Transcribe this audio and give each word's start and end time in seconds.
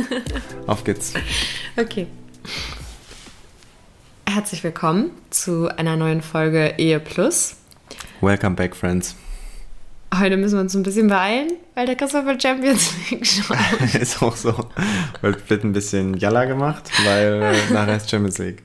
Auf 0.66 0.84
geht's. 0.84 1.12
Okay. 1.76 2.06
Herzlich 4.28 4.64
willkommen 4.64 5.10
zu 5.30 5.68
einer 5.76 5.96
neuen 5.96 6.22
Folge 6.22 6.74
Ehe 6.78 7.00
Plus. 7.00 7.56
Welcome 8.20 8.56
back, 8.56 8.74
friends. 8.74 9.14
Heute 10.18 10.36
müssen 10.36 10.56
wir 10.56 10.60
uns 10.60 10.74
ein 10.74 10.82
bisschen 10.82 11.08
beeilen, 11.08 11.52
weil 11.74 11.86
der 11.86 11.96
Christopher 11.96 12.38
Champions 12.38 12.92
League 13.10 13.26
schaut. 13.26 13.94
ist 14.00 14.22
auch 14.22 14.36
so. 14.36 14.54
Wird 15.20 15.48
wird 15.48 15.64
ein 15.64 15.72
bisschen 15.72 16.14
Jalla 16.14 16.44
gemacht, 16.44 16.90
weil 17.04 17.54
nachher 17.72 17.96
ist 17.96 18.10
Champions 18.10 18.38
League. 18.38 18.62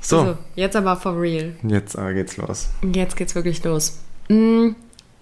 So, 0.00 0.24
So, 0.24 0.38
jetzt 0.56 0.74
aber 0.74 0.96
for 0.96 1.20
real. 1.20 1.54
jetzt 1.62 1.96
äh, 1.96 2.12
geht's 2.14 2.36
los. 2.36 2.70
Jetzt 2.92 3.16
geht's 3.16 3.34
wirklich 3.36 3.62
los. 3.62 3.98
Mm, 4.28 4.70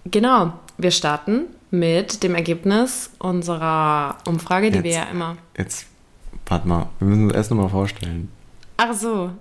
genau, 0.05 0.53
wir 0.77 0.91
starten 0.91 1.45
mit 1.71 2.21
dem 2.23 2.35
Ergebnis 2.35 3.09
unserer 3.19 4.17
Umfrage, 4.27 4.69
die 4.71 4.75
Jetzt. 4.77 4.83
wir 4.85 4.91
ja 4.91 5.03
immer. 5.05 5.37
Jetzt, 5.57 5.87
warte 6.45 6.67
mal, 6.67 6.89
wir 6.99 7.07
müssen 7.07 7.23
uns 7.25 7.33
erst 7.33 7.49
nochmal 7.51 7.69
vorstellen. 7.69 8.29
Ach 8.77 8.93
so. 8.93 9.31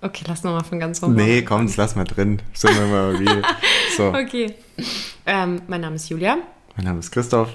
Okay, 0.00 0.24
lass 0.26 0.42
nochmal 0.42 0.64
von 0.64 0.80
ganz 0.80 0.98
vorne. 0.98 1.14
Nee, 1.14 1.42
komm, 1.42 1.66
das 1.66 1.76
lass 1.76 1.94
mal 1.94 2.04
drin. 2.04 2.40
Sind 2.54 2.74
wir 2.76 2.86
mal 2.86 3.14
real. 3.16 3.42
So, 3.96 4.08
Okay. 4.08 4.54
Ähm, 5.26 5.60
mein 5.68 5.82
Name 5.82 5.96
ist 5.96 6.08
Julia. 6.08 6.38
mein 6.76 6.86
Name 6.86 6.98
ist 6.98 7.10
Christoph. 7.12 7.50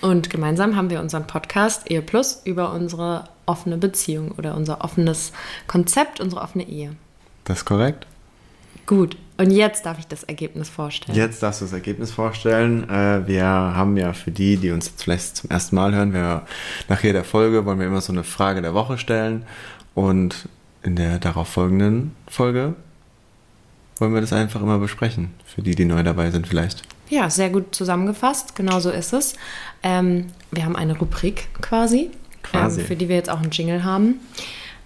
Und 0.00 0.28
gemeinsam 0.30 0.74
haben 0.76 0.90
wir 0.90 1.00
unseren 1.00 1.26
Podcast 1.26 1.90
Ehe 1.90 2.02
Plus 2.02 2.40
über 2.44 2.72
unsere 2.72 3.24
offene 3.46 3.76
Beziehung 3.76 4.32
oder 4.32 4.56
unser 4.56 4.82
offenes 4.82 5.32
Konzept, 5.66 6.20
unsere 6.20 6.40
offene 6.40 6.66
Ehe. 6.66 6.96
Das 7.44 7.58
ist 7.58 7.64
korrekt? 7.66 8.06
Gut, 8.86 9.16
und 9.36 9.50
jetzt 9.50 9.84
darf 9.84 9.98
ich 9.98 10.06
das 10.06 10.22
Ergebnis 10.24 10.68
vorstellen. 10.68 11.16
Jetzt 11.16 11.42
darfst 11.42 11.60
du 11.60 11.64
das 11.64 11.72
Ergebnis 11.72 12.12
vorstellen. 12.12 12.88
Äh, 12.88 13.26
wir 13.26 13.44
haben 13.44 13.96
ja 13.96 14.12
für 14.12 14.30
die, 14.30 14.56
die 14.56 14.70
uns 14.70 14.86
jetzt 14.86 15.02
vielleicht 15.02 15.36
zum 15.36 15.50
ersten 15.50 15.74
Mal 15.74 15.94
hören, 15.94 16.12
wir, 16.12 16.42
nach 16.88 17.02
jeder 17.02 17.24
Folge 17.24 17.64
wollen 17.64 17.78
wir 17.78 17.86
immer 17.86 18.00
so 18.00 18.12
eine 18.12 18.24
Frage 18.24 18.62
der 18.62 18.74
Woche 18.74 18.96
stellen. 18.96 19.44
Und 19.94 20.48
in 20.82 20.96
der 20.96 21.18
darauf 21.18 21.48
folgenden 21.48 22.14
Folge 22.28 22.74
wollen 23.98 24.14
wir 24.14 24.20
das 24.20 24.32
einfach 24.32 24.60
immer 24.60 24.78
besprechen. 24.78 25.30
Für 25.44 25.62
die, 25.62 25.74
die 25.74 25.84
neu 25.84 26.02
dabei 26.02 26.30
sind 26.30 26.46
vielleicht. 26.46 26.82
Ja, 27.08 27.28
sehr 27.30 27.50
gut 27.50 27.74
zusammengefasst, 27.74 28.56
genau 28.56 28.80
so 28.80 28.90
ist 28.90 29.12
es. 29.12 29.34
Ähm, 29.82 30.26
wir 30.50 30.64
haben 30.64 30.76
eine 30.76 30.96
Rubrik 30.96 31.48
quasi, 31.60 32.10
Quasi. 32.42 32.80
Ähm, 32.80 32.86
für 32.86 32.96
die 32.96 33.08
wir 33.08 33.16
jetzt 33.16 33.30
auch 33.30 33.40
einen 33.40 33.50
Jingle 33.50 33.84
haben, 33.84 34.20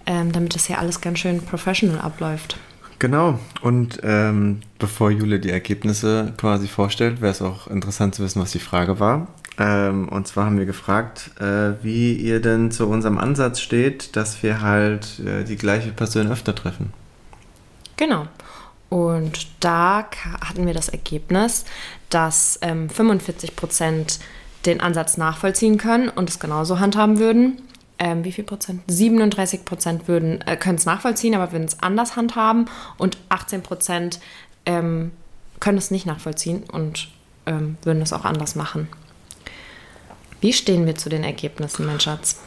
ähm, 0.05 0.31
damit 0.31 0.55
das 0.55 0.65
hier 0.65 0.79
alles 0.79 1.01
ganz 1.01 1.19
schön 1.19 1.41
professional 1.41 1.99
abläuft. 1.99 2.57
Genau. 2.99 3.39
Und 3.61 4.01
ähm, 4.03 4.59
bevor 4.77 5.09
Jule 5.09 5.39
die 5.39 5.49
Ergebnisse 5.49 6.33
quasi 6.37 6.67
vorstellt, 6.67 7.21
wäre 7.21 7.31
es 7.31 7.41
auch 7.41 7.67
interessant 7.67 8.15
zu 8.15 8.23
wissen, 8.23 8.41
was 8.41 8.51
die 8.51 8.59
Frage 8.59 8.99
war. 8.99 9.27
Ähm, 9.57 10.09
und 10.09 10.27
zwar 10.27 10.45
haben 10.45 10.57
wir 10.57 10.65
gefragt, 10.65 11.31
äh, 11.39 11.73
wie 11.81 12.13
ihr 12.13 12.41
denn 12.41 12.71
zu 12.71 12.87
unserem 12.87 13.17
Ansatz 13.17 13.61
steht, 13.61 14.15
dass 14.15 14.43
wir 14.43 14.61
halt 14.61 15.19
äh, 15.19 15.45
die 15.45 15.55
gleiche 15.55 15.91
Person 15.91 16.29
öfter 16.29 16.53
treffen. 16.53 16.93
Genau. 17.95 18.27
Und 18.89 19.47
da 19.59 20.05
hatten 20.41 20.65
wir 20.65 20.73
das 20.73 20.89
Ergebnis, 20.89 21.65
dass 22.09 22.59
ähm, 22.61 22.89
45 22.89 23.55
Prozent 23.55 24.19
den 24.65 24.81
Ansatz 24.81 25.17
nachvollziehen 25.17 25.77
können 25.77 26.09
und 26.09 26.29
es 26.29 26.39
genauso 26.39 26.79
handhaben 26.79 27.19
würden. 27.19 27.61
Ähm, 27.99 28.23
wie 28.23 28.31
viel 28.31 28.45
Prozent? 28.45 28.81
37 28.87 29.65
Prozent 29.65 30.07
äh, 30.07 30.55
können 30.57 30.77
es 30.77 30.85
nachvollziehen, 30.85 31.35
aber 31.35 31.51
würden 31.51 31.65
es 31.65 31.83
anders 31.83 32.15
handhaben 32.15 32.65
und 32.97 33.17
18 33.27 33.61
Prozent 33.61 34.19
ähm, 34.65 35.11
können 35.59 35.77
es 35.77 35.91
nicht 35.91 36.05
nachvollziehen 36.05 36.63
und 36.71 37.09
ähm, 37.45 37.77
würden 37.83 38.01
es 38.01 38.13
auch 38.13 38.23
anders 38.23 38.55
machen. 38.55 38.87
Wie 40.41 40.53
stehen 40.53 40.85
wir 40.85 40.95
zu 40.95 41.09
den 41.09 41.23
Ergebnissen, 41.23 41.85
mein 41.85 41.99
Schatz? 41.99 42.39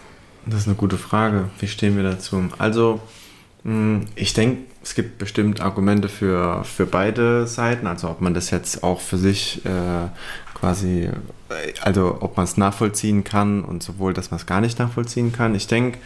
Das 0.47 0.61
ist 0.61 0.67
eine 0.67 0.77
gute 0.77 0.97
Frage. 0.97 1.51
Wie 1.59 1.69
stehen 1.69 1.97
wir 1.97 2.03
dazu? 2.03 2.49
Also, 2.59 3.01
mh, 3.65 4.07
ich 4.15 4.33
denke, 4.33 4.63
es 4.83 4.95
gibt 4.95 5.19
bestimmt 5.19 5.61
Argumente 5.61 6.09
für, 6.09 6.65
für 6.65 6.87
beide 6.87 7.47
Seiten. 7.47 7.87
Also, 7.87 8.09
ob 8.09 8.21
man 8.21 8.35
das 8.35 8.51
jetzt 8.51 8.83
auch 8.83 9.01
für 9.01 9.19
sich 9.19 9.65
äh, 9.65 10.09
quasi, 10.63 11.09
äh, 11.49 11.73
also 11.81 12.19
ob 12.21 12.37
man 12.37 12.45
es 12.45 12.57
nachvollziehen 12.57 13.25
kann 13.25 13.65
und 13.65 13.83
sowohl, 13.83 14.15
dass 14.15 14.31
man 14.31 14.39
es 14.39 14.47
gar 14.47 14.61
nicht 14.61 14.79
nachvollziehen 14.79 15.33
kann. 15.33 15.57
Ich 15.57 15.67
denke, 15.67 15.99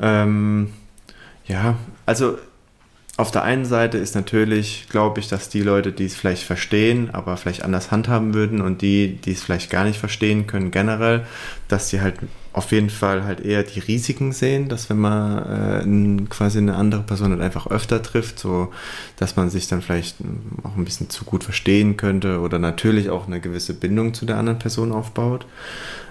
ähm, 0.00 0.72
ja, 1.46 1.76
also 2.06 2.38
auf 3.18 3.30
der 3.30 3.42
einen 3.42 3.66
Seite 3.66 3.98
ist 3.98 4.14
natürlich, 4.14 4.86
glaube 4.88 5.20
ich, 5.20 5.28
dass 5.28 5.50
die 5.50 5.60
Leute, 5.60 5.92
die 5.92 6.06
es 6.06 6.14
vielleicht 6.14 6.44
verstehen, 6.44 7.10
aber 7.12 7.36
vielleicht 7.36 7.62
anders 7.62 7.90
handhaben 7.90 8.32
würden 8.32 8.62
und 8.62 8.80
die, 8.80 9.16
die 9.16 9.32
es 9.32 9.42
vielleicht 9.42 9.68
gar 9.68 9.84
nicht 9.84 9.98
verstehen 9.98 10.46
können 10.46 10.70
generell, 10.70 11.26
dass 11.68 11.90
die 11.90 12.00
halt 12.00 12.14
auf 12.52 12.72
jeden 12.72 12.90
Fall 12.90 13.24
halt 13.24 13.40
eher 13.40 13.62
die 13.62 13.78
Risiken 13.78 14.32
sehen, 14.32 14.68
dass 14.68 14.90
wenn 14.90 14.98
man 14.98 16.20
äh, 16.20 16.24
quasi 16.28 16.58
eine 16.58 16.74
andere 16.74 17.02
Person 17.02 17.30
halt 17.30 17.40
einfach 17.40 17.68
öfter 17.68 18.02
trifft, 18.02 18.40
so 18.40 18.72
dass 19.16 19.36
man 19.36 19.50
sich 19.50 19.68
dann 19.68 19.82
vielleicht 19.82 20.16
auch 20.64 20.76
ein 20.76 20.84
bisschen 20.84 21.10
zu 21.10 21.24
gut 21.24 21.44
verstehen 21.44 21.96
könnte 21.96 22.40
oder 22.40 22.58
natürlich 22.58 23.08
auch 23.08 23.28
eine 23.28 23.40
gewisse 23.40 23.74
Bindung 23.74 24.14
zu 24.14 24.26
der 24.26 24.36
anderen 24.36 24.58
Person 24.58 24.90
aufbaut. 24.90 25.46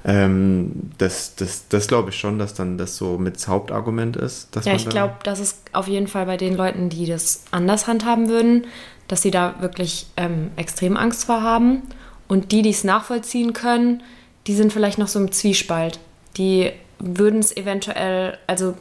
Ähm, 0.05 0.91
das 0.97 1.35
das, 1.35 1.67
das 1.67 1.89
glaube 1.89 2.11
ich 2.11 2.15
schon, 2.17 2.39
dass 2.39 2.53
dann 2.53 2.77
das 2.77 2.95
so 2.95 3.17
mit 3.17 3.35
das 3.35 3.49
Hauptargument 3.49 4.15
ist. 4.15 4.55
Ja, 4.63 4.75
ich 4.75 4.87
glaube, 4.87 5.15
das 5.23 5.41
ist 5.41 5.61
auf 5.73 5.89
jeden 5.89 6.07
Fall 6.07 6.25
bei 6.25 6.37
den 6.37 6.55
Leuten, 6.55 6.87
die 6.87 7.05
das 7.05 7.43
anders 7.51 7.85
handhaben 7.85 8.29
würden, 8.29 8.65
dass 9.09 9.23
sie 9.23 9.31
da 9.31 9.55
wirklich 9.59 10.07
ähm, 10.15 10.51
extrem 10.55 10.95
Angst 10.95 11.25
vor 11.25 11.43
haben. 11.43 11.81
Und 12.29 12.51
die, 12.51 12.61
die 12.61 12.69
es 12.69 12.83
nachvollziehen 12.83 13.53
können, 13.53 14.03
die 14.47 14.53
sind 14.53 14.71
vielleicht 14.71 14.99
noch 14.99 15.07
so 15.07 15.19
im 15.19 15.31
Zwiespalt. 15.31 15.99
Die 16.37 16.71
würden 16.99 17.39
es 17.39 17.55
eventuell, 17.55 18.37
also 18.47 18.75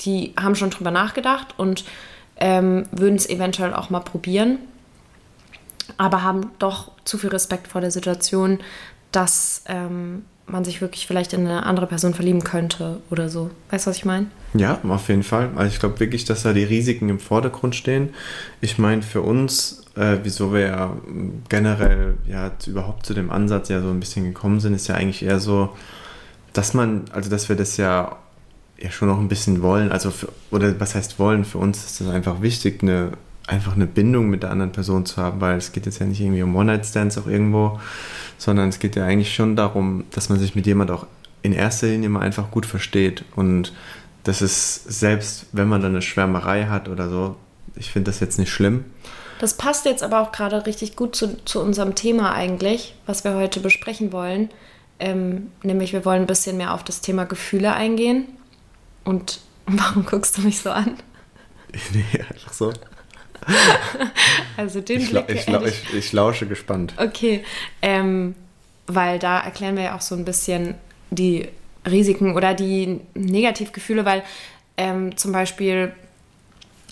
die 0.00 0.34
haben 0.40 0.54
schon 0.54 0.70
drüber 0.70 0.90
nachgedacht 0.90 1.54
und 1.56 1.84
ähm, 2.36 2.86
würden 2.90 3.16
es 3.16 3.28
eventuell 3.28 3.74
auch 3.74 3.90
mal 3.90 4.00
probieren, 4.00 4.58
aber 5.96 6.22
haben 6.22 6.50
doch 6.58 6.92
zu 7.04 7.18
viel 7.18 7.30
Respekt 7.30 7.68
vor 7.68 7.80
der 7.80 7.90
Situation, 7.90 8.58
dass 9.10 9.62
ähm, 9.66 10.24
man 10.46 10.64
sich 10.64 10.80
wirklich 10.80 11.06
vielleicht 11.06 11.32
in 11.32 11.46
eine 11.46 11.64
andere 11.64 11.86
Person 11.86 12.14
verlieben 12.14 12.42
könnte 12.42 13.00
oder 13.10 13.28
so. 13.28 13.50
Weißt 13.70 13.86
du, 13.86 13.90
was 13.90 13.96
ich 13.96 14.04
meine? 14.04 14.26
Ja, 14.54 14.78
auf 14.86 15.08
jeden 15.08 15.22
Fall. 15.22 15.50
Also 15.54 15.72
ich 15.72 15.80
glaube 15.80 16.00
wirklich, 16.00 16.24
dass 16.24 16.42
da 16.42 16.52
die 16.52 16.64
Risiken 16.64 17.08
im 17.08 17.20
Vordergrund 17.20 17.74
stehen. 17.74 18.10
Ich 18.60 18.78
meine, 18.78 19.02
für 19.02 19.22
uns, 19.22 19.84
äh, 19.96 20.18
wieso 20.22 20.52
wir 20.52 20.60
ja 20.60 20.96
generell 21.48 22.14
ja 22.26 22.50
überhaupt 22.66 23.06
zu 23.06 23.14
dem 23.14 23.30
Ansatz 23.30 23.68
ja 23.68 23.80
so 23.80 23.90
ein 23.90 24.00
bisschen 24.00 24.24
gekommen 24.24 24.60
sind, 24.60 24.74
ist 24.74 24.88
ja 24.88 24.96
eigentlich 24.96 25.22
eher 25.22 25.40
so, 25.40 25.70
dass 26.52 26.74
man, 26.74 27.04
also 27.12 27.30
dass 27.30 27.48
wir 27.48 27.56
das 27.56 27.76
ja, 27.76 28.16
ja 28.78 28.90
schon 28.90 29.08
noch 29.08 29.18
ein 29.18 29.28
bisschen 29.28 29.62
wollen. 29.62 29.92
Also 29.92 30.10
für, 30.10 30.28
oder 30.50 30.78
was 30.80 30.94
heißt 30.94 31.18
wollen? 31.18 31.44
Für 31.44 31.58
uns 31.58 31.84
ist 31.84 32.00
das 32.00 32.08
einfach 32.08 32.42
wichtig, 32.42 32.82
eine 32.82 33.12
einfach 33.46 33.74
eine 33.74 33.86
Bindung 33.86 34.28
mit 34.28 34.42
der 34.42 34.50
anderen 34.50 34.72
Person 34.72 35.04
zu 35.04 35.20
haben, 35.20 35.40
weil 35.40 35.56
es 35.56 35.72
geht 35.72 35.86
jetzt 35.86 35.98
ja 35.98 36.06
nicht 36.06 36.20
irgendwie 36.20 36.42
um 36.42 36.54
One-Night-Stands 36.54 37.18
auch 37.18 37.26
irgendwo, 37.26 37.80
sondern 38.38 38.68
es 38.68 38.78
geht 38.78 38.96
ja 38.96 39.04
eigentlich 39.04 39.34
schon 39.34 39.56
darum, 39.56 40.04
dass 40.10 40.28
man 40.28 40.38
sich 40.38 40.54
mit 40.54 40.66
jemand 40.66 40.90
auch 40.90 41.06
in 41.42 41.52
erster 41.52 41.88
Linie 41.88 42.08
mal 42.08 42.20
einfach 42.20 42.50
gut 42.50 42.66
versteht 42.66 43.24
und 43.34 43.72
das 44.24 44.42
ist 44.42 44.84
selbst, 44.84 45.46
wenn 45.52 45.68
man 45.68 45.82
dann 45.82 45.92
eine 45.92 46.02
Schwärmerei 46.02 46.66
hat 46.66 46.88
oder 46.88 47.08
so, 47.08 47.36
ich 47.74 47.90
finde 47.90 48.10
das 48.10 48.20
jetzt 48.20 48.38
nicht 48.38 48.52
schlimm. 48.52 48.84
Das 49.40 49.54
passt 49.54 49.86
jetzt 49.86 50.04
aber 50.04 50.20
auch 50.20 50.30
gerade 50.30 50.64
richtig 50.66 50.94
gut 50.94 51.16
zu, 51.16 51.36
zu 51.44 51.60
unserem 51.60 51.96
Thema 51.96 52.32
eigentlich, 52.32 52.94
was 53.06 53.24
wir 53.24 53.34
heute 53.34 53.58
besprechen 53.58 54.12
wollen. 54.12 54.50
Ähm, 55.04 55.50
nämlich 55.64 55.92
wir 55.92 56.04
wollen 56.04 56.20
ein 56.22 56.26
bisschen 56.28 56.56
mehr 56.56 56.72
auf 56.74 56.84
das 56.84 57.00
Thema 57.00 57.24
Gefühle 57.24 57.72
eingehen. 57.74 58.26
Und 59.04 59.40
warum 59.66 60.06
guckst 60.06 60.38
du 60.38 60.42
mich 60.42 60.60
so 60.60 60.70
an? 60.70 60.96
nee, 61.92 62.04
einfach 62.30 62.52
so. 62.52 62.72
Also 64.56 64.80
den 64.80 65.00
Ich, 65.00 65.10
Blick 65.10 65.24
ich- 65.28 65.48
ich, 65.48 65.94
ich 65.94 66.12
lausche 66.12 66.46
gespannt. 66.46 66.94
Okay, 66.96 67.44
ähm, 67.80 68.34
weil 68.86 69.18
da 69.18 69.40
erklären 69.40 69.76
wir 69.76 69.82
ja 69.84 69.96
auch 69.96 70.00
so 70.00 70.14
ein 70.14 70.24
bisschen, 70.24 70.74
die 71.10 71.48
Risiken 71.84 72.36
oder 72.36 72.54
die 72.54 73.00
Negativgefühle, 73.14 74.04
weil 74.04 74.22
ähm, 74.76 75.16
zum 75.16 75.32
Beispiel 75.32 75.92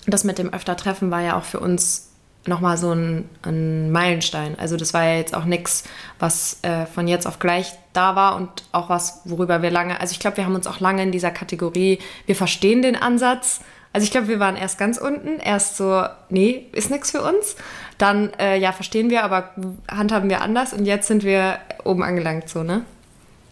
das 0.07 0.23
mit 0.25 0.37
dem 0.37 0.53
öfter 0.53 0.75
Treffen 0.75 1.11
war 1.11 1.21
ja 1.21 1.37
auch 1.37 1.43
für 1.45 1.59
uns 1.59 2.10
nochmal 2.45 2.77
so 2.77 2.91
ein, 2.91 3.29
ein 3.43 3.91
Meilenstein. 3.91 4.57
Also 4.57 4.77
das 4.77 4.93
war 4.93 5.03
ja 5.03 5.15
jetzt 5.15 5.35
auch 5.35 5.45
nichts, 5.45 5.83
was 6.19 6.59
äh, 6.63 6.85
von 6.85 7.07
jetzt 7.07 7.27
auf 7.27 7.39
gleich 7.39 7.73
da 7.93 8.15
war 8.15 8.35
und 8.35 8.49
auch 8.71 8.89
was, 8.89 9.21
worüber 9.25 9.61
wir 9.61 9.69
lange, 9.69 9.99
also 9.99 10.13
ich 10.13 10.19
glaube, 10.19 10.37
wir 10.37 10.45
haben 10.45 10.55
uns 10.55 10.67
auch 10.67 10.79
lange 10.79 11.03
in 11.03 11.11
dieser 11.11 11.31
Kategorie, 11.31 11.99
wir 12.25 12.35
verstehen 12.35 12.81
den 12.81 12.95
Ansatz. 12.95 13.61
Also 13.93 14.05
ich 14.05 14.11
glaube, 14.11 14.29
wir 14.29 14.39
waren 14.39 14.55
erst 14.55 14.77
ganz 14.79 14.97
unten, 14.97 15.39
erst 15.39 15.75
so, 15.77 16.03
nee, 16.29 16.67
ist 16.71 16.89
nichts 16.89 17.11
für 17.11 17.21
uns. 17.21 17.57
Dann, 17.97 18.31
äh, 18.39 18.57
ja, 18.57 18.71
verstehen 18.71 19.09
wir, 19.09 19.23
aber 19.23 19.51
handhaben 19.89 20.29
wir 20.29 20.41
anders 20.41 20.73
und 20.73 20.85
jetzt 20.85 21.07
sind 21.07 21.23
wir 21.23 21.59
oben 21.83 22.01
angelangt, 22.01 22.49
so, 22.49 22.63
ne? 22.63 22.83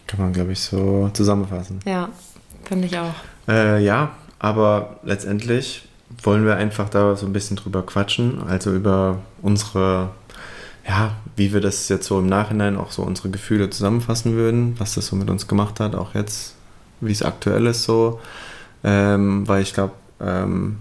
Kann 0.07 0.21
man, 0.21 0.33
glaube 0.33 0.53
ich, 0.53 0.61
so 0.61 1.09
zusammenfassen. 1.13 1.81
Ja, 1.85 2.09
finde 2.63 2.87
ich 2.87 2.97
auch. 2.97 3.13
Äh, 3.47 3.83
ja, 3.83 4.11
aber 4.39 4.99
letztendlich 5.03 5.88
wollen 6.23 6.45
wir 6.45 6.55
einfach 6.57 6.89
da 6.89 7.15
so 7.15 7.25
ein 7.25 7.33
bisschen 7.33 7.57
drüber 7.57 7.81
quatschen, 7.83 8.41
also 8.47 8.73
über 8.73 9.19
unsere, 9.41 10.09
ja, 10.87 11.11
wie 11.35 11.53
wir 11.53 11.61
das 11.61 11.87
jetzt 11.89 12.07
so 12.07 12.19
im 12.19 12.27
Nachhinein 12.27 12.77
auch 12.77 12.91
so 12.91 13.03
unsere 13.03 13.29
Gefühle 13.29 13.69
zusammenfassen 13.69 14.35
würden, 14.35 14.75
was 14.79 14.95
das 14.95 15.07
so 15.07 15.15
mit 15.15 15.29
uns 15.29 15.47
gemacht 15.47 15.79
hat, 15.79 15.95
auch 15.95 16.13
jetzt, 16.15 16.55
wie 17.01 17.11
es 17.11 17.23
aktuell 17.23 17.67
ist 17.67 17.83
so, 17.83 18.19
ähm, 18.83 19.47
weil 19.47 19.61
ich 19.61 19.73
glaube, 19.73 19.93
ähm, 20.19 20.79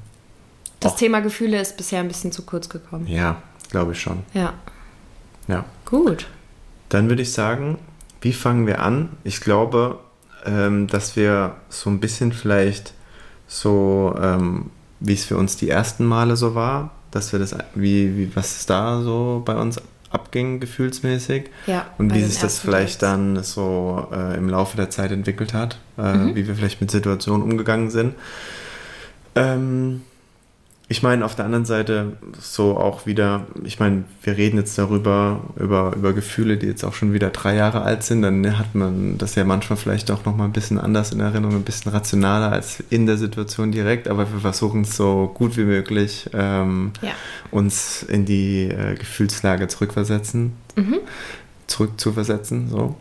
Das 0.80 0.92
auch- 0.92 0.96
Thema 0.96 1.20
Gefühle 1.20 1.60
ist 1.60 1.76
bisher 1.76 2.00
ein 2.00 2.08
bisschen 2.08 2.32
zu 2.32 2.42
kurz 2.42 2.68
gekommen. 2.68 3.06
ja, 3.06 3.36
glaube 3.70 3.92
ich 3.92 4.00
schon, 4.00 4.22
Ja, 4.34 4.54
ja. 5.46 5.64
gut. 5.84 6.26
Dann 6.88 7.08
würde 7.08 7.22
ich 7.22 7.32
sagen, 7.32 7.78
wie 8.22 8.32
fangen 8.32 8.66
wir 8.66 8.80
an? 8.82 9.10
Ich 9.24 9.40
glaube, 9.40 9.98
ähm, 10.46 10.86
dass 10.86 11.16
wir 11.16 11.56
so 11.68 11.90
ein 11.90 12.00
bisschen 12.00 12.32
vielleicht 12.32 12.94
so, 13.46 14.16
ähm, 14.20 14.70
wie 15.00 15.12
es 15.14 15.24
für 15.24 15.36
uns 15.36 15.56
die 15.56 15.68
ersten 15.70 16.04
Male 16.04 16.36
so 16.36 16.54
war, 16.54 16.90
dass 17.10 17.32
wir 17.32 17.38
das, 17.38 17.54
wie, 17.74 18.16
wie 18.16 18.36
was 18.36 18.66
da 18.66 19.00
so 19.02 19.42
bei 19.44 19.54
uns 19.56 19.80
abging, 20.10 20.58
gefühlsmäßig. 20.60 21.50
Ja, 21.66 21.86
Und 21.98 22.14
wie 22.14 22.22
sich 22.22 22.38
das 22.38 22.58
vielleicht 22.60 23.02
Dates. 23.02 23.34
dann 23.34 23.42
so 23.42 24.08
äh, 24.12 24.36
im 24.36 24.48
Laufe 24.48 24.76
der 24.76 24.88
Zeit 24.90 25.12
entwickelt 25.12 25.52
hat, 25.54 25.78
äh, 25.98 26.14
Mhm. 26.16 26.34
wie 26.34 26.46
wir 26.48 26.54
vielleicht 26.54 26.80
mit 26.80 26.90
Situationen 26.90 27.42
umgegangen 27.42 27.90
sind. 27.90 28.14
Ähm, 29.34 30.02
ich 30.90 31.02
meine, 31.02 31.22
auf 31.24 31.34
der 31.34 31.44
anderen 31.44 31.66
Seite 31.66 32.16
so 32.40 32.78
auch 32.78 33.04
wieder, 33.04 33.46
ich 33.64 33.78
meine, 33.78 34.04
wir 34.22 34.38
reden 34.38 34.56
jetzt 34.56 34.78
darüber, 34.78 35.40
über, 35.56 35.92
über 35.94 36.14
Gefühle, 36.14 36.56
die 36.56 36.66
jetzt 36.66 36.82
auch 36.82 36.94
schon 36.94 37.12
wieder 37.12 37.28
drei 37.28 37.54
Jahre 37.56 37.82
alt 37.82 38.02
sind, 38.02 38.22
dann 38.22 38.58
hat 38.58 38.74
man 38.74 39.18
das 39.18 39.34
ja 39.34 39.44
manchmal 39.44 39.76
vielleicht 39.76 40.10
auch 40.10 40.24
nochmal 40.24 40.48
ein 40.48 40.52
bisschen 40.52 40.78
anders 40.78 41.12
in 41.12 41.20
Erinnerung, 41.20 41.56
ein 41.56 41.62
bisschen 41.62 41.92
rationaler 41.92 42.52
als 42.52 42.82
in 42.88 43.04
der 43.04 43.18
Situation 43.18 43.70
direkt, 43.70 44.08
aber 44.08 44.32
wir 44.32 44.40
versuchen 44.40 44.80
es 44.82 44.96
so 44.96 45.30
gut 45.34 45.58
wie 45.58 45.64
möglich, 45.64 46.30
ähm, 46.32 46.92
Ja. 47.02 47.10
uns 47.50 48.02
in 48.02 48.24
die 48.24 48.64
äh, 48.70 48.94
Gefühlslage 48.94 49.68
zurückversetzen, 49.68 50.52
Mhm. 50.76 51.00
zurückzuversetzen, 51.66 52.68
so. 52.70 52.96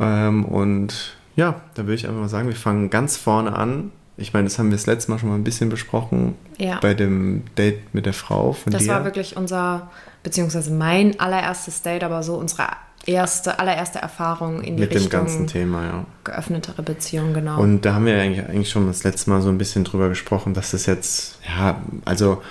Ähm, 0.00 0.44
und 0.44 1.14
ja, 1.36 1.60
da 1.74 1.82
würde 1.82 1.94
ich 1.94 2.06
einfach 2.08 2.20
mal 2.22 2.28
sagen, 2.28 2.48
wir 2.48 2.56
fangen 2.56 2.90
ganz 2.90 3.16
vorne 3.16 3.52
an. 3.54 3.90
Ich 4.18 4.32
meine, 4.32 4.44
das 4.48 4.58
haben 4.58 4.66
wir 4.66 4.76
das 4.76 4.86
letzte 4.86 5.10
Mal 5.10 5.18
schon 5.18 5.28
mal 5.28 5.36
ein 5.36 5.44
bisschen 5.44 5.68
besprochen. 5.68 6.34
Ja. 6.58 6.80
Bei 6.80 6.92
dem 6.92 7.44
Date 7.56 7.94
mit 7.94 8.04
der 8.04 8.12
Frau 8.12 8.52
von 8.52 8.72
Das 8.72 8.82
dir. 8.82 8.88
war 8.88 9.04
wirklich 9.04 9.36
unser, 9.36 9.90
beziehungsweise 10.22 10.72
mein 10.72 11.18
allererstes 11.20 11.82
Date, 11.82 12.02
aber 12.02 12.22
so 12.22 12.34
unsere 12.34 12.66
erste, 13.06 13.58
allererste 13.58 14.00
Erfahrung 14.00 14.60
in 14.60 14.76
die 14.76 14.82
mit 14.82 14.90
dem 14.90 15.02
Richtung 15.02 15.10
ganzen 15.10 15.46
Thema, 15.46 15.84
ja. 15.84 16.06
geöffnetere 16.24 16.82
Beziehung, 16.82 17.32
genau. 17.32 17.60
Und 17.60 17.82
da 17.82 17.94
haben 17.94 18.06
wir 18.06 18.20
eigentlich, 18.20 18.44
eigentlich 18.46 18.70
schon 18.70 18.88
das 18.88 19.04
letzte 19.04 19.30
Mal 19.30 19.40
so 19.40 19.48
ein 19.48 19.56
bisschen 19.56 19.84
drüber 19.84 20.08
gesprochen, 20.08 20.52
dass 20.52 20.72
das 20.72 20.86
jetzt, 20.86 21.38
ja, 21.46 21.80
also 22.04 22.42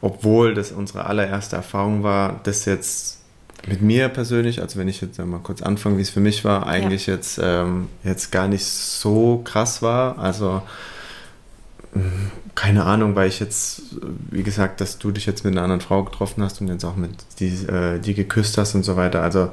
obwohl 0.00 0.54
das 0.54 0.72
unsere 0.72 1.06
allererste 1.06 1.56
Erfahrung 1.56 2.02
war, 2.02 2.40
das 2.44 2.64
jetzt 2.66 3.18
mit 3.66 3.82
mir 3.82 4.08
persönlich, 4.08 4.62
also 4.62 4.78
wenn 4.78 4.88
ich 4.88 5.00
jetzt 5.00 5.18
mal 5.18 5.40
kurz 5.40 5.60
anfange, 5.60 5.98
wie 5.98 6.02
es 6.02 6.10
für 6.10 6.20
mich 6.20 6.44
war, 6.44 6.66
eigentlich 6.66 7.06
jetzt, 7.06 7.40
ähm, 7.42 7.88
jetzt 8.04 8.30
gar 8.30 8.48
nicht 8.48 8.64
so 8.64 9.40
krass 9.44 9.82
war. 9.82 10.18
Also 10.18 10.62
keine 12.54 12.84
Ahnung, 12.84 13.14
weil 13.14 13.28
ich 13.28 13.38
jetzt, 13.38 13.82
wie 14.30 14.42
gesagt, 14.42 14.80
dass 14.80 14.98
du 14.98 15.10
dich 15.10 15.26
jetzt 15.26 15.44
mit 15.44 15.52
einer 15.52 15.62
anderen 15.62 15.80
Frau 15.80 16.02
getroffen 16.02 16.42
hast 16.42 16.60
und 16.60 16.68
jetzt 16.68 16.84
auch 16.84 16.96
mit 16.96 17.10
die, 17.38 17.48
äh, 17.66 17.98
die 17.98 18.14
geküsst 18.14 18.56
hast 18.58 18.74
und 18.74 18.82
so 18.82 18.96
weiter. 18.96 19.22
Also 19.22 19.50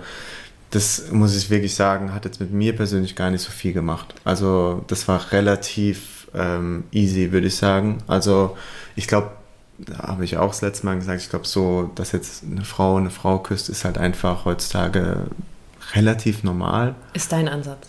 das 0.71 1.11
muss 1.11 1.35
ich 1.35 1.49
wirklich 1.49 1.75
sagen, 1.75 2.13
hat 2.13 2.25
jetzt 2.25 2.39
mit 2.39 2.51
mir 2.51 2.75
persönlich 2.75 3.15
gar 3.15 3.29
nicht 3.29 3.43
so 3.43 3.51
viel 3.51 3.73
gemacht. 3.73 4.15
Also 4.23 4.83
das 4.87 5.07
war 5.07 5.31
relativ 5.31 6.27
ähm, 6.33 6.85
easy, 6.91 7.31
würde 7.31 7.47
ich 7.47 7.55
sagen. 7.55 7.99
Also 8.07 8.57
ich 8.95 9.07
glaube, 9.07 9.31
da 9.77 9.97
habe 10.07 10.23
ich 10.23 10.37
auch 10.37 10.49
das 10.49 10.61
letzte 10.61 10.85
Mal 10.85 10.95
gesagt, 10.95 11.21
ich 11.21 11.29
glaube 11.29 11.45
so, 11.45 11.91
dass 11.95 12.11
jetzt 12.11 12.43
eine 12.43 12.63
Frau 12.63 12.97
eine 12.97 13.09
Frau 13.09 13.39
küsst, 13.39 13.69
ist 13.69 13.85
halt 13.85 13.97
einfach 13.97 14.45
heutzutage 14.45 15.27
relativ 15.93 16.43
normal. 16.43 16.95
ist 17.13 17.31
dein 17.31 17.47
Ansatz. 17.47 17.87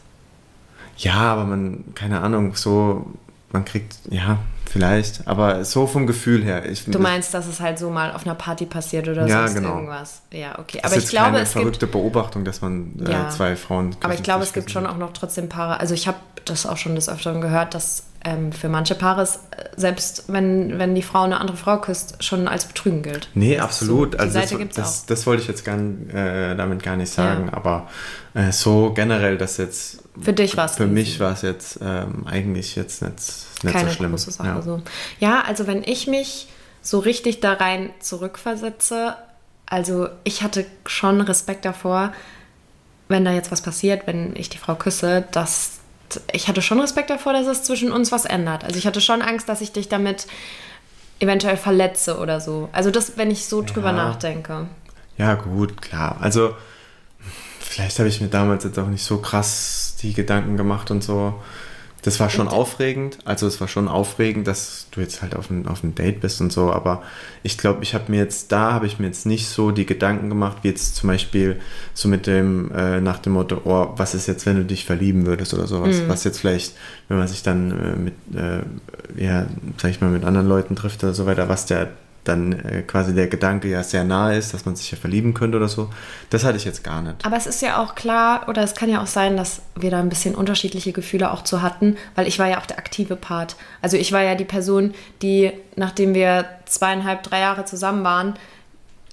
Ja, 0.98 1.14
aber 1.14 1.44
man, 1.44 1.84
keine 1.94 2.20
Ahnung, 2.20 2.54
so, 2.54 3.06
man 3.54 3.64
kriegt, 3.64 3.96
ja, 4.10 4.38
vielleicht, 4.70 5.26
aber 5.26 5.64
so 5.64 5.86
vom 5.86 6.06
Gefühl 6.06 6.44
her. 6.44 6.68
Ich, 6.68 6.84
Du 6.84 6.98
meinst, 6.98 7.32
dass 7.32 7.46
es 7.46 7.60
halt 7.60 7.78
so 7.78 7.88
mal 7.88 8.12
auf 8.12 8.26
einer 8.26 8.34
Party 8.34 8.66
passiert 8.66 9.08
oder 9.08 9.26
Ja, 9.26 9.46
sonst 9.46 9.54
genau. 9.54 9.76
irgendwas. 9.76 10.20
Ja, 10.30 10.58
okay. 10.58 10.80
das 10.82 10.92
Aber 10.92 10.98
ist 10.98 11.04
ich 11.04 11.10
glaube, 11.10 11.38
es 11.38 11.50
gibt 11.52 11.62
verrückte 11.62 11.86
Beobachtung, 11.86 12.44
dass 12.44 12.60
man 12.60 12.92
äh, 13.06 13.10
Ja. 13.12 13.30
zwei 13.30 13.56
Frauen 13.56 13.96
Aber 14.02 14.12
ich 14.12 14.22
glaube, 14.22 14.42
es 14.42 14.52
gibt 14.52 14.70
schon 14.70 14.86
auch 14.86 14.98
noch 14.98 15.12
trotzdem 15.14 15.48
Paare. 15.48 15.80
Also 15.80 15.94
ich 15.94 16.06
habe 16.06 16.18
das 16.44 16.66
auch 16.66 16.76
schon 16.76 16.94
des 16.94 17.08
Öfteren 17.08 17.40
gehört, 17.40 17.72
dass 17.74 18.04
ähm, 18.24 18.52
für 18.52 18.68
manche 18.68 18.94
Paare 18.94 19.22
es, 19.22 19.36
äh, 19.36 19.68
selbst 19.76 20.24
wenn, 20.28 20.78
wenn 20.78 20.94
die 20.94 21.02
Frau 21.02 21.22
eine 21.22 21.40
andere 21.40 21.56
Frau 21.56 21.78
küsst, 21.80 22.22
schon 22.24 22.48
als 22.48 22.64
Betrügen 22.64 23.02
gilt. 23.02 23.28
Nee, 23.34 23.56
ist 23.56 23.60
absolut. 23.62 24.12
So, 24.12 24.18
die 24.18 24.18
also 24.18 24.32
Seite 24.40 24.64
das, 24.66 24.74
das, 24.76 25.02
auch. 25.02 25.06
das 25.06 25.26
wollte 25.26 25.42
ich 25.42 25.48
jetzt 25.48 25.64
gar, 25.64 25.76
äh, 25.78 26.56
damit 26.56 26.82
gar 26.82 26.96
nicht 26.96 27.12
sagen, 27.12 27.46
Ja. 27.48 27.54
aber 27.54 27.88
äh, 28.34 28.50
so 28.50 28.92
generell, 28.94 29.36
dass 29.36 29.58
jetzt 29.58 30.02
Für 30.20 30.32
dich 30.32 30.56
war's 30.56 30.76
Für 30.76 30.84
easy. 30.84 30.92
mich 30.92 31.20
war 31.20 31.32
es 31.32 31.42
jetzt 31.42 31.78
ähm, 31.82 32.26
eigentlich 32.26 32.76
jetzt 32.76 33.02
nicht, 33.02 33.14
nicht 33.62 33.72
Keine 33.74 33.88
so 33.90 33.94
schlimm. 33.96 34.10
große 34.12 34.30
Sache. 34.30 34.48
ja. 34.48 34.62
So. 34.62 34.82
ja, 35.20 35.42
also 35.46 35.66
wenn 35.66 35.82
ich 35.82 36.06
mich 36.06 36.48
so 36.80 36.98
richtig 37.00 37.40
da 37.40 37.52
rein 37.54 37.90
zurückversetze, 38.00 39.16
also 39.66 40.08
ich 40.24 40.42
hatte 40.42 40.66
schon 40.86 41.20
Respekt 41.20 41.64
davor, 41.64 42.12
wenn 43.08 43.24
da 43.24 43.32
jetzt 43.32 43.52
was 43.52 43.60
passiert, 43.62 44.06
wenn 44.06 44.34
ich 44.36 44.48
die 44.48 44.58
Frau 44.58 44.74
küsse, 44.74 45.24
dass 45.32 45.80
ich 46.32 46.48
hatte 46.48 46.62
schon 46.62 46.80
Respekt 46.80 47.10
davor, 47.10 47.32
dass 47.32 47.46
es 47.46 47.62
zwischen 47.64 47.90
uns 47.92 48.12
was 48.12 48.24
ändert. 48.24 48.64
Also 48.64 48.76
ich 48.78 48.86
hatte 48.86 49.00
schon 49.00 49.22
Angst, 49.22 49.48
dass 49.48 49.60
ich 49.60 49.72
dich 49.72 49.88
damit 49.88 50.26
eventuell 51.20 51.56
verletze 51.56 52.18
oder 52.18 52.40
so. 52.40 52.68
Also 52.72 52.90
das, 52.90 53.16
wenn 53.16 53.30
ich 53.30 53.46
so 53.46 53.62
drüber 53.62 53.88
Ja. 53.90 53.92
nachdenke. 53.92 54.66
Ja, 55.16 55.34
gut, 55.34 55.80
klar. 55.80 56.16
Also, 56.20 56.54
vielleicht 57.60 57.98
habe 57.98 58.08
ich 58.08 58.20
mir 58.20 58.28
damals 58.28 58.64
jetzt 58.64 58.78
auch 58.78 58.88
nicht 58.88 59.04
so 59.04 59.18
krass 59.18 59.96
die 60.02 60.12
Gedanken 60.12 60.56
gemacht 60.56 60.90
und 60.90 61.02
so. 61.04 61.40
Das 62.04 62.20
war 62.20 62.28
schon 62.28 62.48
aufregend. 62.48 63.18
Also, 63.24 63.46
es 63.46 63.60
war 63.62 63.68
schon 63.68 63.88
aufregend, 63.88 64.46
dass 64.46 64.88
du 64.90 65.00
jetzt 65.00 65.22
halt 65.22 65.34
auf 65.34 65.48
ein, 65.50 65.66
auf 65.66 65.82
ein 65.82 65.94
Date 65.94 66.20
bist 66.20 66.40
und 66.42 66.52
so. 66.52 66.70
Aber 66.70 67.02
ich 67.42 67.56
glaube, 67.56 67.82
ich 67.82 67.94
habe 67.94 68.10
mir 68.12 68.18
jetzt, 68.18 68.52
da 68.52 68.74
habe 68.74 68.86
ich 68.86 68.98
mir 68.98 69.06
jetzt 69.06 69.24
nicht 69.24 69.48
so 69.48 69.70
die 69.70 69.86
Gedanken 69.86 70.28
gemacht, 70.28 70.58
wie 70.62 70.68
jetzt 70.68 70.96
zum 70.96 71.08
Beispiel 71.08 71.60
so 71.94 72.08
mit 72.08 72.26
dem, 72.26 72.70
äh, 72.72 73.00
nach 73.00 73.18
dem 73.18 73.32
Motto, 73.32 73.62
oh, 73.64 73.94
was 73.96 74.14
ist 74.14 74.26
jetzt, 74.26 74.44
wenn 74.44 74.56
du 74.56 74.64
dich 74.66 74.84
verlieben 74.84 75.24
würdest 75.24 75.54
oder 75.54 75.66
sowas. 75.66 76.02
Was 76.06 76.24
jetzt 76.24 76.40
vielleicht, 76.40 76.74
wenn 77.08 77.16
man 77.16 77.26
sich 77.26 77.42
dann 77.42 77.70
äh, 77.70 77.96
mit, 77.96 78.14
äh, 78.34 78.60
ja, 79.16 79.46
sag 79.78 79.90
ich 79.90 80.00
mal, 80.02 80.10
mit 80.10 80.24
anderen 80.24 80.46
Leuten 80.46 80.76
trifft 80.76 81.02
oder 81.04 81.14
so 81.14 81.24
weiter, 81.24 81.48
was 81.48 81.64
der 81.64 81.88
dann 82.24 82.52
äh, 82.52 82.82
quasi 82.82 83.14
der 83.14 83.28
Gedanke 83.28 83.68
ja 83.68 83.82
sehr 83.82 84.04
nahe 84.04 84.36
ist, 84.36 84.54
dass 84.54 84.64
man 84.64 84.76
sich 84.76 84.90
ja 84.90 84.98
verlieben 84.98 85.34
könnte 85.34 85.58
oder 85.58 85.68
so. 85.68 85.90
Das 86.30 86.44
hatte 86.44 86.56
ich 86.56 86.64
jetzt 86.64 86.82
gar 86.82 87.02
nicht. 87.02 87.24
Aber 87.24 87.36
es 87.36 87.46
ist 87.46 87.62
ja 87.62 87.82
auch 87.82 87.94
klar, 87.94 88.48
oder 88.48 88.62
es 88.62 88.74
kann 88.74 88.88
ja 88.88 89.02
auch 89.02 89.06
sein, 89.06 89.36
dass 89.36 89.62
wir 89.76 89.90
da 89.90 90.00
ein 90.00 90.08
bisschen 90.08 90.34
unterschiedliche 90.34 90.92
Gefühle 90.92 91.30
auch 91.30 91.44
zu 91.44 91.62
hatten, 91.62 91.96
weil 92.14 92.26
ich 92.26 92.38
war 92.38 92.48
ja 92.48 92.58
auch 92.58 92.66
der 92.66 92.78
aktive 92.78 93.16
Part. 93.16 93.56
Also 93.82 93.96
ich 93.96 94.12
war 94.12 94.22
ja 94.22 94.34
die 94.34 94.44
Person, 94.44 94.94
die, 95.22 95.52
nachdem 95.76 96.14
wir 96.14 96.46
zweieinhalb, 96.66 97.22
drei 97.22 97.40
Jahre 97.40 97.64
zusammen 97.64 98.04
waren, 98.04 98.34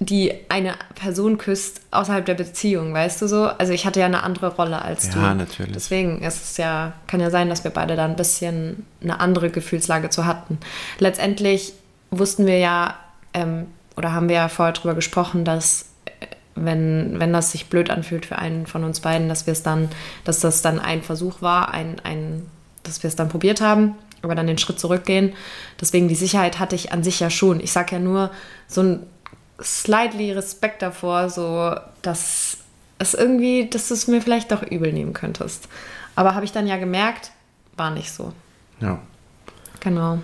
die 0.04 0.32
eine 0.48 0.74
Person 0.94 1.38
küsst 1.38 1.82
außerhalb 1.90 2.24
der 2.24 2.34
Beziehung, 2.34 2.92
weißt 2.92 3.22
du 3.22 3.28
so? 3.28 3.44
Also 3.44 3.72
ich 3.72 3.86
hatte 3.86 4.00
ja 4.00 4.06
eine 4.06 4.22
andere 4.22 4.48
Rolle 4.48 4.82
als 4.82 5.10
du. 5.10 5.18
Ja, 5.18 5.34
natürlich. 5.34 5.72
Deswegen 5.72 6.22
ist 6.22 6.42
es 6.42 6.56
ja, 6.56 6.92
kann 7.06 7.20
ja 7.20 7.30
sein, 7.30 7.48
dass 7.48 7.64
wir 7.64 7.70
beide 7.70 7.96
da 7.96 8.04
ein 8.04 8.16
bisschen 8.16 8.86
eine 9.02 9.20
andere 9.20 9.50
Gefühlslage 9.50 10.10
zu 10.10 10.26
hatten. 10.26 10.58
Letztendlich 10.98 11.72
wussten 12.10 12.46
wir 12.46 12.58
ja, 12.58 12.94
ähm, 13.34 13.66
oder 13.96 14.12
haben 14.12 14.28
wir 14.28 14.36
ja 14.36 14.48
vorher 14.48 14.72
drüber 14.72 14.94
gesprochen, 14.94 15.44
dass 15.44 15.90
äh, 16.04 16.26
wenn, 16.54 17.18
wenn 17.18 17.32
das 17.32 17.52
sich 17.52 17.66
blöd 17.66 17.90
anfühlt 17.90 18.26
für 18.26 18.38
einen 18.38 18.66
von 18.66 18.84
uns 18.84 19.00
beiden, 19.00 19.28
dass 19.28 19.46
wir 19.46 19.52
es 19.52 19.62
dann, 19.62 19.88
dass 20.24 20.40
das 20.40 20.62
dann 20.62 20.78
ein 20.78 21.02
Versuch 21.02 21.42
war, 21.42 21.72
ein, 21.72 22.00
ein, 22.04 22.46
dass 22.82 23.02
wir 23.02 23.08
es 23.08 23.16
dann 23.16 23.28
probiert 23.28 23.60
haben, 23.60 23.94
aber 24.22 24.34
dann 24.34 24.46
den 24.46 24.58
Schritt 24.58 24.78
zurückgehen. 24.78 25.32
Deswegen 25.80 26.08
die 26.08 26.14
Sicherheit 26.14 26.58
hatte 26.58 26.74
ich 26.74 26.92
an 26.92 27.02
sich 27.02 27.20
ja 27.20 27.30
schon. 27.30 27.60
Ich 27.60 27.72
sage 27.72 27.96
ja 27.96 28.00
nur 28.00 28.30
so 28.68 28.82
ein 28.82 29.06
slightly 29.60 30.32
Respekt 30.32 30.82
davor, 30.82 31.30
so 31.30 31.74
dass 32.02 32.58
es 32.98 33.14
irgendwie, 33.14 33.68
dass 33.68 33.88
du 33.88 33.94
es 33.94 34.06
mir 34.06 34.22
vielleicht 34.22 34.52
doch 34.52 34.62
übel 34.62 34.92
nehmen 34.92 35.12
könntest. 35.12 35.68
Aber 36.14 36.34
habe 36.34 36.44
ich 36.44 36.52
dann 36.52 36.66
ja 36.66 36.76
gemerkt, 36.76 37.32
war 37.76 37.90
nicht 37.90 38.12
so. 38.12 38.32
Ja. 38.80 38.98
Genau. 39.80 40.18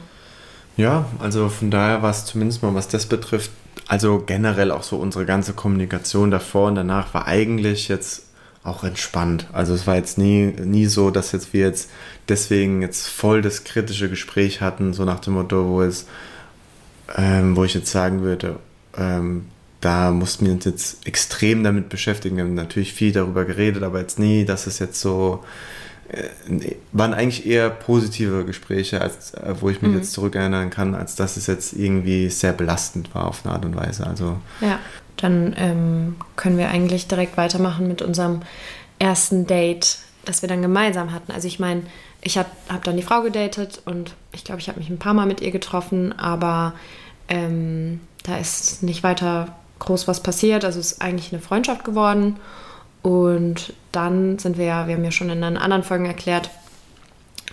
Ja, 0.79 1.07
also 1.19 1.49
von 1.49 1.73
daher 1.73 2.03
war 2.03 2.13
es 2.13 2.25
zumindest 2.25 2.63
mal, 2.63 2.73
was 2.73 2.87
das 2.87 3.07
betrifft, 3.07 3.51
also 3.89 4.23
generell 4.25 4.71
auch 4.71 4.85
so 4.85 4.97
unsere 4.97 5.27
ganze 5.27 5.53
Kommunikation 5.53 6.31
davor 6.31 6.69
und 6.69 6.77
danach 6.77 7.13
war 7.15 7.27
eigentlich 7.27 7.89
jetzt 7.89 8.27
auch 8.63 8.85
entspannt. 8.85 9.49
Also 9.53 9.75
es 9.75 9.89
war 9.89 9.97
jetzt 9.97 10.19
nie, 10.19 10.55
nie 10.65 10.87
so, 10.87 11.11
dass 11.11 11.33
jetzt 11.33 11.53
wir 11.53 11.67
jetzt 11.67 11.91
deswegen 12.29 12.81
jetzt 12.81 13.09
voll 13.09 13.43
das 13.43 13.65
kritische 13.65 14.09
Gespräch 14.09 14.61
hatten, 14.61 14.93
so 14.93 15.05
nach 15.05 15.19
dem 15.19 15.35
Motto, 15.35 15.69
wo 15.69 15.83
es, 15.83 16.07
ähm, 17.17 17.57
wo 17.57 17.65
ich 17.65 17.75
jetzt 17.75 17.91
sagen 17.91 18.23
würde, 18.23 18.61
ähm, 18.97 19.47
da 19.81 20.13
mussten 20.13 20.47
wir 20.47 20.53
uns 20.53 20.65
jetzt 20.65 21.05
extrem 21.09 21.65
damit 21.65 21.89
beschäftigen. 21.89 22.37
Wir 22.37 22.45
haben 22.45 22.55
natürlich 22.55 22.93
viel 22.93 23.11
darüber 23.11 23.45
geredet, 23.45 23.83
aber 23.83 23.99
jetzt 23.99 24.21
nie, 24.21 24.45
dass 24.45 24.69
es 24.69 24.79
jetzt 24.79 25.01
so 25.01 25.43
waren 26.93 27.15
eigentlich 27.15 27.47
eher 27.47 27.71
positive 27.71 28.45
Gespräche, 28.45 29.01
als 29.01 29.35
äh, 29.35 29.55
wo 29.61 29.69
ich 29.71 29.83
mich 29.83 29.93
Mhm. 29.93 29.99
jetzt 29.99 30.13
zurückerinnern 30.13 30.71
kann, 30.71 30.95
als 30.95 31.15
dass 31.17 31.37
es 31.37 31.47
jetzt 31.47 31.73
irgendwie 31.75 32.29
sehr 32.31 32.53
belastend 32.53 33.15
war 33.15 33.27
auf 33.27 33.45
eine 33.45 33.55
Art 33.55 33.65
und 33.65 33.77
Weise. 33.77 34.07
Also 34.07 34.39
Ja, 34.61 34.79
dann 35.17 35.55
ähm, 35.59 36.17
können 36.37 36.57
wir 36.59 36.69
eigentlich 36.69 37.09
direkt 37.09 37.37
weitermachen 37.37 37.89
mit 37.89 38.03
unserem 38.03 38.41
ersten 38.99 39.47
Date, 39.47 39.99
das 40.25 40.43
wir 40.43 40.49
dann 40.49 40.63
gemeinsam 40.63 41.13
hatten. 41.13 41.33
Also 41.33 41.47
ich 41.49 41.59
meine, 41.59 41.83
ich 42.21 42.39
habe 42.39 42.49
hab 42.69 42.85
dann 42.85 42.97
die 42.97 43.03
Frau 43.03 43.23
gedatet 43.23 43.83
und 43.85 44.15
ich 44.33 44.45
glaube, 44.45 44.61
ich 44.61 44.69
habe 44.69 44.79
mich 44.81 44.89
ein 44.91 44.99
paar 44.99 45.15
Mal 45.15 45.27
mit 45.27 45.41
ihr 45.41 45.51
getroffen, 45.51 46.19
aber 46.19 46.73
ähm, 47.29 48.01
da 48.25 48.37
ist 48.39 48.83
nicht 48.83 49.03
weiter 49.03 49.55
groß 49.79 50.09
was 50.09 50.23
passiert. 50.23 50.65
Also 50.65 50.81
es 50.81 50.93
ist 50.93 51.03
eigentlich 51.03 51.33
eine 51.33 51.41
Freundschaft 51.43 51.85
geworden. 51.85 52.37
Und 53.03 53.73
dann 53.93 54.39
sind 54.39 54.59
wir 54.59 54.67
ja, 54.67 54.87
wir 54.87 54.95
haben 54.95 55.05
ja 55.05 55.11
schon 55.11 55.31
in 55.31 55.43
anderen 55.43 55.83
Folgen 55.83 56.07
erklärt, 56.07 56.51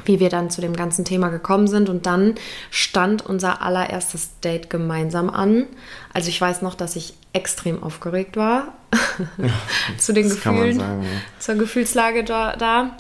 wie 0.04 0.20
wir 0.20 0.30
dann 0.30 0.50
zu 0.50 0.60
dem 0.60 0.76
ganzen 0.76 1.06
Thema 1.06 1.30
gekommen 1.30 1.68
sind. 1.68 1.88
Und 1.90 2.06
dann 2.06 2.36
stand 2.72 3.26
unser 3.26 3.62
allererstes 3.62 4.40
Date 4.42 4.70
gemeinsam 4.70 5.30
an. 5.30 5.68
Also 6.14 6.30
ich 6.30 6.40
weiß 6.42 6.62
noch, 6.62 6.76
dass 6.76 6.96
ich 6.96 7.14
extrem 7.34 7.84
aufgeregt 7.84 8.38
war 8.38 8.74
zu 9.98 10.14
den 10.14 10.30
Gefühlen, 10.30 10.80
sagen. 10.80 11.04
Ja. 11.04 11.10
zur 11.40 11.56
Gefühlslage 11.56 12.24
da. 12.24 12.56
da. 12.56 12.98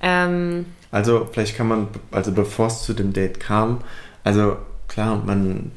Ähm, 0.00 0.66
Also 0.90 1.28
vielleicht 1.30 1.56
kann 1.56 1.68
man, 1.68 1.88
also 2.10 2.32
bevor 2.32 2.68
es 2.68 2.82
zu 2.82 2.94
dem 2.94 3.12
Date 3.12 3.38
kam, 3.40 3.80
also 4.24 4.56
klar, 4.88 5.22
man, 5.24 5.72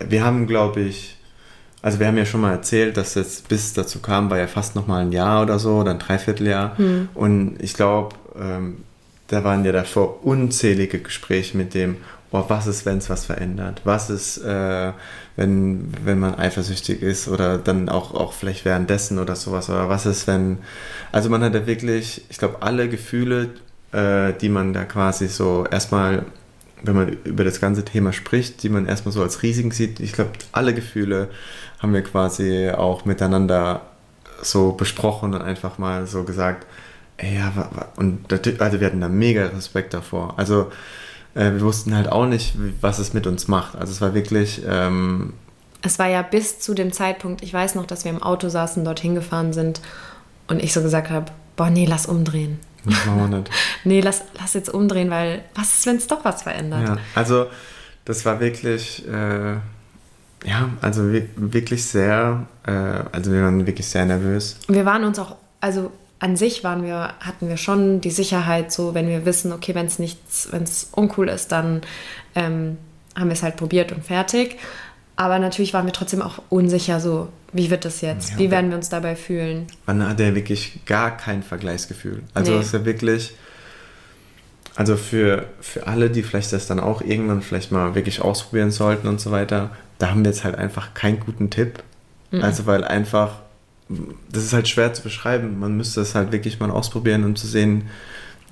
wir 0.00 0.24
haben 0.24 0.46
glaube 0.46 0.80
ich, 0.80 1.17
also 1.82 2.00
wir 2.00 2.06
haben 2.06 2.18
ja 2.18 2.26
schon 2.26 2.40
mal 2.40 2.52
erzählt, 2.52 2.96
dass 2.96 3.16
es 3.16 3.42
bis 3.42 3.66
es 3.66 3.72
dazu 3.72 4.00
kam, 4.00 4.30
war 4.30 4.38
ja 4.38 4.46
fast 4.46 4.74
noch 4.74 4.86
mal 4.86 5.02
ein 5.02 5.12
Jahr 5.12 5.42
oder 5.42 5.58
so, 5.58 5.76
oder 5.76 5.92
ein 5.92 5.98
Dreivierteljahr. 5.98 6.76
Und 7.14 7.56
ich 7.60 7.74
glaube, 7.74 8.16
ähm, 8.38 8.78
da 9.28 9.44
waren 9.44 9.64
ja 9.64 9.72
davor 9.72 10.24
unzählige 10.24 10.98
Gespräche 10.98 11.56
mit 11.56 11.74
dem, 11.74 11.98
oh, 12.30 12.44
was 12.48 12.66
ist, 12.66 12.84
wenn 12.86 12.98
es 12.98 13.08
was 13.10 13.24
verändert? 13.26 13.82
Was 13.84 14.10
ist, 14.10 14.38
äh, 14.38 14.92
wenn, 15.36 15.92
wenn 16.04 16.18
man 16.18 16.34
eifersüchtig 16.34 17.02
ist 17.02 17.28
oder 17.28 17.58
dann 17.58 17.88
auch, 17.88 18.12
auch 18.14 18.32
vielleicht 18.32 18.64
währenddessen 18.64 19.18
oder 19.18 19.36
sowas? 19.36 19.70
Oder 19.70 19.88
was 19.88 20.06
ist, 20.06 20.26
wenn, 20.26 20.58
also 21.12 21.30
man 21.30 21.42
hat 21.42 21.54
ja 21.54 21.66
wirklich, 21.66 22.22
ich 22.28 22.38
glaube, 22.38 22.56
alle 22.60 22.88
Gefühle, 22.88 23.50
äh, 23.92 24.32
die 24.34 24.48
man 24.48 24.72
da 24.72 24.84
quasi 24.84 25.28
so 25.28 25.66
erstmal, 25.70 26.24
wenn 26.82 26.94
man 26.94 27.08
über 27.24 27.44
das 27.44 27.60
ganze 27.60 27.84
Thema 27.84 28.12
spricht, 28.12 28.62
die 28.62 28.68
man 28.68 28.86
erstmal 28.86 29.12
so 29.12 29.22
als 29.22 29.42
Risiken 29.42 29.70
sieht, 29.70 30.00
ich 30.00 30.12
glaube, 30.12 30.30
alle 30.52 30.74
Gefühle 30.74 31.28
haben 31.78 31.94
wir 31.94 32.02
quasi 32.02 32.70
auch 32.70 33.04
miteinander 33.04 33.82
so 34.42 34.72
besprochen 34.72 35.34
und 35.34 35.42
einfach 35.42 35.78
mal 35.78 36.06
so 36.06 36.24
gesagt, 36.24 36.66
ey, 37.16 37.36
ja, 37.36 37.52
und 37.96 38.32
also 38.60 38.80
wir 38.80 38.86
hatten 38.86 39.00
da 39.00 39.08
mega 39.08 39.46
Respekt 39.46 39.94
davor. 39.94 40.34
Also 40.36 40.70
äh, 41.34 41.52
wir 41.52 41.60
wussten 41.60 41.94
halt 41.94 42.08
auch 42.08 42.26
nicht, 42.26 42.54
was 42.80 42.98
es 42.98 43.12
mit 43.14 43.26
uns 43.26 43.48
macht. 43.48 43.76
Also 43.76 43.92
es 43.92 44.00
war 44.00 44.14
wirklich, 44.14 44.62
ähm, 44.68 45.34
es 45.82 45.98
war 45.98 46.08
ja 46.08 46.22
bis 46.22 46.58
zu 46.58 46.74
dem 46.74 46.92
Zeitpunkt, 46.92 47.42
ich 47.42 47.52
weiß 47.52 47.74
noch, 47.74 47.86
dass 47.86 48.04
wir 48.04 48.10
im 48.10 48.22
Auto 48.22 48.48
saßen, 48.48 48.84
dorthin 48.84 49.14
gefahren 49.14 49.52
sind 49.52 49.80
und 50.48 50.62
ich 50.62 50.72
so 50.72 50.82
gesagt 50.82 51.10
habe, 51.10 51.26
boah, 51.56 51.70
nee, 51.70 51.86
lass 51.86 52.06
umdrehen. 52.06 52.58
das 52.84 53.06
machen 53.06 53.30
wir 53.30 53.38
nicht. 53.38 53.50
Nee, 53.84 54.00
lass, 54.00 54.22
lass 54.38 54.54
jetzt 54.54 54.72
umdrehen, 54.72 55.10
weil 55.10 55.44
was 55.54 55.78
ist, 55.78 55.86
wenn 55.86 55.96
es 55.96 56.06
doch 56.06 56.24
was 56.24 56.42
verändert? 56.42 56.88
Ja, 56.88 56.96
also 57.14 57.46
das 58.04 58.24
war 58.24 58.40
wirklich, 58.40 59.06
äh, 59.08 59.56
ja, 60.44 60.68
also 60.80 61.12
wi- 61.12 61.28
wirklich 61.36 61.84
sehr, 61.84 62.46
äh, 62.66 62.70
also 62.70 63.32
wir 63.32 63.42
waren 63.42 63.66
wirklich 63.66 63.86
sehr 63.86 64.04
nervös. 64.04 64.56
Wir 64.68 64.84
waren 64.84 65.04
uns 65.04 65.18
auch, 65.18 65.36
also 65.60 65.90
an 66.20 66.36
sich 66.36 66.64
waren 66.64 66.82
wir, 66.82 67.14
hatten 67.20 67.48
wir 67.48 67.56
schon 67.56 68.00
die 68.00 68.10
Sicherheit, 68.10 68.72
so 68.72 68.94
wenn 68.94 69.08
wir 69.08 69.24
wissen, 69.24 69.52
okay, 69.52 69.74
wenn 69.74 69.86
es 69.86 69.98
nichts, 69.98 70.48
wenn 70.50 70.62
es 70.64 70.88
uncool 70.92 71.28
ist, 71.28 71.52
dann 71.52 71.82
ähm, 72.34 72.76
haben 73.16 73.26
wir 73.28 73.32
es 73.34 73.42
halt 73.42 73.56
probiert 73.56 73.92
und 73.92 74.04
fertig. 74.04 74.56
Aber 75.16 75.38
natürlich 75.40 75.74
waren 75.74 75.86
wir 75.86 75.92
trotzdem 75.92 76.22
auch 76.22 76.40
unsicher, 76.48 77.00
so 77.00 77.28
wie 77.52 77.70
wird 77.70 77.84
das 77.84 78.00
jetzt? 78.02 78.32
Ja, 78.32 78.38
wie 78.38 78.50
werden 78.52 78.70
wir 78.70 78.76
uns 78.76 78.88
dabei 78.88 79.16
fühlen? 79.16 79.66
Man 79.86 80.06
hatte 80.08 80.22
ja 80.24 80.34
wirklich 80.34 80.80
gar 80.86 81.16
kein 81.16 81.42
Vergleichsgefühl. 81.42 82.22
Also 82.34 82.52
Nee. 82.52 82.58
es 82.58 82.66
ist 82.66 82.74
ja 82.74 82.84
wirklich, 82.84 83.34
also 84.78 84.96
für, 84.96 85.46
für 85.60 85.88
alle, 85.88 86.08
die 86.08 86.22
vielleicht 86.22 86.52
das 86.52 86.68
dann 86.68 86.78
auch 86.78 87.02
irgendwann 87.02 87.42
vielleicht 87.42 87.72
mal 87.72 87.96
wirklich 87.96 88.22
ausprobieren 88.22 88.70
sollten 88.70 89.08
und 89.08 89.20
so 89.20 89.32
weiter, 89.32 89.70
da 89.98 90.10
haben 90.10 90.22
wir 90.24 90.30
jetzt 90.30 90.44
halt 90.44 90.54
einfach 90.54 90.94
keinen 90.94 91.18
guten 91.18 91.50
Tipp. 91.50 91.82
Also 92.40 92.64
weil 92.66 92.84
einfach, 92.84 93.40
das 93.88 94.44
ist 94.44 94.52
halt 94.52 94.68
schwer 94.68 94.94
zu 94.94 95.02
beschreiben. 95.02 95.58
Man 95.58 95.76
müsste 95.76 96.00
es 96.00 96.14
halt 96.14 96.30
wirklich 96.30 96.60
mal 96.60 96.70
ausprobieren, 96.70 97.24
um 97.24 97.34
zu 97.34 97.48
sehen, 97.48 97.88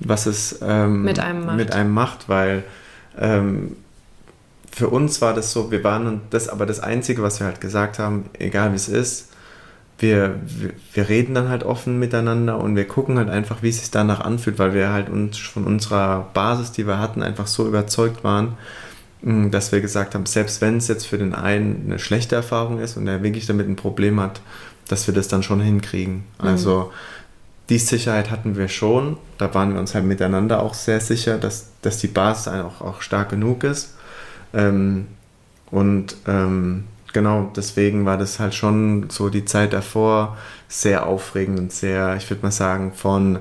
was 0.01 0.25
es 0.25 0.59
ähm, 0.61 1.03
Mit 1.03 1.17
einem 1.19 1.45
macht. 1.45 1.55
mit 1.55 1.71
einem 1.71 1.93
macht, 1.93 2.27
weil 2.27 2.65
ähm, 3.17 3.77
für 4.69 4.89
uns 4.89 5.21
war 5.21 5.33
das 5.33 5.53
so, 5.53 5.71
wir 5.71 5.81
waren 5.85 6.07
und 6.07 6.21
das 6.31 6.49
aber 6.49 6.65
das 6.65 6.81
Einzige, 6.81 7.23
was 7.23 7.39
wir 7.39 7.47
halt 7.47 7.61
gesagt 7.61 7.99
haben, 7.99 8.25
egal 8.33 8.73
wie 8.73 8.75
es 8.75 8.89
ist, 8.89 9.29
wir, 9.99 10.35
wir, 10.45 10.73
wir 10.93 11.09
reden 11.09 11.33
dann 11.33 11.49
halt 11.49 11.63
offen 11.63 11.97
miteinander 11.99 12.59
und 12.59 12.75
wir 12.75 12.87
gucken 12.87 13.17
halt 13.17 13.29
einfach, 13.29 13.63
wie 13.63 13.69
es 13.69 13.79
sich 13.79 13.91
danach 13.91 14.19
anfühlt, 14.19 14.59
weil 14.59 14.73
wir 14.73 14.91
halt 14.91 15.09
uns 15.09 15.37
von 15.37 15.65
unserer 15.65 16.27
Basis, 16.33 16.71
die 16.71 16.85
wir 16.85 16.99
hatten, 16.99 17.23
einfach 17.23 17.47
so 17.47 17.67
überzeugt 17.67 18.23
waren, 18.23 18.57
mh, 19.21 19.49
dass 19.49 19.71
wir 19.71 19.81
gesagt 19.81 20.13
haben, 20.13 20.25
selbst 20.25 20.61
wenn 20.61 20.77
es 20.77 20.87
jetzt 20.87 21.07
für 21.07 21.17
den 21.17 21.33
einen 21.33 21.83
eine 21.85 21.99
schlechte 21.99 22.35
Erfahrung 22.35 22.79
ist 22.79 22.97
und 22.97 23.07
er 23.07 23.23
wirklich 23.23 23.47
damit 23.47 23.67
ein 23.67 23.75
Problem 23.75 24.19
hat, 24.19 24.41
dass 24.87 25.07
wir 25.07 25.13
das 25.13 25.27
dann 25.27 25.43
schon 25.43 25.59
hinkriegen. 25.59 26.23
Also 26.37 26.91
die 27.69 27.79
Sicherheit 27.79 28.31
hatten 28.31 28.55
wir 28.55 28.69
schon. 28.69 29.17
Da 29.37 29.53
waren 29.53 29.73
wir 29.73 29.79
uns 29.79 29.93
halt 29.93 30.05
miteinander 30.05 30.63
auch 30.63 30.73
sehr 30.73 31.01
sicher, 31.01 31.37
dass, 31.37 31.71
dass 31.81 31.97
die 31.97 32.07
Basis 32.07 32.47
auch, 32.47 32.81
auch 32.81 33.01
stark 33.01 33.29
genug 33.29 33.63
ist. 33.63 33.95
Ähm, 34.53 35.07
und 35.69 36.15
ähm, 36.27 36.85
genau, 37.13 37.51
deswegen 37.55 38.05
war 38.05 38.17
das 38.17 38.39
halt 38.39 38.55
schon 38.55 39.09
so 39.09 39.29
die 39.29 39.45
Zeit 39.45 39.73
davor 39.73 40.37
sehr 40.67 41.05
aufregend 41.05 41.59
und 41.59 41.71
sehr, 41.71 42.15
ich 42.17 42.29
würde 42.29 42.43
mal 42.43 42.51
sagen, 42.51 42.93
von 42.93 43.39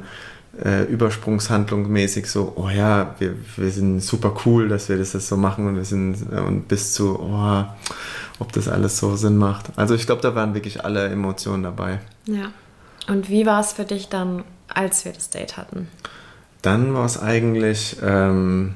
äh, 0.64 0.84
Übersprungshandlung 0.84 1.90
mäßig 1.90 2.26
so, 2.26 2.52
oh 2.56 2.68
ja, 2.68 3.14
wir, 3.18 3.34
wir 3.56 3.70
sind 3.70 4.00
super 4.00 4.34
cool, 4.44 4.68
dass 4.68 4.88
wir 4.88 4.96
das 4.96 5.12
jetzt 5.12 5.28
so 5.28 5.36
machen 5.36 5.66
und 5.66 5.76
wir 5.76 5.84
sind 5.84 6.16
äh, 6.32 6.40
und 6.40 6.68
bis 6.68 6.94
zu, 6.94 7.18
oh, 7.20 7.64
ob 8.38 8.52
das 8.52 8.68
alles 8.68 8.98
so 8.98 9.16
Sinn 9.16 9.36
macht. 9.36 9.66
Also 9.76 9.94
ich 9.94 10.06
glaube, 10.06 10.22
da 10.22 10.34
waren 10.34 10.54
wirklich 10.54 10.84
alle 10.84 11.08
Emotionen 11.08 11.62
dabei. 11.62 12.00
Ja. 12.26 12.52
Und 13.08 13.28
wie 13.28 13.46
war 13.46 13.60
es 13.60 13.74
für 13.74 13.84
dich 13.84 14.08
dann, 14.08 14.44
als 14.68 15.04
wir 15.04 15.12
das 15.12 15.30
Date 15.30 15.56
hatten? 15.56 15.88
Dann 16.62 16.94
war 16.94 17.04
es 17.04 17.20
eigentlich 17.20 17.96
ähm, 18.02 18.74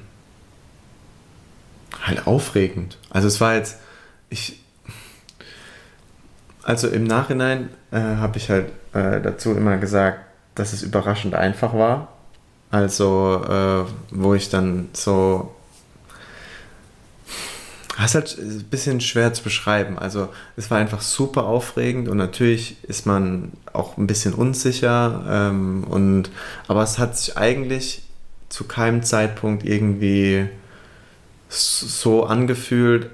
halt 2.02 2.26
aufregend. 2.26 2.99
Also 3.11 3.26
es 3.26 3.40
war 3.40 3.54
jetzt, 3.54 3.78
ich, 4.28 4.60
also 6.62 6.88
im 6.88 7.05
Nachhinein 7.05 7.71
äh, 7.90 7.99
habe 7.99 8.38
ich 8.38 8.50
halt 8.50 8.67
äh, 8.93 9.21
dazu 9.21 9.52
immer 9.52 9.76
gesagt, 9.79 10.21
dass 10.55 10.73
es 10.73 10.83
überraschend 10.83 11.35
einfach 11.35 11.75
war. 11.75 12.09
Also 12.71 13.43
äh, 13.49 13.85
wo 14.11 14.35
ich 14.35 14.49
dann 14.50 14.88
so 14.93 15.55
das 18.00 18.14
ist 18.14 18.14
halt 18.14 18.38
ein 18.38 18.64
bisschen 18.71 19.00
schwer 19.00 19.35
zu 19.35 19.43
beschreiben. 19.43 19.99
Also 19.99 20.31
es 20.57 20.71
war 20.71 20.79
einfach 20.79 21.02
super 21.02 21.45
aufregend 21.45 22.09
und 22.09 22.17
natürlich 22.17 22.83
ist 22.85 23.05
man 23.05 23.52
auch 23.75 23.99
ein 23.99 24.07
bisschen 24.07 24.33
unsicher. 24.33 25.25
Ähm, 25.29 25.85
und, 25.85 26.31
aber 26.67 26.83
es 26.83 26.99
hat 26.99 27.19
sich 27.19 27.37
eigentlich 27.37 28.02
zu 28.49 28.64
keinem 28.64 29.02
Zeitpunkt 29.02 29.64
irgendwie 29.67 30.49
so 31.49 32.25
angefühlt, 32.25 33.11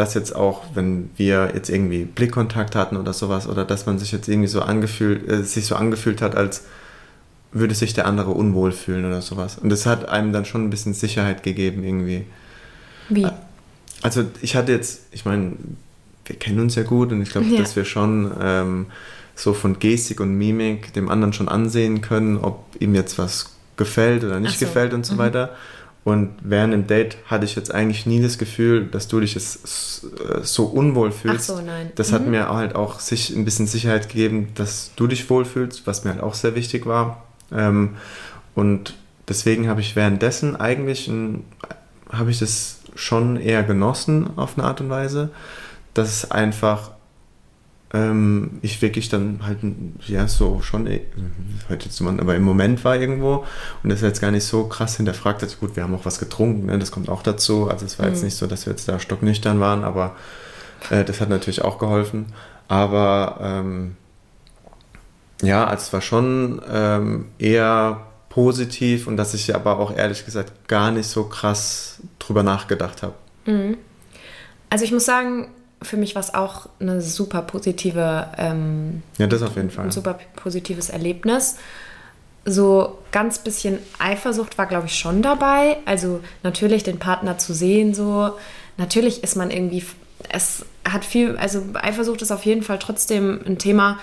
dass 0.00 0.14
jetzt 0.14 0.34
auch, 0.34 0.62
wenn 0.74 1.10
wir 1.16 1.50
jetzt 1.54 1.68
irgendwie 1.68 2.04
Blickkontakt 2.04 2.74
hatten 2.74 2.96
oder 2.96 3.12
sowas, 3.12 3.46
oder 3.46 3.64
dass 3.64 3.84
man 3.86 3.98
sich 3.98 4.12
jetzt 4.12 4.28
irgendwie 4.28 4.48
so 4.48 4.62
angefühlt, 4.62 5.28
äh, 5.28 5.42
sich 5.44 5.66
so 5.66 5.76
angefühlt 5.76 6.22
hat, 6.22 6.34
als 6.34 6.64
würde 7.52 7.74
sich 7.74 7.92
der 7.92 8.06
andere 8.06 8.30
unwohl 8.30 8.72
fühlen 8.72 9.04
oder 9.04 9.20
sowas. 9.20 9.58
Und 9.58 9.68
das 9.70 9.84
hat 9.84 10.08
einem 10.08 10.32
dann 10.32 10.44
schon 10.44 10.64
ein 10.64 10.70
bisschen 10.70 10.94
Sicherheit 10.94 11.42
gegeben 11.42 11.84
irgendwie. 11.84 12.24
Wie? 13.08 13.26
Also 14.02 14.24
ich 14.40 14.56
hatte 14.56 14.72
jetzt, 14.72 15.02
ich 15.10 15.24
meine, 15.24 15.52
wir 16.24 16.36
kennen 16.36 16.60
uns 16.60 16.76
ja 16.76 16.82
gut 16.84 17.12
und 17.12 17.20
ich 17.20 17.30
glaube, 17.30 17.48
Ja. 17.48 17.58
dass 17.60 17.76
wir 17.76 17.84
schon 17.84 18.30
ähm, 18.40 18.86
so 19.34 19.52
von 19.52 19.78
Gestik 19.78 20.20
und 20.20 20.34
Mimik 20.38 20.92
dem 20.94 21.08
anderen 21.10 21.32
schon 21.32 21.48
ansehen 21.48 22.00
können, 22.00 22.38
ob 22.38 22.64
ihm 22.78 22.94
jetzt 22.94 23.18
was 23.18 23.50
gefällt 23.76 24.24
oder 24.24 24.40
nicht 24.40 24.58
so. 24.58 24.64
gefällt 24.64 24.94
und 24.94 25.04
so 25.04 25.18
weiter. 25.18 25.56
Und 26.02 26.30
während 26.42 26.72
dem 26.72 26.86
Date 26.86 27.18
hatte 27.26 27.44
ich 27.44 27.54
jetzt 27.54 27.72
eigentlich 27.74 28.06
nie 28.06 28.22
das 28.22 28.38
Gefühl, 28.38 28.86
dass 28.86 29.06
du 29.06 29.20
dich 29.20 29.34
jetzt 29.34 30.04
äh, 30.04 30.42
so 30.42 30.64
unwohl 30.64 31.12
fühlst. 31.12 31.50
Ach 31.50 31.56
so, 31.56 31.62
nein. 31.62 31.92
Das 31.94 32.12
hat 32.12 32.26
mir 32.26 32.48
halt 32.48 32.74
auch 32.74 33.00
sich 33.00 33.30
ein 33.30 33.44
bisschen 33.44 33.66
Sicherheit 33.66 34.08
gegeben, 34.08 34.48
dass 34.54 34.92
du 34.96 35.06
dich 35.06 35.28
wohlfühlst, 35.28 35.86
was 35.86 36.04
mir 36.04 36.12
halt 36.12 36.22
auch 36.22 36.34
sehr 36.34 36.54
wichtig 36.54 36.86
war. 36.86 37.24
Ähm, 37.52 37.96
und 38.54 38.94
deswegen 39.28 39.68
habe 39.68 39.82
ich 39.82 39.94
währenddessen 39.94 40.56
eigentlich 40.56 41.06
ein, 41.08 41.44
habe 42.10 42.30
ich 42.30 42.38
das 42.38 42.78
schon 42.94 43.36
eher 43.36 43.62
genossen 43.62 44.30
auf 44.36 44.56
eine 44.56 44.66
Art 44.66 44.80
und 44.80 44.88
Weise, 44.88 45.30
dass 45.92 46.08
es 46.08 46.30
einfach 46.30 46.92
ähm, 47.92 48.58
ich 48.62 48.80
wirklich 48.82 49.08
dann 49.08 49.40
halt, 49.44 49.58
ja, 50.06 50.28
so 50.28 50.60
schon, 50.62 50.86
äh, 50.86 51.00
heute 51.68 51.86
jetzt 51.86 52.00
man, 52.00 52.20
aber 52.20 52.36
im 52.36 52.42
Moment 52.42 52.84
war 52.84 52.96
irgendwo 52.96 53.44
und 53.82 53.90
das 53.90 54.00
jetzt 54.00 54.20
gar 54.20 54.30
nicht 54.30 54.44
so 54.44 54.64
krass 54.64 54.96
hinterfragt 54.96 55.42
hat. 55.42 55.58
Gut, 55.58 55.76
wir 55.76 55.82
haben 55.82 55.94
auch 55.94 56.04
was 56.04 56.18
getrunken, 56.18 56.66
ne, 56.66 56.78
das 56.78 56.92
kommt 56.92 57.08
auch 57.08 57.22
dazu. 57.22 57.68
Also 57.68 57.86
es 57.86 57.98
war 57.98 58.06
jetzt 58.08 58.22
nicht 58.22 58.36
so, 58.36 58.46
dass 58.46 58.66
wir 58.66 58.72
jetzt 58.72 58.88
da 58.88 59.00
stocknüchtern 59.00 59.58
waren, 59.58 59.82
aber 59.82 60.14
äh, 60.90 61.04
das 61.04 61.20
hat 61.20 61.28
natürlich 61.28 61.62
auch 61.62 61.78
geholfen. 61.78 62.26
Aber 62.68 63.38
ähm, 63.42 63.96
ja, 65.42 65.66
also 65.66 65.82
es 65.82 65.92
war 65.92 66.00
schon 66.00 66.62
ähm, 66.70 67.26
eher 67.38 68.06
positiv 68.28 69.08
und 69.08 69.16
dass 69.16 69.34
ich 69.34 69.54
aber 69.54 69.78
auch 69.80 69.96
ehrlich 69.96 70.24
gesagt 70.24 70.68
gar 70.68 70.92
nicht 70.92 71.08
so 71.08 71.24
krass 71.24 72.00
drüber 72.20 72.44
nachgedacht 72.44 73.02
habe. 73.02 73.14
Also 74.68 74.84
ich 74.84 74.92
muss 74.92 75.04
sagen, 75.04 75.48
für 75.82 75.96
mich 75.96 76.14
war 76.14 76.20
es 76.20 76.34
auch 76.34 76.68
eine 76.78 77.00
super 77.00 77.42
positive, 77.42 78.28
ähm, 78.36 79.02
Ja, 79.18 79.26
das 79.26 79.42
auf 79.42 79.56
jeden 79.56 79.70
Fall. 79.70 79.86
ein 79.86 79.90
super 79.90 80.18
positives 80.36 80.90
Erlebnis. 80.90 81.56
So 82.44 82.98
ganz 83.12 83.38
bisschen 83.38 83.78
Eifersucht 83.98 84.58
war, 84.58 84.66
glaube 84.66 84.86
ich, 84.86 84.98
schon 84.98 85.22
dabei. 85.22 85.78
Also 85.86 86.20
natürlich 86.42 86.82
den 86.82 86.98
Partner 86.98 87.38
zu 87.38 87.52
sehen, 87.54 87.94
so. 87.94 88.32
Natürlich 88.76 89.22
ist 89.22 89.36
man 89.36 89.50
irgendwie, 89.50 89.84
es 90.30 90.64
hat 90.88 91.04
viel, 91.04 91.36
also 91.36 91.62
Eifersucht 91.74 92.22
ist 92.22 92.30
auf 92.32 92.44
jeden 92.44 92.62
Fall 92.62 92.78
trotzdem 92.78 93.40
ein 93.46 93.58
Thema, 93.58 93.98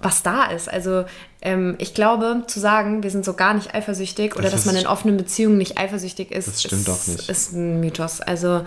was 0.00 0.22
da 0.22 0.44
ist. 0.44 0.70
Also 0.70 1.04
ähm, 1.42 1.74
ich 1.78 1.92
glaube, 1.92 2.44
zu 2.46 2.60
sagen, 2.60 3.02
wir 3.02 3.10
sind 3.10 3.24
so 3.24 3.34
gar 3.34 3.54
nicht 3.54 3.74
eifersüchtig 3.74 4.34
oder 4.34 4.44
Das 4.44 4.52
dass 4.52 4.64
man 4.66 4.76
in 4.76 4.86
offenen 4.86 5.16
Beziehungen 5.16 5.58
nicht 5.58 5.78
eifersüchtig 5.78 6.30
ist, 6.30 6.46
Das 6.46 6.62
stimmt 6.62 6.82
ist, 6.82 6.88
doch 6.88 7.06
nicht. 7.06 7.28
ist 7.28 7.52
ein 7.52 7.80
Mythos. 7.80 8.20
Also 8.20 8.64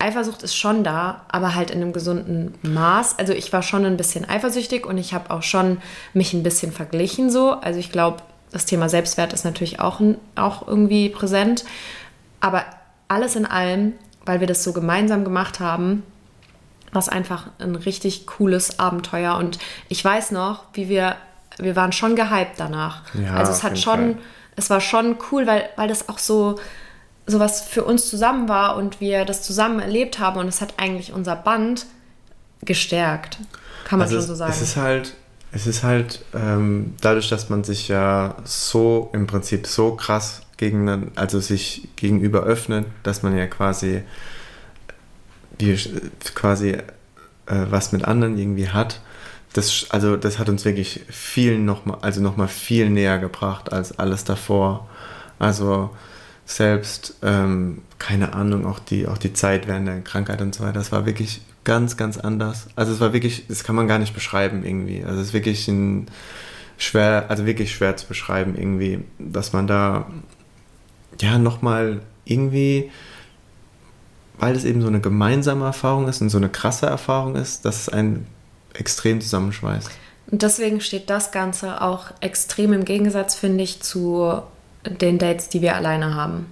Eifersucht 0.00 0.42
ist 0.42 0.56
schon 0.56 0.82
da, 0.82 1.24
aber 1.28 1.54
halt 1.54 1.70
in 1.70 1.80
einem 1.80 1.92
gesunden 1.92 2.54
Maß. 2.62 3.18
Also 3.18 3.32
ich 3.32 3.52
war 3.52 3.62
schon 3.62 3.84
ein 3.84 3.96
bisschen 3.96 4.28
eifersüchtig 4.28 4.84
und 4.84 4.98
ich 4.98 5.14
habe 5.14 5.30
auch 5.30 5.42
schon 5.42 5.78
mich 6.12 6.32
ein 6.32 6.42
bisschen 6.42 6.72
verglichen 6.72 7.30
so. 7.30 7.52
Also 7.52 7.78
ich 7.78 7.92
glaube, 7.92 8.18
das 8.50 8.64
Thema 8.66 8.88
Selbstwert 8.88 9.32
ist 9.32 9.44
natürlich 9.44 9.78
auch, 9.78 10.00
auch 10.34 10.66
irgendwie 10.66 11.08
präsent. 11.08 11.64
Aber 12.40 12.64
alles 13.06 13.36
in 13.36 13.46
allem, 13.46 13.92
weil 14.24 14.40
wir 14.40 14.46
das 14.48 14.64
so 14.64 14.72
gemeinsam 14.72 15.22
gemacht 15.24 15.60
haben, 15.60 16.02
was 16.92 17.08
einfach 17.08 17.48
ein 17.58 17.76
richtig 17.76 18.26
cooles 18.26 18.78
Abenteuer. 18.78 19.36
Und 19.36 19.58
ich 19.88 20.04
weiß 20.04 20.30
noch, 20.30 20.64
wie 20.72 20.88
wir, 20.88 21.16
wir 21.58 21.76
waren 21.76 21.92
schon 21.92 22.16
gehypt 22.16 22.54
danach. 22.56 23.02
Ja, 23.14 23.34
also 23.34 23.52
es 23.52 23.62
hat 23.62 23.78
schon, 23.78 24.14
Fall. 24.14 24.18
es 24.56 24.70
war 24.70 24.80
schon 24.80 25.16
cool, 25.30 25.46
weil, 25.46 25.68
weil 25.76 25.88
das 25.88 26.08
auch 26.08 26.18
so, 26.18 26.58
so 27.26 27.38
was 27.40 27.62
für 27.62 27.84
uns 27.84 28.08
zusammen 28.08 28.48
war 28.48 28.76
und 28.76 29.00
wir 29.00 29.24
das 29.24 29.42
zusammen 29.42 29.80
erlebt 29.80 30.18
haben 30.18 30.40
und 30.40 30.48
es 30.48 30.60
hat 30.60 30.74
eigentlich 30.78 31.12
unser 31.12 31.36
Band 31.36 31.86
gestärkt. 32.62 33.38
Kann 33.84 33.98
man 33.98 34.06
Also 34.06 34.18
schon 34.18 34.26
so 34.26 34.34
sagen. 34.34 34.52
Es 34.52 34.62
ist 34.62 34.76
halt, 34.76 35.14
es 35.52 35.66
ist 35.66 35.82
halt 35.82 36.24
ähm, 36.34 36.94
dadurch, 37.00 37.28
dass 37.28 37.48
man 37.48 37.64
sich 37.64 37.88
ja 37.88 38.36
so 38.44 39.10
im 39.12 39.26
Prinzip 39.26 39.66
so 39.66 39.94
krass 39.94 40.42
gegen, 40.56 41.12
also 41.14 41.40
sich 41.40 41.88
gegenüber 41.96 42.42
öffnet, 42.42 42.86
dass 43.02 43.22
man 43.22 43.36
ja 43.36 43.46
quasi 43.46 44.02
die 45.60 45.76
quasi 46.34 46.70
äh, 46.70 46.82
was 47.46 47.92
mit 47.92 48.04
anderen 48.04 48.38
irgendwie 48.38 48.68
hat. 48.68 49.00
Das, 49.52 49.86
also 49.90 50.16
das 50.16 50.38
hat 50.38 50.48
uns 50.48 50.64
wirklich 50.64 51.00
viel 51.08 51.58
noch 51.58 51.86
mal, 51.86 51.98
also 52.02 52.20
noch 52.20 52.36
mal 52.36 52.48
viel 52.48 52.90
näher 52.90 53.18
gebracht 53.18 53.72
als 53.72 53.98
alles 53.98 54.24
davor. 54.24 54.88
Also 55.38 55.90
selbst 56.44 57.16
ähm, 57.22 57.82
keine 57.98 58.32
Ahnung, 58.34 58.66
auch 58.66 58.78
die 58.78 59.06
auch 59.06 59.18
die 59.18 59.32
Zeit 59.32 59.66
während 59.66 59.88
der 59.88 60.00
Krankheit 60.00 60.40
und 60.40 60.54
so 60.54 60.64
weiter. 60.64 60.74
Das 60.74 60.92
war 60.92 61.06
wirklich 61.06 61.40
ganz 61.64 61.96
ganz 61.96 62.18
anders. 62.18 62.68
Also 62.76 62.92
es 62.92 63.00
war 63.00 63.12
wirklich, 63.12 63.46
das 63.48 63.64
kann 63.64 63.76
man 63.76 63.88
gar 63.88 63.98
nicht 63.98 64.14
beschreiben 64.14 64.64
irgendwie. 64.64 65.04
Also 65.04 65.20
es 65.20 65.28
ist 65.28 65.32
wirklich 65.34 65.66
ein 65.68 66.06
schwer, 66.78 67.26
also 67.28 67.44
wirklich 67.44 67.72
schwer 67.72 67.96
zu 67.96 68.06
beschreiben 68.06 68.54
irgendwie, 68.56 69.00
dass 69.18 69.52
man 69.52 69.66
da 69.66 70.06
ja 71.20 71.38
noch 71.38 71.62
mal 71.62 72.00
irgendwie 72.24 72.90
weil 74.38 74.54
es 74.56 74.64
eben 74.64 74.80
so 74.82 74.88
eine 74.88 75.00
gemeinsame 75.00 75.64
Erfahrung 75.64 76.08
ist 76.08 76.20
und 76.20 76.30
so 76.30 76.38
eine 76.38 76.48
krasse 76.48 76.86
Erfahrung 76.86 77.34
ist, 77.36 77.64
dass 77.64 77.82
es 77.82 77.88
einen 77.88 78.26
extrem 78.74 79.20
zusammenschweißt. 79.20 79.90
Und 80.30 80.42
deswegen 80.42 80.80
steht 80.80 81.08
das 81.10 81.32
Ganze 81.32 81.80
auch 81.80 82.06
extrem 82.20 82.72
im 82.72 82.84
Gegensatz, 82.84 83.34
finde 83.34 83.64
ich, 83.64 83.80
zu 83.80 84.42
den 84.84 85.18
Dates, 85.18 85.48
die 85.48 85.62
wir 85.62 85.74
alleine 85.74 86.14
haben. 86.14 86.46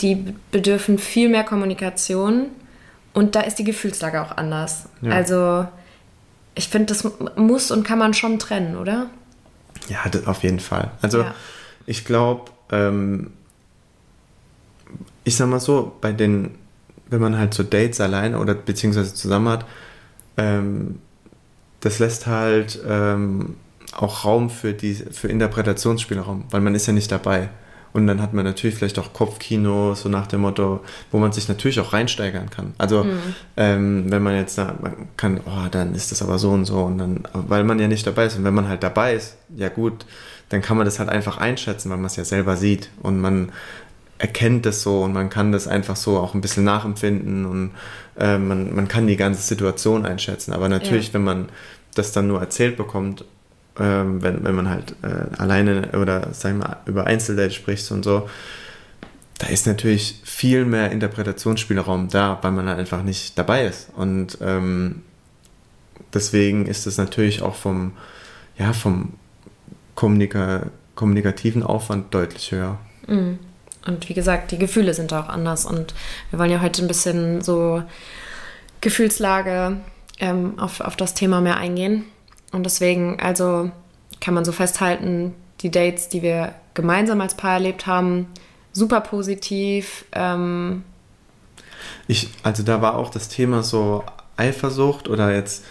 Die 0.00 0.34
bedürfen 0.50 0.98
viel 0.98 1.28
mehr 1.28 1.44
Kommunikation 1.44 2.46
und 3.12 3.36
da 3.36 3.42
ist 3.42 3.58
die 3.58 3.64
Gefühlslage 3.64 4.20
auch 4.22 4.36
anders. 4.36 4.84
Ja. 5.02 5.12
Also 5.12 5.66
ich 6.56 6.68
finde, 6.68 6.86
das 6.86 7.06
muss 7.36 7.70
und 7.70 7.84
kann 7.84 7.98
man 7.98 8.14
schon 8.14 8.38
trennen, 8.38 8.76
oder? 8.76 9.08
Ja, 9.88 9.98
das 10.10 10.26
auf 10.26 10.42
jeden 10.42 10.60
Fall. 10.60 10.90
Also 11.02 11.20
Ja. 11.20 11.34
ich 11.86 12.04
glaube, 12.04 12.50
ähm, 12.72 13.32
ich 15.24 15.36
sag 15.36 15.48
mal 15.48 15.60
so, 15.60 15.92
bei 16.00 16.12
den, 16.12 16.54
wenn 17.14 17.20
man 17.20 17.38
halt 17.38 17.54
so 17.54 17.62
Dates 17.62 18.00
alleine 18.00 18.38
oder 18.40 18.54
beziehungsweise 18.54 19.14
zusammen 19.14 19.48
hat, 19.48 19.66
ähm, 20.36 20.98
das 21.80 22.00
lässt 22.00 22.26
halt 22.26 22.80
ähm, 22.88 23.54
auch 23.92 24.24
Raum 24.24 24.50
für, 24.50 24.72
die, 24.72 24.94
für 24.94 25.28
Interpretationsspielraum, 25.28 26.46
weil 26.50 26.60
man 26.60 26.74
ist 26.74 26.86
ja 26.86 26.92
nicht 26.92 27.12
dabei. 27.12 27.50
Und 27.92 28.08
dann 28.08 28.20
hat 28.20 28.34
man 28.34 28.44
natürlich 28.44 28.74
vielleicht 28.74 28.98
auch 28.98 29.12
Kopfkino, 29.12 29.94
so 29.94 30.08
nach 30.08 30.26
dem 30.26 30.40
Motto, 30.40 30.80
wo 31.12 31.18
man 31.18 31.30
sich 31.30 31.46
natürlich 31.46 31.78
auch 31.78 31.92
reinsteigern 31.92 32.50
kann. 32.50 32.74
Also 32.76 33.06
ähm, 33.56 34.10
wenn 34.10 34.20
man 34.20 34.34
jetzt 34.34 34.58
da, 34.58 34.74
man 34.82 35.06
kann, 35.16 35.38
oh, 35.46 35.68
dann 35.70 35.94
ist 35.94 36.10
das 36.10 36.20
aber 36.20 36.38
so 36.38 36.50
und 36.50 36.64
so 36.64 36.80
und 36.80 36.98
dann, 36.98 37.20
weil 37.32 37.62
man 37.62 37.78
ja 37.78 37.86
nicht 37.86 38.04
dabei 38.04 38.26
ist. 38.26 38.36
Und 38.36 38.42
wenn 38.42 38.54
man 38.54 38.66
halt 38.66 38.82
dabei 38.82 39.14
ist, 39.14 39.36
ja 39.54 39.68
gut, 39.68 40.04
dann 40.48 40.60
kann 40.60 40.76
man 40.76 40.86
das 40.86 40.98
halt 40.98 41.08
einfach 41.08 41.38
einschätzen, 41.38 41.88
weil 41.90 41.98
man 41.98 42.06
es 42.06 42.16
ja 42.16 42.24
selber 42.24 42.56
sieht 42.56 42.90
und 43.00 43.20
man 43.20 43.52
erkennt 44.24 44.64
das 44.64 44.80
so 44.80 45.02
und 45.02 45.12
man 45.12 45.28
kann 45.28 45.52
das 45.52 45.68
einfach 45.68 45.96
so 45.96 46.16
auch 46.16 46.32
ein 46.32 46.40
bisschen 46.40 46.64
nachempfinden 46.64 47.44
und 47.44 47.72
äh, 48.18 48.38
man, 48.38 48.74
man 48.74 48.88
kann 48.88 49.06
die 49.06 49.18
ganze 49.18 49.42
Situation 49.42 50.06
einschätzen. 50.06 50.54
Aber 50.54 50.70
natürlich, 50.70 51.08
Ja. 51.08 51.14
wenn 51.14 51.24
man 51.24 51.48
das 51.94 52.12
dann 52.12 52.26
nur 52.26 52.40
erzählt 52.40 52.78
bekommt, 52.78 53.26
ähm, 53.78 54.22
wenn, 54.22 54.42
wenn 54.42 54.54
man 54.54 54.70
halt 54.70 54.96
äh, 55.02 55.36
alleine 55.36 55.90
oder 56.00 56.32
sagen 56.32 56.58
wir 56.58 56.68
mal 56.68 56.76
über 56.86 57.06
Einzeldates 57.06 57.54
spricht 57.54 57.90
und 57.90 58.02
so, 58.02 58.26
da 59.36 59.48
ist 59.48 59.66
natürlich 59.66 60.22
viel 60.24 60.64
mehr 60.64 60.90
Interpretationsspielraum 60.90 62.08
da, 62.08 62.38
weil 62.40 62.52
man 62.52 62.66
halt 62.66 62.78
einfach 62.78 63.02
nicht 63.02 63.36
dabei 63.36 63.66
ist. 63.66 63.90
Und 63.94 64.38
ähm, 64.40 65.02
deswegen 66.14 66.64
ist 66.64 66.86
es 66.86 66.96
natürlich 66.96 67.42
auch 67.42 67.56
vom, 67.56 67.92
ja, 68.56 68.72
vom 68.72 69.12
Kommunika 69.94 70.68
kommunikativen 70.94 71.62
Aufwand 71.62 72.14
deutlich 72.14 72.52
höher. 72.52 72.78
Und 73.86 74.08
wie 74.08 74.14
gesagt, 74.14 74.50
die 74.50 74.58
Gefühle 74.58 74.94
sind 74.94 75.12
auch 75.12 75.28
anders. 75.28 75.64
Und 75.64 75.94
wir 76.30 76.38
wollen 76.38 76.50
ja 76.50 76.60
heute 76.60 76.82
ein 76.82 76.88
bisschen 76.88 77.42
so 77.42 77.82
Gefühlslage 78.80 79.76
ähm, 80.20 80.58
auf, 80.58 80.80
auf 80.80 80.96
das 80.96 81.14
Thema 81.14 81.40
mehr 81.40 81.56
eingehen. 81.56 82.04
Und 82.52 82.64
deswegen, 82.64 83.20
also 83.20 83.70
kann 84.20 84.34
man 84.34 84.44
so 84.44 84.52
festhalten, 84.52 85.34
die 85.60 85.70
Dates, 85.70 86.08
die 86.08 86.22
wir 86.22 86.54
gemeinsam 86.74 87.20
als 87.20 87.34
Paar 87.34 87.54
erlebt 87.54 87.86
haben, 87.86 88.28
super 88.72 89.00
positiv. 89.00 90.04
Ähm, 90.12 90.84
Ich, 92.06 92.28
also 92.42 92.62
da 92.62 92.80
war 92.82 92.96
auch 92.96 93.10
das 93.10 93.28
Thema 93.28 93.62
so 93.62 94.04
Eifersucht 94.36 95.08
oder 95.08 95.34
jetzt, 95.34 95.64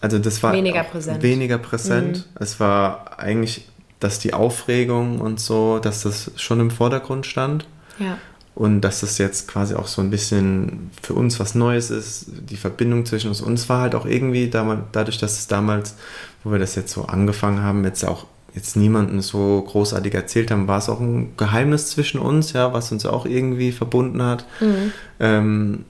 also 0.00 0.18
das 0.18 0.42
war 0.42 0.52
Weniger 0.52 0.84
präsent. 0.84 1.22
Weniger 1.22 1.58
präsent. 1.58 2.28
Es 2.38 2.60
war 2.60 3.18
eigentlich, 3.18 3.68
dass 4.02 4.18
die 4.18 4.34
Aufregung 4.34 5.20
und 5.20 5.40
so, 5.40 5.78
dass 5.78 6.02
das 6.02 6.30
schon 6.36 6.60
im 6.60 6.70
Vordergrund 6.70 7.26
stand. 7.26 7.66
ja. 7.98 8.18
Und 8.54 8.82
dass 8.82 9.00
das 9.00 9.16
jetzt 9.16 9.48
quasi 9.48 9.74
auch 9.74 9.86
so 9.86 10.02
ein 10.02 10.10
bisschen 10.10 10.90
für 11.00 11.14
uns 11.14 11.40
was 11.40 11.54
Neues 11.54 11.88
ist, 11.88 12.26
die 12.28 12.58
Verbindung 12.58 13.06
zwischen 13.06 13.28
uns. 13.28 13.40
Und 13.40 13.54
es 13.54 13.70
war 13.70 13.80
halt 13.80 13.94
auch 13.94 14.04
irgendwie 14.04 14.50
damals, 14.50 14.80
dadurch, 14.92 15.16
dass 15.16 15.38
es 15.38 15.46
damals, 15.46 15.94
wo 16.44 16.52
wir 16.52 16.58
das 16.58 16.74
jetzt 16.74 16.92
so 16.92 17.06
angefangen 17.06 17.62
haben, 17.62 17.82
jetzt 17.84 18.04
auch 18.04 18.26
jetzt 18.54 18.76
niemanden 18.76 19.22
so 19.22 19.62
großartig 19.66 20.12
erzählt 20.14 20.50
haben, 20.50 20.68
war 20.68 20.76
es 20.76 20.90
auch 20.90 21.00
ein 21.00 21.32
Geheimnis 21.38 21.86
zwischen 21.86 22.20
uns, 22.20 22.52
ja, 22.52 22.74
was 22.74 22.92
uns 22.92 23.06
auch 23.06 23.24
irgendwie 23.24 23.72
verbunden 23.72 24.22
hat. 24.22 24.44
Ähm, 25.18 25.86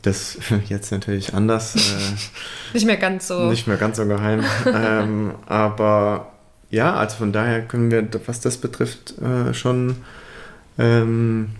das 0.00 0.38
jetzt 0.68 0.90
natürlich 0.92 1.34
anders, 1.34 1.76
äh, 1.76 2.72
Nicht 2.72 2.86
mehr 2.86 2.96
ganz 2.96 3.28
so. 3.28 3.50
nicht 3.50 3.66
mehr 3.66 3.76
ganz 3.76 3.98
so 3.98 4.06
geheim. 4.06 4.42
ähm, 4.66 5.32
aber 5.44 6.32
ja, 6.70 6.94
also 6.94 7.16
von 7.16 7.32
daher 7.32 7.62
können 7.62 7.90
wir, 7.90 8.08
was 8.26 8.40
das 8.40 8.58
betrifft, 8.58 9.14
äh, 9.18 9.54
schon. 9.54 9.96
Ähm, 10.78 11.50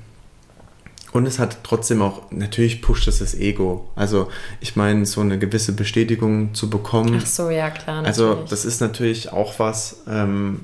und 1.13 1.27
es 1.27 1.39
hat 1.39 1.59
trotzdem 1.63 2.03
auch, 2.03 2.31
natürlich 2.31 2.83
pusht 2.83 3.09
es 3.09 3.21
das 3.21 3.35
Ego. 3.35 3.91
Also 3.97 4.29
ich 4.61 4.77
meine, 4.77 5.07
so 5.07 5.21
eine 5.23 5.39
gewisse 5.39 5.73
Bestätigung 5.73 6.53
zu 6.55 6.69
bekommen. 6.69 7.19
Ach 7.23 7.27
so, 7.27 7.49
ja, 7.49 7.71
klar. 7.71 8.05
Also 8.05 8.29
natürlich. 8.29 8.51
das 8.51 8.65
ist 8.67 8.81
natürlich 8.81 9.33
auch 9.33 9.59
was, 9.59 10.03
ähm, 10.09 10.61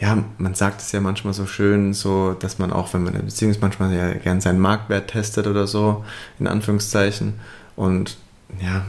ja, 0.00 0.24
man 0.38 0.54
sagt 0.54 0.80
es 0.80 0.90
ja 0.90 1.00
manchmal 1.00 1.32
so 1.32 1.46
schön, 1.46 1.94
so, 1.94 2.32
dass 2.32 2.58
man 2.58 2.72
auch, 2.72 2.92
wenn 2.92 3.04
man 3.04 3.12
in 3.12 3.20
einer 3.20 3.26
Beziehung 3.26 3.52
ist, 3.52 3.62
manchmal 3.62 3.94
ja 3.94 4.12
gern 4.14 4.40
seinen 4.40 4.58
Marktwert 4.58 5.08
testet 5.08 5.46
oder 5.46 5.68
so, 5.68 6.04
in 6.40 6.48
Anführungszeichen. 6.48 7.34
Und 7.76 8.16
ja, 8.60 8.84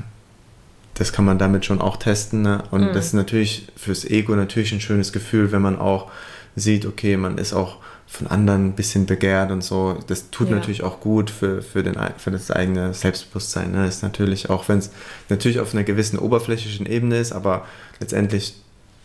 das 0.95 1.11
kann 1.13 1.25
man 1.25 1.37
damit 1.39 1.65
schon 1.65 1.81
auch 1.81 1.97
testen. 1.97 2.41
Ne? 2.43 2.63
Und 2.71 2.81
Mhm. 2.89 2.93
das 2.93 3.07
ist 3.07 3.13
natürlich 3.13 3.67
fürs 3.75 4.05
Ego 4.05 4.35
natürlich 4.35 4.71
ein 4.73 4.81
schönes 4.81 5.11
Gefühl, 5.13 5.51
wenn 5.51 5.61
man 5.61 5.77
auch 5.79 6.11
sieht, 6.55 6.85
okay, 6.85 7.17
man 7.17 7.37
ist 7.37 7.53
auch 7.53 7.77
von 8.07 8.27
anderen 8.27 8.67
ein 8.67 8.73
bisschen 8.73 9.07
begehrt 9.07 9.49
und 9.49 9.63
so. 9.63 9.97
Das 10.05 10.29
tut 10.29 10.49
Ja. 10.49 10.55
natürlich 10.55 10.83
auch 10.83 10.99
gut 10.99 11.31
für, 11.31 11.63
für, 11.63 11.81
den, 11.81 11.95
für 12.17 12.29
das 12.29 12.51
eigene 12.51 12.93
Selbstbewusstsein. 12.93 13.71
Ne? 13.71 13.87
Ist 13.87 14.03
natürlich 14.03 14.51
auch, 14.51 14.69
wenn 14.69 14.77
es 14.77 14.91
natürlich 15.29 15.59
auf 15.59 15.73
einer 15.73 15.83
gewissen 15.83 16.19
oberflächlichen 16.19 16.85
Ebene 16.85 17.17
ist, 17.17 17.31
aber 17.31 17.65
letztendlich 17.99 18.55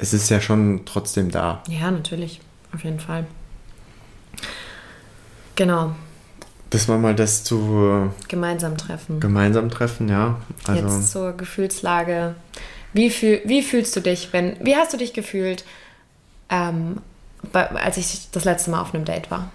es 0.00 0.12
ist 0.12 0.28
ja 0.30 0.40
schon 0.40 0.82
trotzdem 0.84 1.30
da. 1.30 1.62
Ja, 1.68 1.90
natürlich. 1.90 2.40
Auf 2.74 2.84
jeden 2.84 3.00
Fall. 3.00 3.26
Genau. 5.56 5.94
Das 6.70 6.88
war 6.88 6.98
mal 6.98 7.14
das 7.14 7.44
zu 7.44 8.10
Gemeinsam 8.28 8.76
treffen. 8.76 9.20
gemeinsam 9.20 9.70
treffen, 9.70 10.08
ja. 10.08 10.36
Also 10.66 10.84
Jetzt 10.86 11.12
zur 11.12 11.32
Gefühlslage. 11.36 12.34
Wie, 12.92 13.10
fühl, 13.10 13.40
wie 13.44 13.62
fühlst 13.62 13.94
du 13.96 14.00
dich, 14.00 14.32
wenn. 14.32 14.56
Wie 14.64 14.76
hast 14.76 14.92
du 14.92 14.96
dich 14.98 15.12
gefühlt, 15.14 15.64
ähm, 16.50 16.98
als 17.52 17.96
ich 17.96 18.30
das 18.32 18.44
letzte 18.44 18.70
Mal 18.70 18.80
auf 18.82 18.94
einem 18.94 19.04
Date 19.04 19.30
war? 19.30 19.50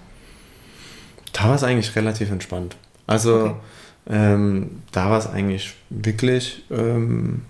da 1.34 1.45
war 1.45 1.56
es 1.56 1.63
eigentlich 1.63 1.95
relativ 1.95 2.30
entspannt. 2.32 2.76
Also 3.08 3.34
Okay. 3.39 3.56
ähm, 4.12 4.84
da 4.91 5.10
war 5.10 5.17
es 5.17 5.26
eigentlich 5.26 5.73
wirklich, 5.89 6.63
ähm, 6.69 7.41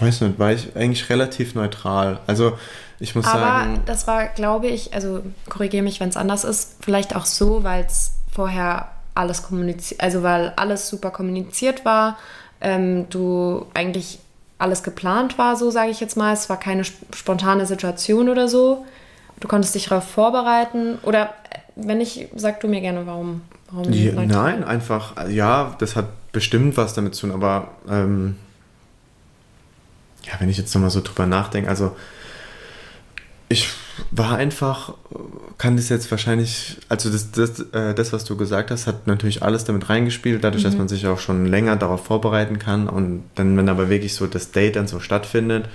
weiß 0.00 0.22
nicht, 0.22 0.38
war 0.38 0.52
ich 0.52 0.74
eigentlich 0.74 1.10
relativ 1.10 1.54
neutral. 1.54 2.20
Also 2.26 2.56
ich 2.98 3.14
muss 3.14 3.26
Aber 3.26 3.40
sagen, 3.40 3.82
das 3.84 4.06
war, 4.06 4.26
glaube 4.28 4.68
ich, 4.68 4.94
also 4.94 5.22
korrigiere 5.50 5.82
mich, 5.82 6.00
wenn 6.00 6.08
es 6.08 6.16
anders 6.16 6.44
ist, 6.44 6.76
vielleicht 6.80 7.14
auch 7.14 7.26
so, 7.26 7.62
weil 7.62 7.84
es 7.84 8.12
vorher 8.32 8.88
alles 9.14 9.42
kommuniziert, 9.42 10.00
also 10.00 10.22
weil 10.22 10.52
alles 10.56 10.88
super 10.88 11.10
kommuniziert 11.10 11.84
war, 11.84 12.18
ähm, 12.60 13.08
du 13.10 13.66
eigentlich 13.74 14.18
alles 14.58 14.82
geplant 14.82 15.38
war, 15.38 15.56
so 15.56 15.70
sage 15.70 15.90
ich 15.90 16.00
jetzt 16.00 16.16
mal. 16.16 16.32
Es 16.32 16.48
war 16.48 16.58
keine 16.58 16.82
sp 16.86 17.02
spontane 17.14 17.66
Situation 17.66 18.28
oder 18.28 18.48
so. 18.48 18.86
Du 19.40 19.48
konntest 19.48 19.74
dich 19.74 19.88
darauf 19.88 20.08
vorbereiten. 20.08 20.98
Oder 21.02 21.34
äh, 21.50 21.58
wenn 21.74 21.98
nicht, 21.98 22.28
sag 22.36 22.60
du 22.60 22.68
mir 22.68 22.80
gerne, 22.80 23.04
warum. 23.06 23.42
warum 23.70 23.92
Ja, 23.92 24.12
nein, 24.12 24.62
einfach, 24.62 25.28
ja, 25.28 25.74
das 25.78 25.96
hat 25.96 26.06
bestimmt 26.30 26.76
was 26.76 26.94
damit 26.94 27.16
zu 27.16 27.26
tun, 27.26 27.34
aber 27.34 27.68
ähm, 27.90 28.36
ja, 30.24 30.34
wenn 30.38 30.48
ich 30.48 30.56
jetzt 30.56 30.72
nochmal 30.74 30.90
so 30.90 31.00
drüber 31.00 31.26
nachdenke, 31.26 31.68
also 31.68 31.96
ich 33.52 33.68
war 34.10 34.36
einfach, 34.36 34.94
kann 35.58 35.76
das 35.76 35.88
jetzt 35.88 36.10
wahrscheinlich, 36.10 36.78
also 36.88 37.10
das, 37.10 37.30
das, 37.30 37.60
äh, 37.72 37.94
das, 37.94 38.12
was 38.12 38.24
du 38.24 38.36
gesagt 38.36 38.70
hast, 38.70 38.86
hat 38.86 39.06
natürlich 39.06 39.42
alles 39.42 39.64
damit 39.64 39.88
reingespielt, 39.88 40.42
dadurch, 40.42 40.64
dass 40.64 40.76
man 40.76 40.88
sich 40.88 41.06
auch 41.06 41.18
schon 41.18 41.46
länger 41.46 41.76
darauf 41.76 42.04
vorbereiten 42.04 42.58
kann 42.58 42.88
und 42.88 43.24
dann, 43.34 43.56
wenn 43.56 43.68
aber 43.68 43.88
wirklich 43.88 44.14
so 44.14 44.26
das 44.26 44.50
Date 44.50 44.76
dann 44.76 44.88
so 44.88 44.98
stattfindet, 44.98 45.68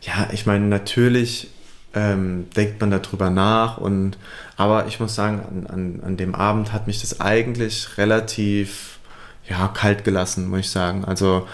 ja, 0.00 0.28
ich 0.32 0.46
meine, 0.46 0.66
natürlich 0.66 1.50
ähm, 1.92 2.48
denkt 2.56 2.80
man 2.80 2.90
darüber 2.90 3.30
nach 3.30 3.78
und 3.78 4.16
aber 4.56 4.86
ich 4.86 5.00
muss 5.00 5.14
sagen, 5.14 5.40
an, 5.40 5.66
an, 5.66 6.00
an 6.04 6.16
dem 6.16 6.34
Abend 6.34 6.72
hat 6.72 6.86
mich 6.86 7.00
das 7.00 7.20
eigentlich 7.20 7.98
relativ 7.98 8.98
ja, 9.48 9.68
kalt 9.68 10.04
gelassen, 10.04 10.48
muss 10.48 10.60
ich 10.60 10.70
sagen. 10.70 11.04
Also 11.04 11.48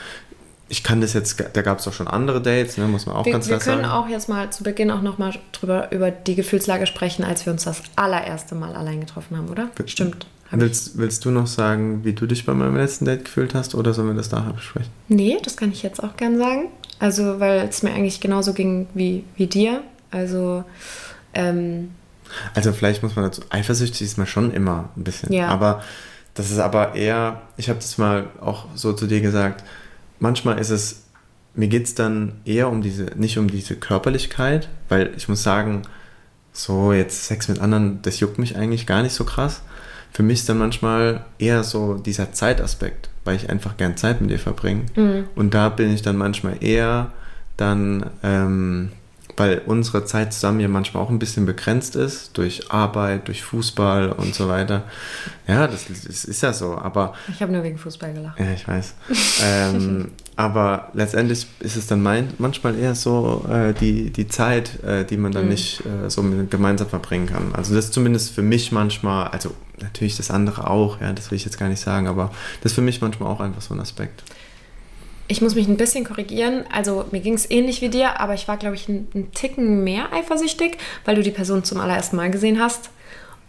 ich 0.75 0.83
kann 0.83 1.01
das 1.01 1.13
jetzt, 1.13 1.43
da 1.53 1.63
gab 1.63 1.79
es 1.79 1.87
auch 1.87 1.93
schon 1.93 2.09
andere 2.09 2.43
Dates, 2.43 2.77
ne, 2.79 2.89
muss 2.89 3.07
man 3.07 3.15
auch 3.15 3.25
Wir, 3.25 3.33
ganz 3.33 3.49
wir 3.49 3.59
klar 3.59 3.77
können 3.77 3.89
sagen. 3.89 4.05
auch 4.05 4.09
jetzt 4.09 4.29
mal 4.29 4.51
zu 4.51 4.65
Beginn 4.65 4.91
auch 4.91 5.03
nochmal 5.03 5.33
drüber 5.53 5.93
über 5.93 6.11
die 6.11 6.35
Gefühlslage 6.35 6.87
sprechen, 6.89 7.23
als 7.25 7.47
wir 7.47 7.53
uns 7.53 7.63
das 7.63 7.81
allererste 7.95 8.57
Mal 8.57 8.75
allein 8.75 8.99
getroffen 9.01 9.37
haben, 9.37 9.49
oder? 9.49 9.69
Stimmt. 9.87 10.27
Hab 10.51 10.55
ich. 10.59 10.61
Willst, 10.61 10.99
willst 10.99 11.25
du 11.25 11.31
noch 11.31 11.47
sagen, 11.47 12.05
wie 12.05 12.13
du 12.13 12.27
dich 12.27 12.45
bei 12.45 12.55
meinem 12.55 12.77
letzten 12.77 13.05
Date 13.05 13.25
gefühlt 13.25 13.55
hast 13.55 13.77
oder 13.77 13.95
sollen 13.95 14.09
wir 14.09 14.15
das 14.15 14.33
nachher 14.33 14.53
besprechen? 14.53 14.91
Nee, 15.09 15.39
das 15.45 15.57
kann 15.57 15.71
ich 15.71 15.85
jetzt 15.85 16.03
auch 16.03 16.17
gern 16.17 16.39
sagen. 16.39 16.67
Also, 16.99 17.39
weil 17.39 17.69
es 17.69 17.85
mir 17.85 17.93
eigentlich 17.93 18.21
genauso 18.21 18.53
ging 18.53 18.89
wie, 18.95 19.23
wie 19.37 19.47
dir. 19.47 19.81
Also, 20.11 20.65
ähm, 21.35 21.91
Also 22.55 22.73
vielleicht 22.73 23.05
muss 23.05 23.15
man 23.15 23.27
dazu, 23.27 23.43
eifersüchtig 23.51 24.03
ist 24.03 24.19
man 24.19 24.27
schon 24.27 24.53
immer 24.53 24.89
ein 24.97 25.05
bisschen. 25.05 25.33
Ja. 25.33 25.49
Aber 25.49 25.83
das 26.35 26.51
ist 26.51 26.59
aber 26.59 26.97
eher, 26.97 27.43
ich 27.57 27.69
habe 27.69 27.79
das 27.79 27.97
mal 27.97 28.27
auch 28.41 28.67
so 28.75 28.93
zu 28.93 29.07
dir 29.07 29.21
gesagt, 29.21 29.63
manchmal 30.25 30.59
ist 30.59 30.71
es, 30.71 31.05
mir 31.55 31.69
geht 31.69 31.85
es 31.85 31.95
dann 31.95 32.33
eher 32.45 32.69
um 32.69 32.83
diese, 32.83 33.05
nicht 33.15 33.39
um 33.39 33.47
diese 33.47 33.77
Körperlichkeit, 33.77 34.69
weil 34.89 35.13
ich 35.17 35.29
muss 35.29 35.43
sagen, 35.43 35.83
so 36.53 36.93
jetzt 36.93 37.27
Sex 37.27 37.49
mit 37.49 37.61
anderen, 37.61 38.01
das 38.03 38.19
juckt 38.21 38.39
mich 38.39 38.57
eigentlich 38.57 38.87
gar 38.87 39.03
nicht 39.03 39.13
so 39.13 39.25
krass. 39.25 39.63
Für 40.13 40.23
mich 40.23 40.41
ist 40.41 40.49
dann 40.49 40.59
manchmal 40.59 41.25
eher 41.39 41.63
so 41.63 41.95
dieser 41.95 42.33
Zeitaspekt, 42.33 43.11
weil 43.25 43.37
ich 43.37 43.51
einfach 43.51 43.77
gern 43.77 43.97
Zeit 43.97 44.21
mit 44.21 44.31
dir 44.31 44.39
verbringe. 44.39 44.87
Und 45.35 45.55
da 45.55 45.69
bin 45.69 45.93
ich 45.93 46.03
dann 46.03 46.17
manchmal 46.17 46.63
eher 46.63 47.13
dann, 47.57 48.11
ähm, 48.23 48.93
weil 49.37 49.63
unsere 49.67 50.05
Zeit 50.05 50.33
zusammen 50.33 50.61
ja 50.61 50.69
manchmal 50.69 51.03
auch 51.03 51.11
ein 51.11 51.19
bisschen 51.19 51.47
begrenzt 51.47 51.97
ist 51.97 52.37
durch 52.37 52.71
Arbeit, 52.71 53.29
durch 53.29 53.43
Fußball 53.43 54.13
und 54.13 54.35
so 54.35 54.49
weiter. 54.49 54.85
Ja, 55.47 55.67
das, 55.67 55.87
das 55.89 56.25
ist 56.25 56.43
ja 56.43 56.53
so, 56.53 56.77
aber 56.79 57.15
ich 57.29 57.43
habe 57.43 57.53
nur 57.53 57.63
wegen 57.63 57.77
Fußball 57.77 58.13
gelacht. 58.13 58.39
ja, 58.39 58.53
ich 58.53 58.67
weiß. 58.67 58.95
ähm, 59.43 60.13
aber 60.37 60.91
letztendlich 60.95 61.47
ist 61.61 61.77
es 61.77 61.87
dann 61.87 62.03
mein, 62.03 62.29
manchmal 62.39 62.79
eher 62.79 62.95
so 62.95 63.45
äh, 63.51 63.73
die, 63.75 64.11
die 64.11 64.29
Zeit, 64.29 64.83
äh, 64.83 65.05
die 65.05 65.17
man 65.17 65.33
dann 65.33 65.49
nicht 65.49 65.83
äh, 65.87 66.09
so 66.09 66.25
gemeinsam 66.51 66.89
verbringen 66.89 67.27
kann. 67.27 67.55
Also 67.55 67.75
das 67.75 67.87
ist 67.87 67.95
zumindest 67.95 68.35
für 68.35 68.43
mich 68.43 68.73
manchmal, 68.73 69.29
also 69.29 69.55
natürlich 69.81 70.17
das 70.17 70.31
andere 70.31 70.69
auch, 70.71 71.01
ja, 71.01 71.13
das 71.13 71.31
will 71.31 71.37
ich 71.37 71.45
jetzt 71.45 71.59
gar 71.59 71.69
nicht 71.69 71.81
sagen, 71.81 72.07
aber 72.07 72.31
das 72.63 72.73
ist 72.73 72.77
für 72.77 72.83
mich 72.83 73.01
manchmal 73.01 73.31
auch 73.31 73.41
einfach 73.41 73.63
so 73.63 73.75
ein 73.75 73.81
Aspekt. 73.81 74.23
Ich 75.27 75.41
muss 75.41 75.55
mich 75.55 75.69
ein 75.69 75.77
bisschen 75.77 76.05
korrigieren. 76.05 76.65
Also, 76.73 77.07
mir 77.11 77.21
ging 77.21 77.35
es 77.35 77.51
ähnlich 77.51 77.81
wie 77.81 77.89
dir, 77.89 78.21
aber 78.21 78.35
ich 78.35 78.47
war, 78.47 78.57
glaube 78.57 78.75
ich, 78.77 78.89
einen, 78.89 79.09
einen 79.15 79.33
Ticken 79.33 79.83
mehr 79.83 80.13
eifersüchtig, 80.13 80.77
weil 81.05 81.15
du 81.17 81.23
die 81.23 81.31
Person 81.31 81.65
zum 81.65 81.81
allerersten 81.81 82.17
Mal 82.17 82.31
gesehen 82.31 82.61
hast. 82.61 82.91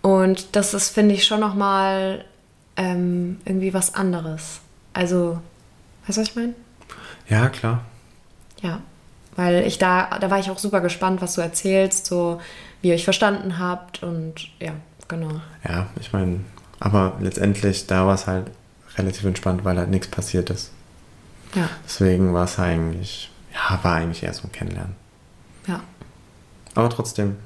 Und 0.01 0.55
das 0.55 0.73
ist, 0.73 0.89
finde 0.89 1.15
ich, 1.15 1.25
schon 1.25 1.39
nochmal 1.39 2.23
ähm, 2.77 3.37
irgendwie 3.45 3.73
was 3.73 3.95
anderes. 3.95 4.61
Also, 4.93 5.39
weißt 6.05 6.17
du, 6.17 6.21
was 6.21 6.29
ich 6.29 6.35
meine? 6.35 6.53
Ja, 7.27 7.49
klar. 7.49 7.83
Ja, 8.61 8.81
weil 9.35 9.65
ich 9.65 9.77
da, 9.77 10.17
da 10.19 10.29
war 10.29 10.39
ich 10.39 10.49
auch 10.49 10.57
super 10.57 10.81
gespannt, 10.81 11.21
was 11.21 11.35
du 11.35 11.41
erzählst, 11.41 12.05
so 12.05 12.39
wie 12.81 12.89
ihr 12.89 12.95
euch 12.95 13.03
verstanden 13.03 13.59
habt 13.59 14.03
und 14.03 14.49
ja, 14.59 14.73
genau. 15.07 15.41
Ja, 15.67 15.87
ich 15.99 16.13
meine, 16.13 16.41
aber 16.79 17.17
letztendlich, 17.19 17.87
da 17.87 18.05
war 18.05 18.15
es 18.15 18.27
halt 18.27 18.47
relativ 18.97 19.25
entspannt, 19.25 19.65
weil 19.65 19.77
halt 19.77 19.89
nichts 19.89 20.07
passiert 20.07 20.49
ist. 20.49 20.71
Ja, 21.55 21.69
Deswegen 21.85 22.33
war 22.33 22.45
es 22.45 22.59
eigentlich, 22.59 23.31
ja, 23.53 23.79
war 23.83 23.95
eigentlich 23.95 24.23
eher 24.23 24.33
so 24.33 24.43
ein 24.47 24.51
Kennenlernen. 24.51 24.95
ja, 25.67 25.81
Aber 26.75 26.89
trotzdem, 26.89 27.37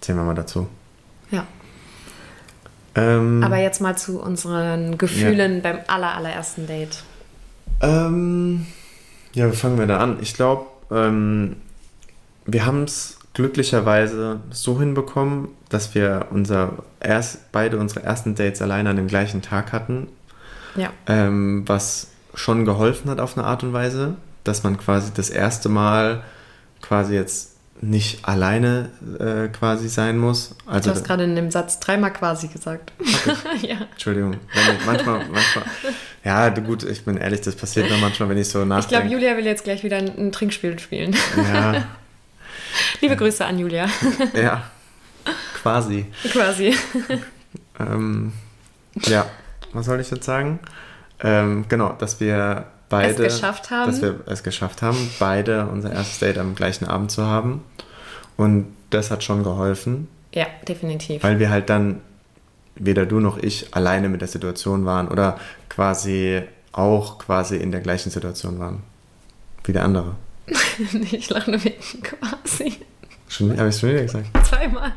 erzählen 0.00 0.18
wir 0.18 0.24
mal 0.24 0.34
dazu. 0.34 0.66
ja. 1.30 1.46
Ähm, 2.96 3.42
Aber 3.42 3.56
jetzt 3.56 3.80
mal 3.80 3.98
zu 3.98 4.20
unseren 4.20 4.96
Gefühlen 4.98 5.62
beim 5.62 5.80
aller, 5.88 6.14
allerersten 6.14 6.66
Date. 6.68 7.02
Ähm, 7.80 8.66
ja, 9.32 9.50
wie 9.50 9.56
fangen 9.56 9.78
wir 9.78 9.86
da 9.88 9.98
an? 9.98 10.18
Ich 10.22 10.34
glaube, 10.34 10.66
ähm, 10.92 11.56
wir 12.46 12.64
haben 12.64 12.84
es 12.84 13.18
glücklicherweise 13.34 14.38
so 14.50 14.78
hinbekommen, 14.78 15.48
dass 15.70 15.96
wir 15.96 16.26
unser 16.30 16.84
erst, 17.00 17.50
beide 17.50 17.78
unsere 17.78 18.04
ersten 18.04 18.36
Dates 18.36 18.62
alleine 18.62 18.90
an 18.90 18.96
dem 18.96 19.08
gleichen 19.08 19.42
Tag 19.42 19.72
hatten, 19.72 20.06
Ja, 20.76 20.92
ähm, 21.08 21.64
was 21.66 22.12
schon 22.34 22.64
geholfen 22.64 23.10
hat 23.10 23.20
auf 23.20 23.36
eine 23.36 23.46
Art 23.46 23.62
und 23.62 23.72
Weise, 23.72 24.16
dass 24.44 24.62
man 24.62 24.76
quasi 24.78 25.12
das 25.14 25.30
erste 25.30 25.68
Mal 25.68 26.22
quasi 26.82 27.14
jetzt 27.14 27.54
nicht 27.80 28.26
alleine 28.26 28.90
äh, 29.18 29.48
quasi 29.48 29.88
sein 29.88 30.18
muss. 30.18 30.54
Also 30.66 30.90
du 30.90 30.96
hast 30.96 31.04
gerade 31.04 31.24
in 31.24 31.36
dem 31.36 31.50
Satz 31.50 31.80
dreimal 31.80 32.12
quasi 32.12 32.48
gesagt. 32.48 32.92
ja. 33.62 33.76
Entschuldigung, 33.92 34.34
ich, 34.52 34.86
manchmal, 34.86 35.18
manchmal, 35.30 35.64
ja, 36.24 36.48
gut, 36.50 36.84
ich 36.84 37.04
bin 37.04 37.16
ehrlich, 37.16 37.42
das 37.42 37.56
passiert 37.56 37.90
mir 37.90 37.98
manchmal, 37.98 38.28
wenn 38.28 38.38
ich 38.38 38.48
so 38.48 38.62
Ich 38.62 38.68
nachdenke. 38.68 39.08
glaube, 39.08 39.12
Julia 39.12 39.36
will 39.36 39.44
jetzt 39.44 39.64
gleich 39.64 39.82
wieder 39.82 39.96
ein, 39.96 40.16
ein 40.16 40.32
Trinkspiel 40.32 40.78
spielen. 40.78 41.16
Ja, 41.36 41.84
Liebe 43.00 43.16
Grüße 43.16 43.44
an 43.44 43.58
Julia. 43.58 43.88
ja, 44.34 44.64
quasi. 45.62 46.06
Quasi. 46.30 46.74
Ähm, 47.78 48.32
ja, 49.02 49.26
was 49.72 49.86
soll 49.86 50.00
ich 50.00 50.10
jetzt 50.10 50.24
sagen? 50.24 50.58
Ähm, 51.24 51.64
genau, 51.68 51.94
dass 51.98 52.20
wir 52.20 52.66
beide 52.88 53.26
Es 53.26 53.34
geschafft 53.34 53.70
haben. 53.70 53.90
dass 53.90 54.02
wir 54.02 54.20
es 54.26 54.42
geschafft 54.42 54.82
haben, 54.82 55.10
beide 55.18 55.66
unser 55.66 55.90
erstes 55.92 56.18
Date 56.20 56.38
am 56.38 56.54
gleichen 56.54 56.84
Abend 56.86 57.10
zu 57.10 57.24
haben. 57.26 57.64
Und 58.36 58.66
das 58.90 59.10
hat 59.10 59.24
schon 59.24 59.42
geholfen, 59.42 60.06
Ja, 60.34 60.46
definitiv. 60.68 61.22
weil 61.24 61.38
wir 61.38 61.50
halt 61.50 61.70
dann 61.70 62.00
weder 62.76 63.06
du 63.06 63.20
noch 63.20 63.38
ich 63.38 63.74
alleine 63.74 64.08
mit 64.08 64.20
der 64.20 64.28
Situation 64.28 64.84
waren 64.84 65.08
oder 65.08 65.38
quasi 65.68 66.42
auch 66.72 67.18
quasi 67.18 67.56
in 67.56 67.70
der 67.70 67.80
gleichen 67.80 68.10
Situation 68.10 68.58
waren 68.58 68.82
wie 69.64 69.72
der 69.72 69.84
andere. 69.84 70.16
ich 71.12 71.30
lache 71.30 71.50
nur 71.52 71.64
wegen 71.64 72.02
quasi. 72.02 72.74
Schon, 73.28 73.56
habe 73.58 73.68
ich 73.70 73.78
schon 73.78 73.90
wieder 73.90 74.02
gesagt? 74.02 74.26
Zweimal. 74.46 74.92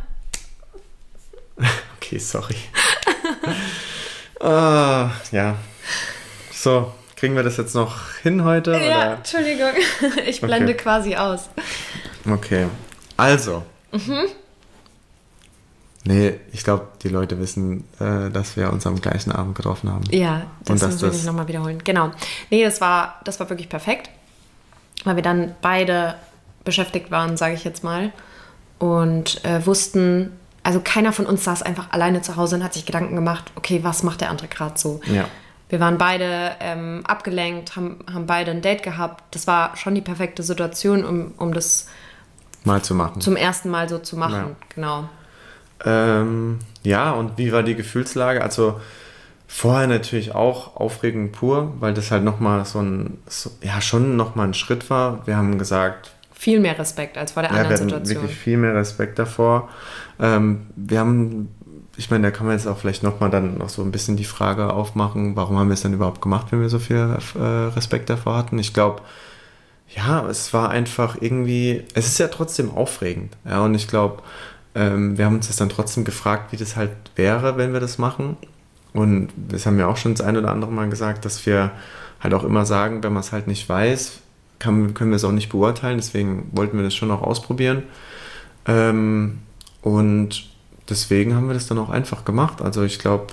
Okay, 2.00 2.20
sorry. 2.20 2.56
ah, 4.40 5.10
ja. 5.32 5.56
So, 6.68 6.92
kriegen 7.16 7.34
wir 7.34 7.44
das 7.44 7.56
jetzt 7.56 7.76
noch 7.76 8.10
hin 8.24 8.44
heute? 8.44 8.72
Ja, 8.74 8.78
Oder? 8.78 9.14
Entschuldigung. 9.20 9.70
Ich 10.28 10.42
blende 10.42 10.74
Okay. 10.74 10.84
quasi 10.84 11.16
aus. 11.16 11.48
Okay. 12.30 12.68
Also. 13.16 13.64
Mhm. 13.94 14.26
Nee, 16.04 16.34
ich 16.52 16.66
glaube, 16.66 16.88
die 17.04 17.08
Leute 17.08 17.40
wissen, 17.40 17.86
äh, 18.02 18.30
dass 18.30 18.58
wir 18.58 18.70
uns 18.74 18.86
am 18.86 19.00
gleichen 19.00 19.32
Abend 19.32 19.56
getroffen 19.56 19.90
haben. 19.90 20.04
Ja, 20.12 20.48
das 20.66 20.70
Und 20.72 20.82
dass 20.82 20.90
müssen 20.90 21.02
wir 21.04 21.08
das- 21.08 21.16
nicht 21.20 21.26
nochmal 21.26 21.48
wiederholen. 21.48 21.82
Genau. 21.86 22.12
Nee, 22.50 22.66
das 22.66 22.82
war, 22.82 23.22
das 23.24 23.40
war 23.40 23.50
wirklich 23.50 23.70
perfekt, 23.70 24.10
weil 25.06 25.16
wir 25.16 25.24
dann 25.24 25.56
beide 25.62 26.16
beschäftigt 26.66 27.12
waren, 27.12 27.38
sage 27.38 27.54
ich 27.54 27.64
jetzt 27.64 27.82
mal, 27.86 28.12
und 28.78 29.42
äh, 29.46 29.66
wussten, 29.66 30.34
also 30.64 30.82
keiner 30.84 31.14
von 31.14 31.26
uns 31.28 31.46
saß 31.46 31.62
einfach 31.64 31.92
alleine 31.92 32.22
zu 32.24 32.36
Hause 32.36 32.58
und 32.58 32.64
hat 32.66 32.74
sich 32.74 32.86
Gedanken 32.86 33.16
gemacht, 33.16 33.54
okay, 33.56 33.80
was 33.84 34.04
macht 34.04 34.20
der 34.20 34.30
andere 34.32 34.50
gerade 34.50 34.78
so? 34.78 35.00
Ja. 35.06 35.30
Wir 35.70 35.80
waren 35.80 35.98
beide 35.98 36.52
ähm, 36.60 37.02
abgelenkt, 37.06 37.76
haben, 37.76 38.00
haben 38.12 38.26
beide 38.26 38.52
ein 38.52 38.62
Date 38.62 38.84
gehabt. 38.84 39.24
Das 39.36 39.48
war 39.48 39.76
schon 39.76 39.96
die 39.96 40.02
perfekte 40.02 40.44
Situation, 40.44 41.04
um, 41.04 41.34
um 41.38 41.54
das 41.54 41.88
Mal 42.64 42.82
zu 42.82 42.96
machen. 42.96 43.22
zum 43.22 43.36
ersten 43.36 43.70
Mal 43.70 43.90
so 43.90 43.98
zu 44.00 44.18
machen. 44.18 44.34
Ja. 44.34 44.56
Genau. 44.76 45.10
Ähm, 45.86 46.60
ja, 46.84 47.12
und 47.12 47.38
wie 47.38 47.52
war 47.52 47.64
die 47.64 47.76
Gefühlslage? 47.76 48.42
Also 48.42 48.80
vorher 49.48 49.88
natürlich 49.88 50.34
auch 50.34 50.76
Aufregung 50.76 51.32
pur, 51.32 51.74
weil 51.80 51.94
das 51.94 52.12
halt 52.12 52.24
nochmal 52.24 52.66
so 52.66 52.80
ein, 52.80 53.20
so, 53.28 53.52
ja, 53.62 53.82
schon 53.82 54.16
nochmal 54.16 54.48
ein 54.48 54.54
Schritt 54.54 54.90
war. 54.90 55.26
Wir 55.28 55.38
haben 55.38 55.58
gesagt, 55.58 56.12
Viel 56.34 56.60
mehr 56.60 56.78
Respekt 56.78 57.18
als 57.18 57.32
vor 57.32 57.42
der 57.42 57.52
ja, 57.52 57.58
wir 57.58 57.62
anderen 57.64 57.80
hatten 57.80 57.90
Situation. 57.90 58.24
wirklich 58.24 58.38
viel 58.38 58.58
mehr 58.58 58.76
Respekt 58.76 59.18
davor. 59.18 59.70
Ähm, 60.20 60.68
wir 60.76 61.00
haben, 61.00 61.50
ich 61.98 62.12
meine, 62.12 62.28
da 62.28 62.32
kann 62.32 62.46
man 62.46 62.56
jetzt 62.56 62.68
auch 62.68 62.78
vielleicht 62.78 63.02
nochmal 63.02 63.32
dann 63.32 63.58
noch 63.58 63.70
so 63.70 63.82
ein 63.82 63.92
bisschen 63.92 64.18
die 64.18 64.24
Frage 64.24 64.72
aufmachen, 64.72 65.36
warum 65.36 65.58
haben 65.58 65.70
wir 65.70 65.74
es 65.74 65.82
dann 65.82 65.94
überhaupt 65.94 66.22
gemacht, 66.22 66.48
wenn 66.52 66.62
wir 66.62 66.70
so 66.70 66.78
viel 66.78 67.18
äh, 67.36 67.40
Respekt 67.40 68.10
davor 68.10 68.38
hatten? 68.38 68.60
Ich 68.60 68.74
glaube, 68.74 69.02
ja, 69.96 70.28
es 70.28 70.54
war 70.54 70.70
einfach 70.70 71.18
irgendwie, 71.20 71.84
es 71.96 72.08
ist 72.08 72.20
ja 72.20 72.28
trotzdem 72.28 72.70
aufregend. 72.70 73.36
Ja, 73.46 73.62
und 73.62 73.74
ich 73.74 73.88
glaube, 73.88 74.22
ähm, 74.76 75.18
wir 75.18 75.26
haben 75.26 75.36
uns 75.36 75.48
das 75.48 75.56
dann 75.56 75.70
trotzdem 75.70 76.04
gefragt, 76.04 76.52
wie 76.52 76.58
das 76.58 76.76
halt 76.76 76.92
wäre, 77.16 77.58
wenn 77.58 77.74
wir 77.74 77.80
das 77.80 77.98
machen. 77.98 78.38
Und 78.94 79.30
das 79.36 79.66
haben 79.66 79.78
wir 79.78 79.88
auch 79.88 79.98
schon 79.98 80.14
das 80.14 80.26
ein 80.26 80.38
oder 80.38 80.52
andere 80.52 80.72
Mal 80.72 80.90
gesagt, 80.90 81.26
dass 81.26 81.46
wir 81.48 81.72
halt 82.20 82.34
auch 82.36 82.44
immer 82.44 82.66
sagen, 82.66 83.04
wenn 83.04 83.14
man 83.14 83.22
es 83.22 83.32
halt 83.32 83.48
nicht 83.48 83.68
weiß, 83.68 84.20
kann, 84.60 84.94
können 84.94 85.12
wir 85.12 85.16
es 85.16 85.24
auch 85.24 85.32
nicht 85.32 85.50
beurteilen. 85.50 85.98
Deswegen 85.98 86.50
wollten 86.52 86.78
wir 86.78 86.84
das 86.84 86.94
schon 86.94 87.10
auch 87.10 87.24
ausprobieren. 87.24 87.84
Ähm, 88.68 89.40
und 89.82 90.48
deswegen 90.90 91.36
haben 91.36 91.48
wir 91.48 91.54
das 91.54 91.68
dann 91.68 91.78
auch 91.78 91.90
einfach 91.90 92.26
gemacht. 92.26 92.62
Also 92.62 92.84
ich 92.84 93.00
glaube, 93.00 93.28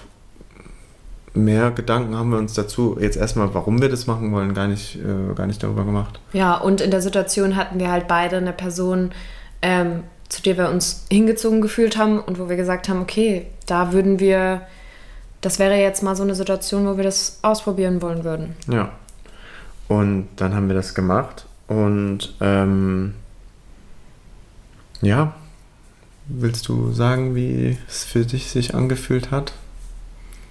mehr 1.34 1.70
Gedanken 1.72 2.16
haben 2.16 2.30
wir 2.30 2.38
uns 2.38 2.54
dazu 2.54 2.96
jetzt 3.00 3.16
erstmal, 3.16 3.52
warum 3.54 3.82
wir 3.82 3.88
das 3.88 4.06
machen 4.06 4.32
wollen, 4.32 4.54
gar 4.54 4.68
nicht, 4.68 4.96
äh, 4.96 5.34
gar 5.34 5.46
nicht 5.46 5.62
darüber 5.62 5.84
gemacht. 5.84 6.20
Ja, 6.32 6.56
und 6.56 6.80
in 6.80 6.90
der 6.90 7.02
Situation 7.02 7.56
hatten 7.56 7.78
wir 7.78 7.90
halt 7.90 8.08
beide 8.08 8.36
eine 8.36 8.52
Person, 8.52 9.10
ähm, 9.62 10.04
zu 10.28 10.42
der 10.42 10.56
wir 10.56 10.70
uns 10.70 11.06
hingezogen 11.10 11.60
gefühlt 11.60 11.96
haben 11.96 12.20
und 12.20 12.38
wo 12.38 12.48
wir 12.48 12.56
gesagt 12.56 12.88
haben, 12.88 13.02
okay, 13.02 13.46
da 13.66 13.92
würden 13.92 14.20
wir, 14.20 14.62
das 15.40 15.58
wäre 15.58 15.76
jetzt 15.76 16.02
mal 16.02 16.16
so 16.16 16.22
eine 16.22 16.34
Situation, 16.34 16.86
wo 16.86 16.96
wir 16.96 17.04
das 17.04 17.40
ausprobieren 17.42 18.00
wollen 18.00 18.24
würden. 18.24 18.56
Ja. 18.68 18.92
Und 19.88 20.28
dann 20.36 20.54
haben 20.54 20.68
wir 20.68 20.74
das 20.74 20.94
gemacht 20.94 21.46
und 21.66 22.34
ähm, 22.40 23.14
ja, 25.02 25.34
willst 26.26 26.68
du 26.68 26.92
sagen, 26.92 27.34
wie 27.34 27.76
es 27.88 28.04
für 28.04 28.24
dich 28.24 28.50
sich 28.50 28.74
angefühlt 28.74 29.30
hat? 29.30 29.52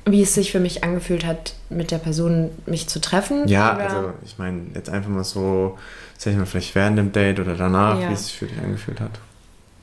Wie 0.05 0.21
es 0.21 0.33
sich 0.33 0.51
für 0.51 0.59
mich 0.59 0.83
angefühlt 0.83 1.25
hat, 1.25 1.53
mit 1.69 1.91
der 1.91 1.97
Person 1.97 2.49
mich 2.65 2.87
zu 2.89 2.99
treffen. 2.99 3.47
Ja, 3.47 3.75
oder- 3.75 3.89
also 3.89 4.13
ich 4.25 4.37
meine, 4.37 4.63
jetzt 4.75 4.89
einfach 4.89 5.09
mal 5.09 5.23
so, 5.23 5.77
sag 6.17 6.31
ich 6.33 6.37
mal, 6.39 6.45
vielleicht 6.45 6.75
während 6.75 6.97
dem 6.97 7.11
Date 7.11 7.39
oder 7.39 7.55
danach, 7.55 7.99
Ja. 7.99 8.09
wie 8.09 8.13
es 8.13 8.25
sich 8.27 8.35
für 8.37 8.45
dich 8.47 8.59
angefühlt 8.59 8.99
hat. 8.99 9.11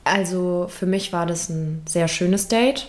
Also 0.03 0.67
für 0.69 0.85
mich 0.85 1.11
war 1.13 1.25
das 1.25 1.49
ein 1.49 1.81
sehr 1.87 2.07
schönes 2.07 2.47
Date. 2.47 2.87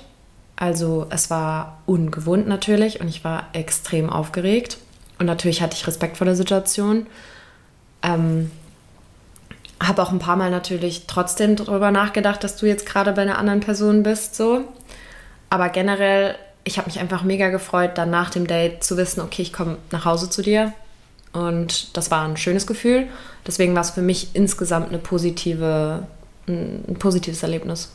Also 0.56 1.06
es 1.10 1.30
war 1.30 1.78
ungewohnt 1.86 2.46
natürlich 2.46 3.00
und 3.00 3.08
ich 3.08 3.24
war 3.24 3.48
extrem 3.54 4.10
aufgeregt. 4.10 4.78
Und 5.18 5.26
natürlich 5.26 5.60
hatte 5.62 5.74
ich 5.76 5.86
Respekt 5.86 6.18
vor 6.18 6.24
der 6.26 6.36
Situation. 6.36 7.06
Ähm, 8.02 8.50
habe 9.88 10.02
auch 10.02 10.12
ein 10.12 10.18
paar 10.18 10.36
Mal 10.36 10.50
natürlich 10.50 11.06
trotzdem 11.06 11.56
darüber 11.56 11.90
nachgedacht, 11.90 12.44
dass 12.44 12.56
du 12.56 12.66
jetzt 12.66 12.86
gerade 12.86 13.12
bei 13.12 13.22
einer 13.22 13.38
anderen 13.38 13.60
Person 13.60 14.02
bist, 14.02 14.34
so. 14.34 14.64
Aber 15.50 15.68
generell, 15.68 16.36
ich 16.64 16.78
habe 16.78 16.86
mich 16.88 17.00
einfach 17.00 17.22
mega 17.22 17.50
gefreut, 17.50 17.92
dann 17.96 18.10
nach 18.10 18.30
dem 18.30 18.46
Date 18.46 18.84
zu 18.84 18.96
wissen, 18.96 19.20
okay, 19.20 19.42
ich 19.42 19.52
komme 19.52 19.78
nach 19.90 20.04
Hause 20.04 20.30
zu 20.30 20.42
dir. 20.42 20.72
Und 21.32 21.96
das 21.96 22.10
war 22.10 22.24
ein 22.26 22.36
schönes 22.36 22.66
Gefühl. 22.66 23.06
Deswegen 23.46 23.74
war 23.74 23.82
es 23.82 23.90
für 23.90 24.02
mich 24.02 24.34
insgesamt 24.34 24.88
eine 24.88 24.98
positive, 24.98 26.06
ein, 26.46 26.96
positives 26.98 27.42
Erlebnis. 27.42 27.90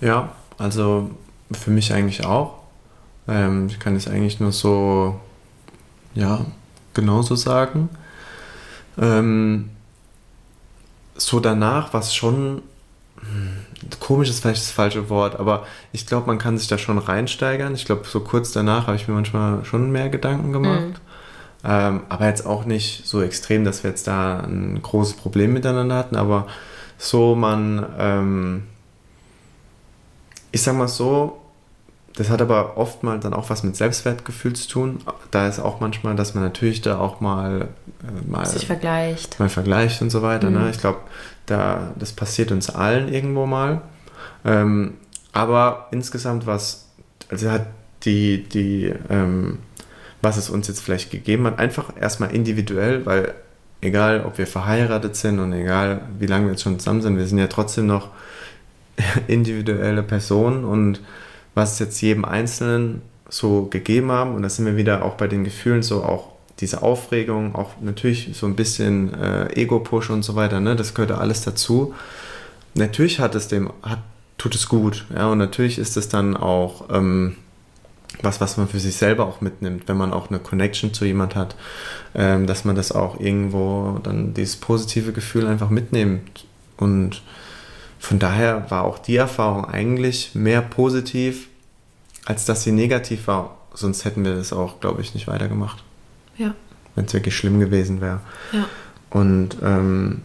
Ja, 0.00 0.32
also 0.58 1.10
für 1.52 1.70
mich 1.70 1.92
eigentlich 1.92 2.24
auch. 2.24 2.58
Ähm, 3.26 3.68
ich 3.68 3.78
kann 3.78 3.96
es 3.96 4.08
eigentlich 4.08 4.40
nur 4.40 4.52
so, 4.52 5.20
ja, 6.14 6.44
genauso 6.94 7.36
sagen. 7.36 7.88
Ähm, 9.00 9.70
so 11.18 11.40
danach 11.40 11.92
war 11.92 12.00
es 12.00 12.14
schon, 12.14 12.62
hm, 13.20 13.98
komisch 14.00 14.30
ist 14.30 14.40
vielleicht 14.40 14.62
das 14.62 14.70
falsche 14.70 15.10
Wort, 15.10 15.38
aber 15.38 15.66
ich 15.92 16.06
glaube, 16.06 16.26
man 16.26 16.38
kann 16.38 16.56
sich 16.56 16.68
da 16.68 16.78
schon 16.78 16.98
reinsteigern. 16.98 17.74
Ich 17.74 17.84
glaube, 17.84 18.06
so 18.06 18.20
kurz 18.20 18.52
danach 18.52 18.86
habe 18.86 18.96
ich 18.96 19.06
mir 19.08 19.14
manchmal 19.14 19.64
schon 19.64 19.90
mehr 19.90 20.08
Gedanken 20.08 20.52
gemacht. 20.52 21.00
Ähm, 21.64 22.02
aber 22.08 22.26
jetzt 22.26 22.46
auch 22.46 22.64
nicht 22.64 23.06
so 23.06 23.20
extrem, 23.20 23.64
dass 23.64 23.82
wir 23.82 23.90
jetzt 23.90 24.06
da 24.06 24.40
ein 24.40 24.80
großes 24.80 25.14
Problem 25.14 25.52
miteinander 25.52 25.96
hatten, 25.96 26.16
aber 26.16 26.46
so 26.98 27.34
man, 27.34 27.84
ähm, 27.98 28.62
ich 30.52 30.62
sag 30.62 30.76
mal 30.76 30.88
so, 30.88 31.40
das 32.18 32.30
hat 32.30 32.42
aber 32.42 32.76
oftmals 32.76 33.22
dann 33.22 33.32
auch 33.32 33.48
was 33.48 33.62
mit 33.62 33.76
Selbstwertgefühl 33.76 34.52
zu 34.54 34.68
tun. 34.68 34.98
Da 35.30 35.46
ist 35.46 35.60
auch 35.60 35.78
manchmal, 35.78 36.16
dass 36.16 36.34
man 36.34 36.42
natürlich 36.42 36.80
da 36.80 36.98
auch 36.98 37.20
mal, 37.20 37.68
äh, 38.02 38.28
mal, 38.28 38.44
Sich 38.44 38.66
vergleicht. 38.66 39.38
mal 39.38 39.48
vergleicht 39.48 40.02
und 40.02 40.10
so 40.10 40.20
weiter. 40.20 40.50
Ne? 40.50 40.68
Ich 40.68 40.80
glaube, 40.80 40.98
da, 41.46 41.92
das 41.96 42.12
passiert 42.12 42.50
uns 42.50 42.70
allen 42.70 43.06
irgendwo 43.06 43.46
mal. 43.46 43.82
Ähm, 44.44 44.94
aber 45.32 45.86
insgesamt 45.92 46.44
was, 46.44 46.88
also 47.28 47.52
hat 47.52 47.66
die, 48.02 48.42
die, 48.42 48.92
ähm, 49.08 49.60
was 50.20 50.38
es 50.38 50.50
uns 50.50 50.66
jetzt 50.66 50.80
vielleicht 50.80 51.12
gegeben 51.12 51.46
hat, 51.46 51.60
einfach 51.60 51.92
erstmal 52.00 52.34
individuell, 52.34 53.06
weil 53.06 53.32
egal, 53.80 54.24
ob 54.24 54.38
wir 54.38 54.48
verheiratet 54.48 55.14
sind 55.14 55.38
und 55.38 55.52
egal, 55.52 56.00
wie 56.18 56.26
lange 56.26 56.46
wir 56.46 56.50
jetzt 56.50 56.64
schon 56.64 56.80
zusammen 56.80 57.00
sind, 57.00 57.16
wir 57.16 57.28
sind 57.28 57.38
ja 57.38 57.46
trotzdem 57.46 57.86
noch 57.86 58.08
individuelle 59.28 60.02
Personen 60.02 60.64
und 60.64 61.00
was 61.58 61.78
jetzt 61.78 62.00
jedem 62.00 62.24
Einzelnen 62.24 63.02
so 63.28 63.66
gegeben 63.66 64.10
haben, 64.10 64.34
und 64.34 64.42
da 64.42 64.48
sind 64.48 64.64
wir 64.64 64.76
wieder 64.76 65.04
auch 65.04 65.14
bei 65.14 65.26
den 65.26 65.44
Gefühlen, 65.44 65.82
so 65.82 66.02
auch 66.02 66.28
diese 66.60 66.82
Aufregung, 66.82 67.54
auch 67.54 67.72
natürlich 67.80 68.30
so 68.32 68.46
ein 68.46 68.56
bisschen 68.56 69.12
äh, 69.14 69.52
Ego-Push 69.52 70.10
und 70.10 70.22
so 70.22 70.34
weiter, 70.34 70.60
ne? 70.60 70.74
das 70.76 70.94
gehört 70.94 71.12
alles 71.12 71.42
dazu. 71.42 71.94
Natürlich 72.74 73.20
hat 73.20 73.34
es 73.34 73.48
dem, 73.48 73.70
hat, 73.82 74.00
tut 74.38 74.54
es 74.54 74.68
gut, 74.68 75.04
ja, 75.14 75.28
und 75.28 75.38
natürlich 75.38 75.78
ist 75.78 75.96
es 75.96 76.08
dann 76.08 76.36
auch 76.36 76.88
ähm, 76.90 77.36
was, 78.22 78.40
was 78.40 78.56
man 78.56 78.68
für 78.68 78.80
sich 78.80 78.96
selber 78.96 79.26
auch 79.26 79.40
mitnimmt, 79.40 79.86
wenn 79.86 79.96
man 79.96 80.12
auch 80.12 80.30
eine 80.30 80.38
Connection 80.38 80.94
zu 80.94 81.04
jemand 81.04 81.36
hat, 81.36 81.54
ähm, 82.14 82.46
dass 82.46 82.64
man 82.64 82.74
das 82.74 82.92
auch 82.92 83.20
irgendwo 83.20 84.00
dann 84.02 84.34
dieses 84.34 84.56
positive 84.56 85.12
Gefühl 85.12 85.46
einfach 85.46 85.70
mitnimmt. 85.70 86.46
Und 86.76 87.22
von 87.98 88.18
daher 88.18 88.70
war 88.70 88.84
auch 88.84 88.98
die 88.98 89.16
Erfahrung 89.16 89.64
eigentlich 89.64 90.34
mehr 90.34 90.62
positiv, 90.62 91.48
als 92.24 92.44
dass 92.44 92.62
sie 92.62 92.72
negativ 92.72 93.26
war. 93.26 93.56
Sonst 93.74 94.04
hätten 94.04 94.24
wir 94.24 94.34
das 94.34 94.52
auch, 94.52 94.80
glaube 94.80 95.00
ich, 95.02 95.14
nicht 95.14 95.26
weitergemacht, 95.28 95.82
Ja. 96.36 96.54
wenn 96.94 97.04
es 97.06 97.14
wirklich 97.14 97.36
schlimm 97.36 97.60
gewesen 97.60 98.00
wäre. 98.00 98.20
Ja. 98.52 98.66
Und 99.10 99.56
ähm, 99.62 100.22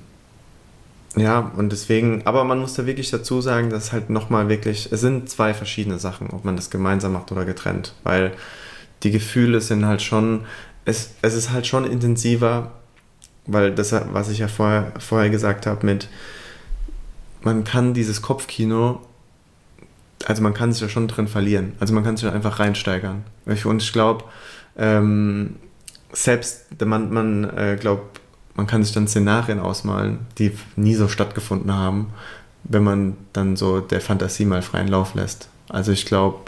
ja, 1.15 1.51
und 1.55 1.71
deswegen, 1.71 2.23
aber 2.25 2.43
man 2.43 2.59
muss 2.59 2.73
da 2.73 2.85
wirklich 2.87 3.11
dazu 3.11 3.39
sagen, 3.41 3.69
dass 3.69 3.91
halt 3.91 4.09
nochmal 4.09 4.49
wirklich, 4.49 4.91
es 4.91 5.01
sind 5.01 5.29
zwei 5.29 5.53
verschiedene 5.53 5.99
Sachen, 5.99 6.31
ob 6.31 6.43
man 6.43 6.55
das 6.55 6.69
gemeinsam 6.71 7.13
macht 7.13 7.31
oder 7.31 7.45
getrennt, 7.45 7.93
weil 8.03 8.31
die 9.03 9.11
Gefühle 9.11 9.61
sind 9.61 9.85
halt 9.85 10.01
schon 10.01 10.45
es, 10.85 11.11
es 11.21 11.33
ist 11.33 11.51
halt 11.51 11.65
schon 11.67 11.85
intensiver, 11.85 12.71
weil 13.45 13.73
das, 13.73 13.93
was 14.11 14.29
ich 14.29 14.39
ja 14.39 14.47
vorher, 14.47 14.91
vorher 14.99 15.29
gesagt 15.29 15.65
habe, 15.65 15.85
mit 15.85 16.09
man 17.43 17.63
kann 17.63 17.93
dieses 17.93 18.21
Kopfkino, 18.21 19.01
also 20.25 20.41
man 20.41 20.53
kann 20.53 20.71
sich 20.71 20.81
ja 20.81 20.89
schon 20.89 21.07
drin 21.07 21.27
verlieren. 21.27 21.73
Also 21.79 21.93
man 21.93 22.03
kann 22.03 22.17
sich 22.17 22.29
einfach 22.29 22.59
reinsteigern. 22.59 23.23
Und 23.45 23.81
ich 23.81 23.93
glaube, 23.93 24.23
ähm, 24.77 25.57
selbst 26.13 26.81
man, 26.83 27.11
man 27.11 27.57
äh, 27.57 27.77
glaubt, 27.79 28.21
man 28.55 28.67
kann 28.67 28.83
sich 28.83 28.93
dann 28.93 29.07
Szenarien 29.07 29.59
ausmalen, 29.59 30.19
die 30.37 30.51
nie 30.75 30.95
so 30.95 31.07
stattgefunden 31.07 31.73
haben, 31.73 32.13
wenn 32.63 32.83
man 32.83 33.17
dann 33.33 33.55
so 33.55 33.79
der 33.79 33.99
Fantasie 33.99 34.45
mal 34.45 34.61
freien 34.61 34.87
Lauf 34.87 35.15
lässt. 35.15 35.49
Also 35.69 35.91
ich 35.91 36.05
glaube. 36.05 36.39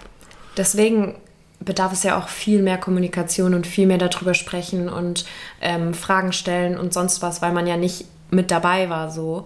Deswegen 0.55 1.15
bedarf 1.59 1.93
es 1.93 2.03
ja 2.03 2.17
auch 2.17 2.29
viel 2.29 2.61
mehr 2.61 2.77
Kommunikation 2.77 3.53
und 3.53 3.65
viel 3.65 3.87
mehr 3.87 3.97
darüber 3.97 4.33
sprechen 4.33 4.87
und 4.87 5.25
ähm, 5.61 5.93
Fragen 5.93 6.31
stellen 6.31 6.77
und 6.77 6.93
sonst 6.93 7.21
was, 7.21 7.41
weil 7.41 7.53
man 7.53 7.67
ja 7.67 7.75
nicht 7.75 8.05
mit 8.29 8.51
dabei 8.51 8.89
war 8.89 9.11
so. 9.11 9.45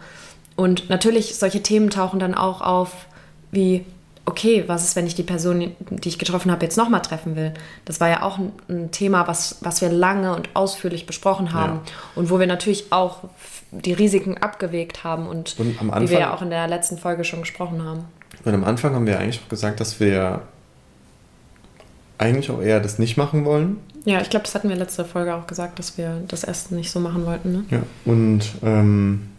Und 0.60 0.90
natürlich, 0.90 1.38
solche 1.38 1.64
Themen 1.64 1.90
tauchen 1.90 2.20
dann 2.20 2.36
auch 2.36 2.60
auf, 2.60 3.06
wie, 3.50 3.86
okay, 4.26 4.66
was 4.68 4.84
ist, 4.84 4.98
wenn 4.98 5.08
ich 5.08 5.16
die 5.16 5.24
Person, 5.24 5.74
die 5.90 6.10
ich 6.10 6.20
getroffen 6.20 6.52
habe, 6.52 6.66
jetzt 6.66 6.76
nochmal 6.76 7.02
treffen 7.02 7.38
will? 7.38 7.54
Das 7.86 8.02
war 8.02 8.10
ja 8.10 8.24
auch 8.24 8.38
ein, 8.38 8.52
ein, 8.68 8.92
Thema, 8.92 9.26
was, 9.26 9.60
was 9.62 9.80
wir 9.80 9.88
lange 9.88 10.36
und 10.36 10.50
ausführlich 10.58 11.06
besprochen 11.06 11.54
haben 11.54 11.80
ja. 11.86 11.92
und 12.16 12.30
wo 12.30 12.42
wir 12.42 12.46
natürlich 12.46 12.92
auch 12.92 13.20
die 13.72 13.94
Risiken 13.94 14.38
abgewegt 14.38 15.06
haben 15.06 15.28
und, 15.28 15.58
und 15.58 15.80
Anfang, 15.80 16.02
wie 16.02 16.10
wir 16.10 16.20
ja 16.20 16.34
auch 16.34 16.42
in 16.42 16.50
der 16.50 16.68
letzten 16.68 16.98
Folge 16.98 17.24
schon 17.24 17.40
gesprochen 17.40 17.86
haben. 17.86 18.04
Und 18.44 18.54
am 18.54 18.66
Anfang 18.66 18.94
haben 18.96 19.08
wir 19.08 19.18
eigentlich 19.18 19.40
auch 19.42 19.48
gesagt, 19.48 19.80
dass 19.80 20.02
wir 20.02 20.42
eigentlich 22.18 22.52
auch 22.52 22.62
eher 22.62 22.82
das 22.82 23.00
nicht 23.00 23.16
machen 23.16 23.46
wollen. 23.46 23.78
Ja, 24.04 24.20
ich 24.20 24.30
glaube, 24.30 24.44
das 24.44 24.56
hatten 24.56 24.68
wir 24.68 24.76
letzte 24.76 25.06
Folge 25.06 25.34
auch 25.36 25.48
gesagt, 25.48 25.80
dass 25.80 25.98
wir 25.98 26.22
das 26.28 26.44
erst 26.44 26.74
nicht 26.74 26.92
so 26.92 27.00
machen 27.00 27.26
wollten. 27.26 27.54
Ne? 27.54 27.64
Ja, 27.70 27.84
und 28.04 28.42
ähm, 28.62 29.30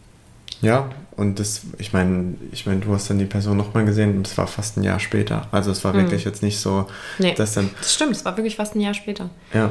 ja, 0.62 0.88
und 1.20 1.38
das, 1.38 1.60
ich 1.76 1.92
meine, 1.92 2.34
ich 2.50 2.64
meine, 2.64 2.80
du 2.80 2.94
hast 2.94 3.10
dann 3.10 3.18
die 3.18 3.26
Person 3.26 3.58
nochmal 3.58 3.84
gesehen 3.84 4.16
und 4.16 4.26
es 4.26 4.38
war 4.38 4.46
fast 4.46 4.78
ein 4.78 4.82
Jahr 4.82 4.98
später. 4.98 5.48
Also 5.52 5.70
es 5.70 5.84
war 5.84 5.92
mhm. 5.92 5.98
wirklich 5.98 6.24
jetzt 6.24 6.42
nicht 6.42 6.58
so, 6.58 6.86
nee, 7.18 7.34
dass 7.34 7.52
dann. 7.52 7.68
Das 7.78 7.94
stimmt, 7.94 8.12
es 8.12 8.24
war 8.24 8.38
wirklich 8.38 8.56
fast 8.56 8.74
ein 8.74 8.80
Jahr 8.80 8.94
später. 8.94 9.28
Ja. 9.52 9.70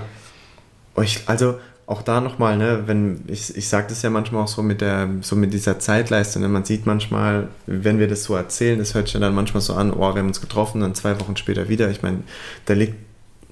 Ich, 1.02 1.28
also 1.28 1.60
auch 1.88 2.04
da 2.04 2.22
nochmal, 2.22 2.56
ne, 2.56 2.84
wenn, 2.86 3.24
ich, 3.26 3.58
ich 3.58 3.68
sage 3.68 3.88
das 3.90 4.04
ja 4.04 4.12
manchmal 4.12 4.44
auch 4.44 4.48
so 4.48 4.62
mit 4.62 4.80
der, 4.80 5.10
so 5.22 5.36
mit 5.36 5.52
dieser 5.52 5.80
Zeitleiste, 5.80 6.40
ne, 6.40 6.50
man 6.50 6.66
sieht 6.66 6.86
manchmal, 6.86 7.48
wenn 7.66 7.98
wir 7.98 8.08
das 8.08 8.26
so 8.26 8.36
erzählen, 8.36 8.78
das 8.78 8.94
hört 8.94 9.08
sich 9.08 9.20
dann 9.20 9.34
manchmal 9.34 9.62
so 9.62 9.74
an, 9.74 9.92
oh, 9.92 10.02
wir 10.02 10.20
haben 10.20 10.28
uns 10.28 10.42
getroffen, 10.42 10.82
dann 10.82 10.94
zwei 10.94 11.20
Wochen 11.20 11.36
später 11.36 11.68
wieder. 11.68 11.90
Ich 11.90 12.04
meine, 12.04 12.20
da 12.68 12.76
liegt, 12.76 12.94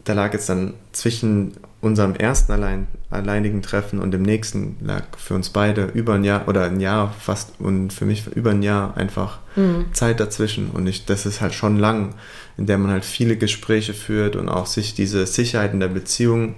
da 0.04 0.14
lag 0.14 0.34
jetzt 0.34 0.50
dann 0.50 0.76
zwischen 0.92 1.54
unserem 1.80 2.16
ersten 2.16 2.52
allein, 2.52 2.88
alleinigen 3.10 3.62
Treffen 3.62 4.00
und 4.00 4.12
dem 4.12 4.24
nächsten 4.24 4.78
lag 4.82 5.04
für 5.18 5.36
uns 5.36 5.50
beide 5.50 5.86
über 5.86 6.16
ein 6.16 6.24
Jahr 6.24 6.48
oder 6.48 6.64
ein 6.64 6.80
Jahr 6.80 7.14
fast 7.20 7.54
und 7.60 7.94
für 7.94 8.06
mich 8.06 8.26
über 8.36 8.52
ein 8.52 8.64
Jahr 8.64 8.98
einfach 8.98 9.40
mhm. 9.56 9.86
Zeit 9.94 10.20
dazwischen. 10.20 10.72
Und 10.72 10.88
ich, 10.88 11.06
das 11.06 11.26
ist 11.26 11.40
halt 11.40 11.54
schon 11.54 11.78
lang, 11.78 12.16
in 12.58 12.66
der 12.66 12.80
man 12.80 12.92
halt 12.92 13.06
viele 13.06 13.38
Gespräche 13.38 13.94
führt 13.94 14.36
und 14.36 14.50
auch 14.50 14.66
sich 14.66 14.96
diese 14.96 15.28
Sicherheit 15.28 15.74
in 15.74 15.80
der 15.80 15.88
Beziehung 15.88 16.56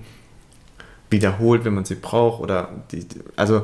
wiederholt, 1.10 1.65
wenn 1.65 1.73
man 1.73 1.86
sie 1.86 1.95
braucht 1.95 2.41
oder 2.41 2.69
die, 2.91 3.05
also 3.36 3.63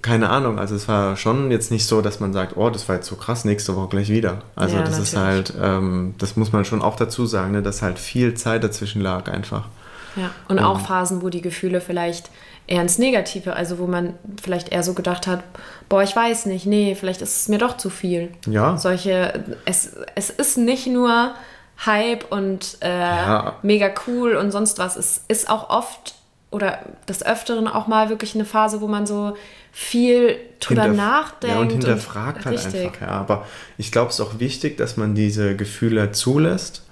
keine 0.00 0.30
Ahnung, 0.30 0.58
also 0.58 0.74
es 0.74 0.88
war 0.88 1.16
schon 1.16 1.50
jetzt 1.50 1.70
nicht 1.70 1.86
so, 1.86 2.00
dass 2.00 2.20
man 2.20 2.32
sagt, 2.32 2.56
oh, 2.56 2.70
das 2.70 2.88
war 2.88 2.96
jetzt 2.96 3.08
so 3.08 3.16
krass, 3.16 3.44
nächste 3.44 3.76
Woche 3.76 3.88
gleich 3.88 4.08
wieder. 4.08 4.42
Also 4.56 4.76
ja, 4.76 4.82
das 4.82 4.92
natürlich. 4.92 5.12
ist 5.12 5.18
halt, 5.18 5.54
ähm, 5.60 6.14
das 6.18 6.36
muss 6.36 6.52
man 6.52 6.64
schon 6.64 6.80
auch 6.80 6.96
dazu 6.96 7.26
sagen, 7.26 7.52
ne, 7.52 7.62
dass 7.62 7.82
halt 7.82 7.98
viel 7.98 8.34
Zeit 8.34 8.64
dazwischen 8.64 9.02
lag 9.02 9.30
einfach. 9.30 9.68
Ja, 10.16 10.30
und 10.48 10.58
auch 10.58 10.80
Phasen, 10.80 11.22
wo 11.22 11.28
die 11.28 11.40
Gefühle 11.40 11.80
vielleicht 11.80 12.30
eher 12.66 12.82
ins 12.82 12.98
Negative, 12.98 13.54
also 13.54 13.78
wo 13.78 13.86
man 13.86 14.14
vielleicht 14.40 14.70
eher 14.70 14.82
so 14.82 14.94
gedacht 14.94 15.26
hat, 15.26 15.42
boah, 15.88 16.02
ich 16.02 16.14
weiß 16.14 16.46
nicht, 16.46 16.66
nee, 16.66 16.94
vielleicht 16.94 17.22
ist 17.22 17.42
es 17.42 17.48
mir 17.48 17.58
doch 17.58 17.76
zu 17.76 17.90
viel. 17.90 18.30
Ja. 18.46 18.76
Solche, 18.76 19.44
es, 19.64 19.96
es 20.14 20.30
ist 20.30 20.58
nicht 20.58 20.86
nur 20.86 21.34
Hype 21.84 22.30
und 22.30 22.78
äh, 22.80 22.88
ja. 22.88 23.56
mega 23.62 23.90
cool 24.06 24.36
und 24.36 24.52
sonst 24.52 24.78
was, 24.78 24.96
es 24.96 25.24
ist 25.28 25.50
auch 25.50 25.70
oft 25.70 26.14
oder 26.50 26.80
des 27.08 27.24
Öfteren 27.24 27.66
auch 27.66 27.86
mal 27.86 28.10
wirklich 28.10 28.34
eine 28.34 28.44
Phase, 28.44 28.80
wo 28.80 28.86
man 28.86 29.06
so 29.06 29.36
viel 29.72 30.36
drüber 30.60 30.82
Hinterf 30.82 30.96
nachdenkt. 30.96 31.56
Ja, 31.56 31.60
und 31.60 31.72
hinterfragt 31.72 32.38
und, 32.38 32.44
halt 32.44 32.58
richtig. 32.58 32.86
einfach. 32.86 33.00
Ja, 33.00 33.08
aber 33.08 33.46
ich 33.78 33.90
glaube, 33.90 34.10
es 34.10 34.16
ist 34.16 34.20
auch 34.20 34.38
wichtig, 34.38 34.76
dass 34.76 34.98
man 34.98 35.14
diese 35.14 35.56
Gefühle 35.56 36.12
zulässt 36.12 36.86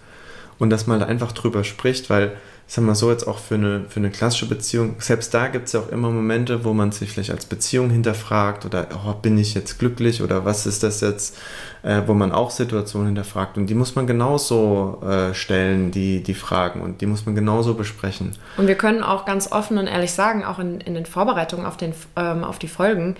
und 0.58 0.70
dass 0.70 0.86
man 0.86 0.98
da 0.98 1.06
einfach 1.06 1.32
drüber 1.32 1.62
spricht, 1.62 2.08
weil 2.08 2.32
ich 2.70 2.76
sag 2.76 2.84
mal 2.84 2.94
so, 2.94 3.10
jetzt 3.10 3.26
auch 3.26 3.38
für 3.38 3.56
eine, 3.56 3.86
für 3.88 3.98
eine 3.98 4.10
klassische 4.10 4.46
Beziehung, 4.46 4.94
selbst 5.00 5.34
da 5.34 5.48
gibt 5.48 5.66
es 5.66 5.72
ja 5.72 5.80
auch 5.80 5.88
immer 5.88 6.08
Momente, 6.08 6.64
wo 6.64 6.72
man 6.72 6.92
sich 6.92 7.10
vielleicht 7.10 7.32
als 7.32 7.44
Beziehung 7.44 7.90
hinterfragt 7.90 8.64
oder 8.64 8.86
oh, 8.94 9.12
bin 9.12 9.36
ich 9.38 9.54
jetzt 9.54 9.80
glücklich 9.80 10.22
oder 10.22 10.44
was 10.44 10.66
ist 10.66 10.84
das 10.84 11.00
jetzt, 11.00 11.36
äh, 11.82 12.02
wo 12.06 12.14
man 12.14 12.30
auch 12.30 12.52
Situationen 12.52 13.08
hinterfragt 13.08 13.56
und 13.56 13.66
die 13.66 13.74
muss 13.74 13.96
man 13.96 14.06
genauso 14.06 15.02
äh, 15.04 15.34
stellen, 15.34 15.90
die, 15.90 16.22
die 16.22 16.34
Fragen 16.34 16.80
und 16.80 17.00
die 17.00 17.06
muss 17.06 17.26
man 17.26 17.34
genauso 17.34 17.74
besprechen. 17.74 18.36
Und 18.56 18.68
wir 18.68 18.76
können 18.76 19.02
auch 19.02 19.24
ganz 19.24 19.50
offen 19.50 19.76
und 19.76 19.88
ehrlich 19.88 20.12
sagen, 20.12 20.44
auch 20.44 20.60
in, 20.60 20.80
in 20.80 20.94
den 20.94 21.06
Vorbereitungen 21.06 21.66
auf, 21.66 21.76
den, 21.76 21.92
ähm, 22.14 22.44
auf 22.44 22.60
die 22.60 22.68
Folgen, 22.68 23.16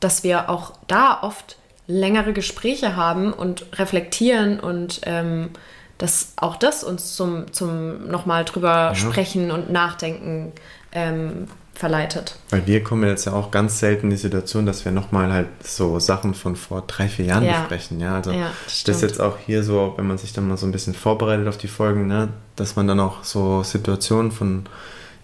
dass 0.00 0.24
wir 0.24 0.48
auch 0.48 0.72
da 0.86 1.18
oft 1.20 1.58
längere 1.86 2.32
Gespräche 2.32 2.96
haben 2.96 3.34
und 3.34 3.66
reflektieren 3.78 4.60
und 4.60 5.02
ähm, 5.04 5.50
dass 5.98 6.32
auch 6.36 6.56
das 6.56 6.84
uns 6.84 7.14
zum, 7.14 7.52
zum 7.52 8.08
nochmal 8.08 8.44
drüber 8.44 8.68
ja. 8.68 8.94
sprechen 8.94 9.50
und 9.50 9.70
nachdenken 9.70 10.52
ähm, 10.92 11.48
verleitet. 11.74 12.36
Weil 12.50 12.66
wir 12.66 12.84
kommen 12.84 13.08
jetzt 13.08 13.26
ja 13.26 13.32
auch 13.32 13.50
ganz 13.50 13.80
selten 13.80 14.06
in 14.06 14.10
die 14.10 14.16
Situation, 14.16 14.64
dass 14.64 14.84
wir 14.84 14.92
nochmal 14.92 15.32
halt 15.32 15.48
so 15.62 15.98
Sachen 15.98 16.34
von 16.34 16.56
vor 16.56 16.84
drei, 16.86 17.08
vier 17.08 17.26
Jahren 17.26 17.44
ja. 17.44 17.60
besprechen. 17.60 18.00
Ja, 18.00 18.16
also 18.16 18.30
ja, 18.30 18.50
das, 18.64 18.84
das 18.84 18.96
ist 18.96 19.02
jetzt 19.02 19.20
auch 19.20 19.38
hier 19.38 19.62
so, 19.64 19.94
wenn 19.96 20.06
man 20.06 20.18
sich 20.18 20.32
dann 20.32 20.48
mal 20.48 20.56
so 20.56 20.66
ein 20.66 20.72
bisschen 20.72 20.94
vorbereitet 20.94 21.48
auf 21.48 21.58
die 21.58 21.68
Folgen, 21.68 22.06
ne, 22.06 22.28
dass 22.56 22.76
man 22.76 22.86
dann 22.86 23.00
auch 23.00 23.24
so 23.24 23.62
Situationen 23.62 24.30
von 24.30 24.66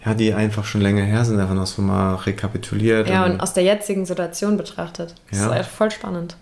ja, 0.05 0.15
die 0.15 0.33
einfach 0.33 0.65
schon 0.65 0.81
länger 0.81 1.03
her 1.03 1.25
sind, 1.25 1.39
einfach 1.39 1.55
noch 1.55 1.67
so 1.67 1.83
mal 1.83 2.15
rekapituliert. 2.15 3.09
Ja, 3.09 3.25
und, 3.27 3.33
und 3.33 3.41
aus 3.41 3.53
der 3.53 3.65
jetzigen 3.65 4.07
Situation 4.07 4.57
betrachtet. 4.57 5.15
Das 5.31 5.41
ja. 5.41 5.55
ist 5.57 5.69
voll 5.69 5.91
spannend. 5.91 6.37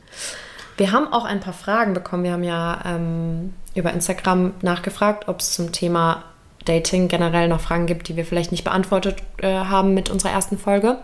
Wir 0.78 0.92
haben 0.92 1.12
auch 1.12 1.24
ein 1.24 1.40
paar 1.40 1.52
Fragen 1.52 1.92
bekommen. 1.92 2.22
Wir 2.22 2.32
haben 2.32 2.44
ja 2.44 2.80
ähm, 2.86 3.52
über 3.74 3.92
Instagram 3.92 4.52
nachgefragt, 4.62 5.26
ob 5.26 5.40
es 5.40 5.52
zum 5.52 5.72
Thema 5.72 6.22
Dating 6.64 7.08
generell 7.08 7.48
noch 7.48 7.60
Fragen 7.60 7.86
gibt, 7.86 8.08
die 8.08 8.16
wir 8.16 8.24
vielleicht 8.24 8.52
nicht 8.52 8.62
beantwortet 8.62 9.16
äh, 9.38 9.52
haben 9.52 9.92
mit 9.92 10.08
unserer 10.08 10.30
ersten 10.30 10.56
Folge. 10.56 10.98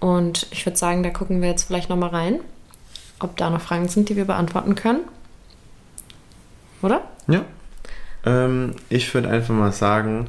Und 0.00 0.46
ich 0.50 0.66
würde 0.66 0.76
sagen, 0.76 1.02
da 1.02 1.08
gucken 1.08 1.40
wir 1.40 1.48
jetzt 1.48 1.64
vielleicht 1.64 1.88
nochmal 1.88 2.10
rein, 2.10 2.40
ob 3.20 3.38
da 3.38 3.48
noch 3.48 3.62
Fragen 3.62 3.88
sind, 3.88 4.10
die 4.10 4.16
wir 4.16 4.26
beantworten 4.26 4.74
können. 4.74 5.00
Oder? 6.82 7.00
Ja. 7.26 7.42
Ähm, 8.26 8.76
ich 8.90 9.12
würde 9.14 9.30
einfach 9.30 9.54
mal 9.54 9.72
sagen, 9.72 10.28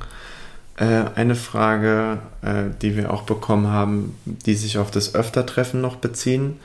äh, 0.78 1.04
eine 1.16 1.36
Frage, 1.36 2.20
äh, 2.42 2.64
die 2.82 2.96
wir 2.96 3.14
auch 3.14 3.24
bekommen 3.24 3.68
haben, 3.68 4.18
die 4.26 4.56
sich 4.56 4.78
auf 4.78 4.92
das 4.92 5.14
Öftertreffen 5.14 5.82
noch 5.82 5.98
beziehen 5.98 6.58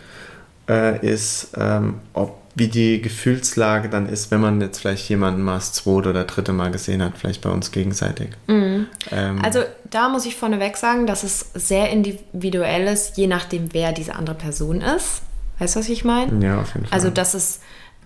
äh, 0.69 1.07
ist, 1.07 1.51
ähm, 1.57 2.01
ob 2.13 2.47
wie 2.59 2.69
die 2.69 3.03
Gefühlslage 3.03 3.91
dann 3.91 4.09
ist, 4.09 4.31
wenn 4.31 4.41
man 4.41 4.63
jetzt 4.63 4.81
vielleicht 4.81 5.11
jemanden 5.11 5.43
mal 5.43 5.57
das 5.57 5.75
zweite 5.75 6.09
oder 6.09 6.25
dritte 6.25 6.55
Mal 6.55 6.71
gesehen 6.71 7.03
hat, 7.03 7.19
vielleicht 7.19 7.43
bei 7.43 7.51
uns 7.51 7.71
gegenseitig. 7.71 8.31
Mhm. 8.47 8.87
Ähm, 9.13 9.45
also 9.45 9.61
da 9.91 10.09
muss 10.09 10.25
ich 10.25 10.37
vorneweg 10.37 10.79
sagen, 10.79 11.07
dass 11.07 11.23
es 11.23 11.51
sehr 11.53 11.91
individuell 11.91 12.87
ist, 12.87 13.19
je 13.19 13.27
nachdem, 13.27 13.75
wer 13.75 13.93
diese 13.93 14.15
andere 14.15 14.37
Person 14.37 14.81
ist. 14.81 15.21
Weißt 15.59 15.77
du, 15.77 15.81
was 15.81 15.89
ich 15.91 16.03
meine? 16.05 16.45
Ja, 16.45 16.61
auf 16.63 16.73
jeden 16.75 16.87
Fall. 16.87 16.95
Also 16.95 17.11
das 17.11 17.35
ist 17.35 17.61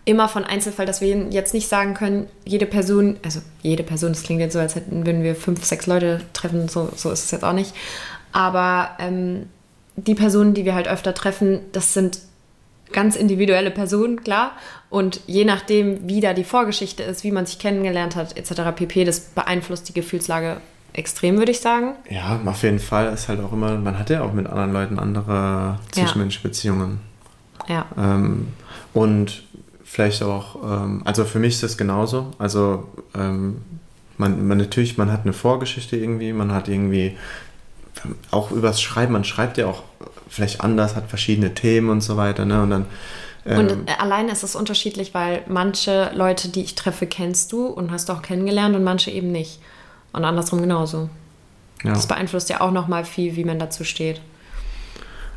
immer 0.04 0.28
von 0.28 0.42
Einzelfall, 0.42 0.86
dass 0.86 1.00
wir 1.00 1.16
jetzt 1.30 1.54
nicht 1.54 1.68
sagen 1.68 1.94
können, 1.94 2.26
jede 2.44 2.66
Person, 2.66 3.18
also 3.22 3.40
jede 3.62 3.84
Person, 3.84 4.12
das 4.12 4.24
klingt 4.24 4.40
jetzt 4.40 4.54
so, 4.54 4.58
als 4.58 4.74
hätten, 4.74 5.06
würden 5.06 5.22
wir 5.22 5.36
fünf, 5.36 5.64
sechs 5.64 5.86
Leute 5.86 6.22
treffen, 6.32 6.66
so, 6.66 6.90
so 6.96 7.12
ist 7.12 7.24
es 7.24 7.30
jetzt 7.30 7.44
auch 7.44 7.52
nicht. 7.52 7.72
Aber 8.32 8.90
ähm, 8.98 9.46
die 9.94 10.16
Personen, 10.16 10.54
die 10.54 10.64
wir 10.64 10.74
halt 10.74 10.88
öfter 10.88 11.14
treffen, 11.14 11.60
das 11.70 11.94
sind 11.94 12.18
ganz 12.92 13.16
individuelle 13.16 13.70
Person, 13.70 14.22
klar. 14.22 14.52
Und 14.88 15.20
je 15.26 15.44
nachdem, 15.44 16.08
wie 16.08 16.20
da 16.20 16.34
die 16.34 16.44
Vorgeschichte 16.44 17.02
ist, 17.02 17.24
wie 17.24 17.30
man 17.30 17.46
sich 17.46 17.58
kennengelernt 17.58 18.16
hat, 18.16 18.36
etc. 18.36 18.62
pp., 18.74 19.04
das 19.04 19.20
beeinflusst 19.20 19.88
die 19.88 19.92
Gefühlslage 19.92 20.56
extrem, 20.92 21.38
würde 21.38 21.52
ich 21.52 21.60
sagen. 21.60 21.94
Ja, 22.08 22.40
auf 22.44 22.62
jeden 22.62 22.80
Fall 22.80 23.12
ist 23.12 23.28
halt 23.28 23.40
auch 23.40 23.52
immer, 23.52 23.76
man 23.76 23.98
hat 23.98 24.10
ja 24.10 24.22
auch 24.22 24.32
mit 24.32 24.46
anderen 24.46 24.72
Leuten 24.72 24.98
andere 24.98 25.78
zwischenmenschliche 25.92 26.42
ja. 26.44 26.48
Beziehungen. 26.48 27.00
Ja. 27.68 27.86
Ähm, 27.96 28.48
und 28.92 29.44
vielleicht 29.84 30.22
auch, 30.22 30.56
ähm, 30.64 31.02
also 31.04 31.24
für 31.24 31.38
mich 31.38 31.54
ist 31.54 31.62
das 31.62 31.76
genauso. 31.76 32.32
Also 32.38 32.88
ähm, 33.14 33.58
man, 34.18 34.46
man 34.46 34.58
natürlich, 34.58 34.98
man 34.98 35.12
hat 35.12 35.22
eine 35.22 35.32
Vorgeschichte 35.32 35.96
irgendwie, 35.96 36.32
man 36.32 36.52
hat 36.52 36.68
irgendwie 36.68 37.16
auch 38.30 38.50
übers 38.50 38.80
Schreiben, 38.80 39.12
man 39.12 39.24
schreibt 39.24 39.58
ja 39.58 39.66
auch 39.66 39.82
vielleicht 40.30 40.62
anders, 40.62 40.96
hat 40.96 41.08
verschiedene 41.08 41.52
Themen 41.52 41.90
und 41.90 42.00
so 42.00 42.16
weiter. 42.16 42.46
Ne? 42.46 42.62
Und 42.62 42.70
dann 42.70 42.86
ähm, 43.44 43.58
und 43.58 44.00
alleine 44.00 44.32
ist 44.32 44.42
es 44.42 44.54
unterschiedlich, 44.54 45.14
weil 45.14 45.42
manche 45.48 46.10
Leute, 46.14 46.48
die 46.48 46.62
ich 46.62 46.74
treffe, 46.74 47.06
kennst 47.06 47.52
du 47.52 47.66
und 47.66 47.90
hast 47.90 48.10
auch 48.10 48.22
kennengelernt 48.22 48.76
und 48.76 48.84
manche 48.84 49.10
eben 49.10 49.32
nicht. 49.32 49.60
Und 50.12 50.24
andersrum 50.24 50.60
genauso. 50.60 51.08
Ja. 51.82 51.92
Das 51.92 52.06
beeinflusst 52.06 52.50
ja 52.50 52.60
auch 52.60 52.70
nochmal 52.70 53.04
viel, 53.04 53.36
wie 53.36 53.44
man 53.44 53.58
dazu 53.58 53.84
steht. 53.84 54.20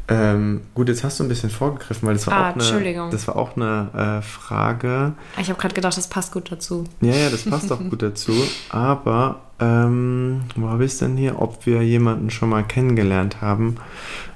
Ähm, 0.09 0.61
gut, 0.73 0.89
jetzt 0.89 1.03
hast 1.03 1.19
du 1.19 1.23
ein 1.23 1.29
bisschen 1.29 1.49
vorgegriffen, 1.49 2.07
weil 2.07 2.15
das 2.15 2.27
war 2.27 2.33
Ah, 2.33 2.49
auch 2.51 2.55
eine, 2.55 3.09
das 3.09 3.27
war 3.27 3.37
auch 3.37 3.55
eine 3.55 4.19
äh, 4.19 4.21
Frage. 4.21 5.13
Ich 5.39 5.49
habe 5.49 5.59
gerade 5.59 5.73
gedacht, 5.73 5.97
das 5.97 6.09
passt 6.09 6.33
gut 6.33 6.51
dazu. 6.51 6.83
Ja, 6.99 7.13
ja, 7.13 7.29
das 7.29 7.43
passt 7.43 7.71
auch 7.71 7.79
gut 7.89 8.01
dazu. 8.01 8.33
Aber 8.69 9.41
ähm, 9.59 10.41
wo 10.55 10.67
habe 10.69 10.83
ich 10.83 10.91
es 10.91 10.97
denn 10.97 11.15
hier? 11.15 11.41
Ob 11.41 11.65
wir 11.65 11.81
jemanden 11.83 12.29
schon 12.31 12.49
mal 12.49 12.63
kennengelernt 12.63 13.39
haben 13.39 13.77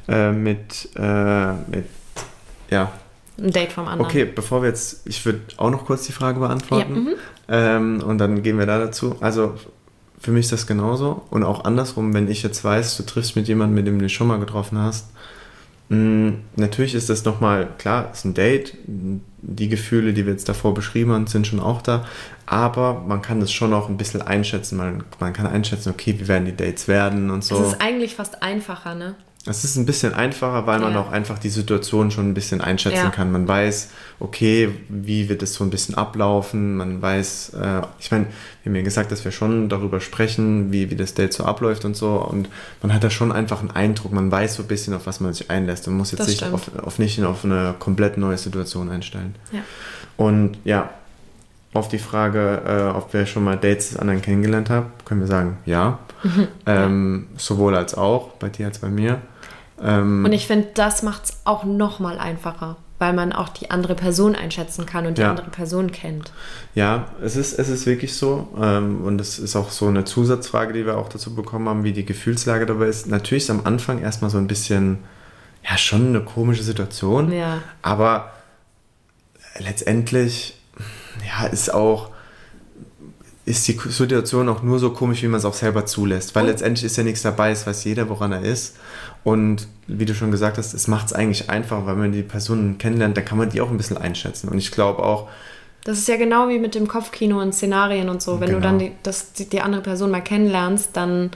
äh, 0.07 0.31
mit, 0.31 0.89
äh, 0.95 1.53
mit, 1.53 1.85
ja. 2.69 2.91
Ein 3.37 3.51
Date 3.51 3.73
vom 3.73 3.87
anderen. 3.87 4.09
Okay, 4.09 4.23
bevor 4.23 4.61
wir 4.61 4.69
jetzt, 4.69 5.05
ich 5.05 5.25
würde 5.25 5.41
auch 5.57 5.69
noch 5.69 5.85
kurz 5.85 6.05
die 6.05 6.13
Frage 6.13 6.39
beantworten. 6.39 6.95
Ja, 7.49 7.81
mhm. 7.81 7.97
ähm, 7.99 8.03
und 8.03 8.19
dann 8.19 8.41
gehen 8.41 8.57
wir 8.57 8.65
da 8.65 8.79
dazu. 8.79 9.17
Also 9.19 9.55
für 10.17 10.31
mich 10.31 10.45
ist 10.45 10.53
das 10.53 10.65
genauso. 10.65 11.23
Und 11.29 11.43
auch 11.43 11.65
andersrum, 11.65 12.13
wenn 12.13 12.29
ich 12.29 12.41
jetzt 12.41 12.63
weiß, 12.63 12.95
du 12.97 13.03
triffst 13.03 13.35
mit 13.35 13.49
jemandem, 13.49 13.75
mit 13.75 13.85
dem 13.85 13.99
du 13.99 14.05
dich 14.05 14.13
schon 14.13 14.27
mal 14.27 14.39
getroffen 14.39 14.79
hast, 14.79 15.09
natürlich 15.89 16.95
ist 16.95 17.09
das 17.09 17.23
nochmal, 17.23 17.69
klar, 17.77 18.09
ist 18.11 18.25
ein 18.25 18.33
Date. 18.33 18.77
Die 18.85 19.69
Gefühle, 19.69 20.13
die 20.13 20.25
wir 20.25 20.33
jetzt 20.33 20.49
davor 20.49 20.73
beschrieben 20.73 21.11
haben, 21.11 21.27
sind 21.27 21.47
schon 21.47 21.59
auch 21.59 21.81
da. 21.81 22.05
Aber 22.45 23.03
man 23.07 23.21
kann 23.21 23.39
das 23.39 23.51
schon 23.51 23.73
auch 23.73 23.87
ein 23.87 23.97
bisschen 23.97 24.21
einschätzen. 24.21 24.77
Man, 24.77 25.03
man 25.19 25.33
kann 25.33 25.47
einschätzen, 25.47 25.89
okay, 25.89 26.15
wie 26.17 26.27
werden 26.27 26.45
die 26.45 26.55
Dates 26.55 26.87
werden 26.87 27.29
und 27.29 27.43
so. 27.43 27.55
Es 27.55 27.73
ist 27.73 27.81
eigentlich 27.81 28.15
fast 28.15 28.43
einfacher, 28.43 28.95
ne? 28.95 29.15
Es 29.47 29.63
ist 29.63 29.75
ein 29.77 29.85
bisschen 29.85 30.13
einfacher, 30.13 30.67
weil 30.67 30.79
man 30.79 30.93
Ja. 30.93 30.99
auch 31.01 31.11
einfach 31.11 31.39
die 31.39 31.49
Situation 31.49 32.11
schon 32.11 32.29
ein 32.29 32.33
bisschen 32.33 32.61
einschätzen 32.61 32.97
Ja. 33.05 33.09
kann. 33.09 33.31
Man 33.31 33.47
weiß, 33.47 33.89
okay, 34.19 34.69
wie 34.89 35.29
wird 35.29 35.41
es 35.41 35.53
so 35.53 35.63
ein 35.63 35.69
bisschen 35.69 35.95
ablaufen. 35.95 36.75
Man 36.77 37.01
weiß, 37.01 37.53
äh, 37.61 37.81
ich 37.99 38.11
meine, 38.11 38.25
wir 38.63 38.69
haben 38.71 38.75
ja 38.75 38.81
gesagt, 38.83 39.11
dass 39.11 39.23
wir 39.23 39.31
schon 39.31 39.69
darüber 39.69 39.99
sprechen, 39.99 40.71
wie, 40.71 40.89
wie 40.91 40.95
das 40.95 41.13
Date 41.13 41.33
so 41.33 41.45
abläuft 41.45 41.85
und 41.85 41.95
so. 41.95 42.15
Und 42.15 42.49
man 42.81 42.93
hat 42.93 43.03
da 43.03 43.09
schon 43.09 43.31
einfach 43.31 43.61
einen 43.61 43.71
Eindruck. 43.71 44.11
Man 44.11 44.29
weiß 44.31 44.55
so 44.55 44.63
ein 44.63 44.67
bisschen, 44.67 44.93
auf 44.93 45.07
was 45.07 45.19
man 45.19 45.33
sich 45.33 45.49
einlässt. 45.49 45.87
Man 45.87 45.97
muss 45.97 46.11
jetzt 46.11 46.19
Das 46.19 46.27
sich 46.27 46.43
auf, 46.43 46.69
auf 46.83 46.99
nicht 46.99 47.23
auf 47.23 47.45
eine 47.45 47.73
komplett 47.79 48.17
neue 48.17 48.37
Situation 48.37 48.89
einstellen. 48.89 49.35
Ja. 49.51 49.59
Und 50.17 50.57
ja, 50.65 50.89
auf 51.73 51.87
die 51.89 51.99
Frage, 51.99 52.61
äh, 52.65 52.97
ob 52.97 53.13
wir 53.13 53.25
schon 53.27 53.43
mal 53.43 53.55
Dates 53.55 53.89
des 53.89 53.97
anderen 53.97 54.21
kennengelernt 54.21 54.69
haben, 54.69 54.87
können 55.05 55.21
wir 55.21 55.27
sagen, 55.27 55.57
ja. 55.65 55.99
Mhm. 56.23 56.47
Ähm, 56.65 57.27
sowohl 57.37 57.75
als 57.75 57.93
auch, 57.93 58.29
bei 58.39 58.49
dir 58.49 58.65
als 58.65 58.79
bei 58.79 58.89
mir. 58.89 59.21
Ähm, 59.81 60.25
Und 60.25 60.31
ich 60.33 60.47
finde, 60.47 60.67
das 60.73 61.03
macht 61.03 61.25
es 61.25 61.37
auch 61.45 61.63
nochmal 61.63 62.17
einfacher, 62.19 62.77
weil 62.99 63.13
man 63.13 63.31
auch 63.31 63.49
die 63.49 63.69
andere 63.69 63.93
Person 63.95 64.35
einschätzen 64.35 64.85
kann 64.85 65.05
und 65.05 65.17
die 65.17 65.21
Ja. 65.21 65.29
andere 65.29 65.49
Person 65.49 65.91
kennt. 65.91 66.31
Ja, 66.73 67.09
es 67.23 67.35
ist, 67.35 67.59
es 67.59 67.69
ist 67.69 67.85
wirklich 67.85 68.15
so. 68.15 68.47
Ähm, 68.59 69.01
und 69.03 69.21
es 69.21 69.37
ist 69.39 69.55
auch 69.55 69.69
so 69.69 69.87
eine 69.87 70.03
Zusatzfrage, 70.05 70.73
die 70.73 70.85
wir 70.85 70.97
auch 70.97 71.09
dazu 71.09 71.35
bekommen 71.35 71.69
haben, 71.69 71.83
wie 71.83 71.93
die 71.93 72.05
Gefühlslage 72.05 72.65
dabei 72.65 72.87
ist. 72.87 73.07
Natürlich 73.07 73.43
ist 73.43 73.49
am 73.51 73.61
Anfang 73.65 74.01
erstmal 74.01 74.31
so 74.31 74.37
ein 74.39 74.47
bisschen, 74.47 74.99
ja, 75.69 75.77
schon 75.77 76.07
eine 76.07 76.21
komische 76.21 76.63
Situation. 76.63 77.31
Ja. 77.31 77.59
Aber 77.83 78.31
letztendlich, 79.59 80.57
ja, 81.25 81.47
ist 81.47 81.73
auch, 81.73 82.09
ist 83.45 83.67
die 83.67 83.79
Situation 83.89 84.49
auch 84.49 84.61
nur 84.61 84.77
so 84.77 84.89
komisch, 84.91 85.23
wie 85.23 85.27
man 85.27 85.37
es 85.39 85.45
auch 85.45 85.53
selber 85.53 85.85
zulässt. 85.85 86.35
Weil 86.35 86.47
letztendlich 86.47 86.83
ist 86.83 86.97
ja 86.97 87.03
nichts 87.03 87.21
dabei, 87.21 87.51
es 87.51 87.65
weiß 87.65 87.85
jeder, 87.85 88.09
woran 88.09 88.33
er 88.33 88.41
ist. 88.41 88.75
Und 89.27 89.67
wie 89.87 90.05
du 90.05 90.15
schon 90.15 90.31
gesagt 90.31 90.57
hast, 90.57 90.73
es 90.73 90.87
macht 90.87 91.07
es 91.07 91.13
eigentlich 91.13 91.49
einfach, 91.49 91.85
weil 91.85 91.97
man 91.97 92.13
die 92.13 92.23
Personen 92.23 92.77
kennenlernt, 92.77 93.17
dann 93.17 93.25
kann 93.25 93.37
man 93.37 93.49
die 93.49 93.59
auch 93.59 93.69
ein 93.69 93.75
bisschen 93.75 93.97
einschätzen. 93.97 94.47
Und 94.47 94.57
ich 94.57 94.71
glaube 94.71 95.03
auch, 95.03 95.27
Das 95.83 95.97
ist 95.97 96.07
ja 96.07 96.15
genau 96.15 96.47
wie 96.47 96.59
mit 96.59 96.75
dem 96.75 96.87
Kopfkino 96.87 97.41
und 97.41 97.53
Szenarien 97.53 98.07
und 98.07 98.21
so. 98.21 98.39
Wenn 98.39 98.47
Genau. 98.47 98.59
du 98.59 98.63
dann 98.63 98.79
die, 98.79 98.93
das, 99.03 99.33
die, 99.33 99.59
andere 99.59 99.81
Person 99.81 100.11
mal 100.11 100.21
kennenlernst, 100.21 100.91
dann 100.93 101.31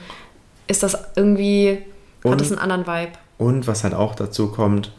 ist 0.68 0.82
das 0.82 0.96
irgendwie, 1.16 1.80
Und- 2.22 2.32
hat 2.32 2.40
das 2.40 2.50
einen 2.50 2.60
anderen 2.60 2.86
Vibe. 2.86 3.12
Und 3.36 3.66
was 3.66 3.84
halt 3.84 3.92
auch 3.92 4.14
dazu 4.14 4.48
kommt, 4.48 4.90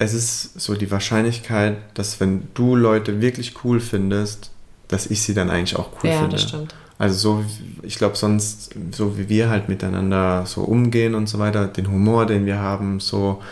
es 0.00 0.14
ist 0.14 0.60
so 0.60 0.74
die 0.74 0.90
Wahrscheinlichkeit, 0.90 1.76
dass 1.94 2.18
wenn 2.18 2.48
du 2.54 2.74
Leute 2.74 3.20
wirklich 3.20 3.54
cool 3.64 3.78
findest, 3.78 4.50
dass 4.88 5.06
ich 5.06 5.22
sie 5.22 5.34
dann 5.34 5.48
eigentlich 5.48 5.76
auch 5.76 5.90
cool 6.02 6.10
Ja, 6.10 6.18
finde. 6.18 6.32
das 6.36 6.42
stimmt. 6.48 6.74
Also 7.04 7.18
so, 7.18 7.44
ich 7.82 7.96
glaube 7.96 8.16
sonst, 8.16 8.70
so 8.92 9.18
wie 9.18 9.28
wir 9.28 9.50
halt 9.50 9.68
miteinander 9.68 10.46
so 10.46 10.62
umgehen 10.62 11.14
und 11.14 11.28
so 11.28 11.38
weiter, 11.38 11.66
den 11.66 11.90
Humor, 11.90 12.24
den 12.24 12.46
wir 12.46 12.58
haben, 12.60 12.98
so, 12.98 13.42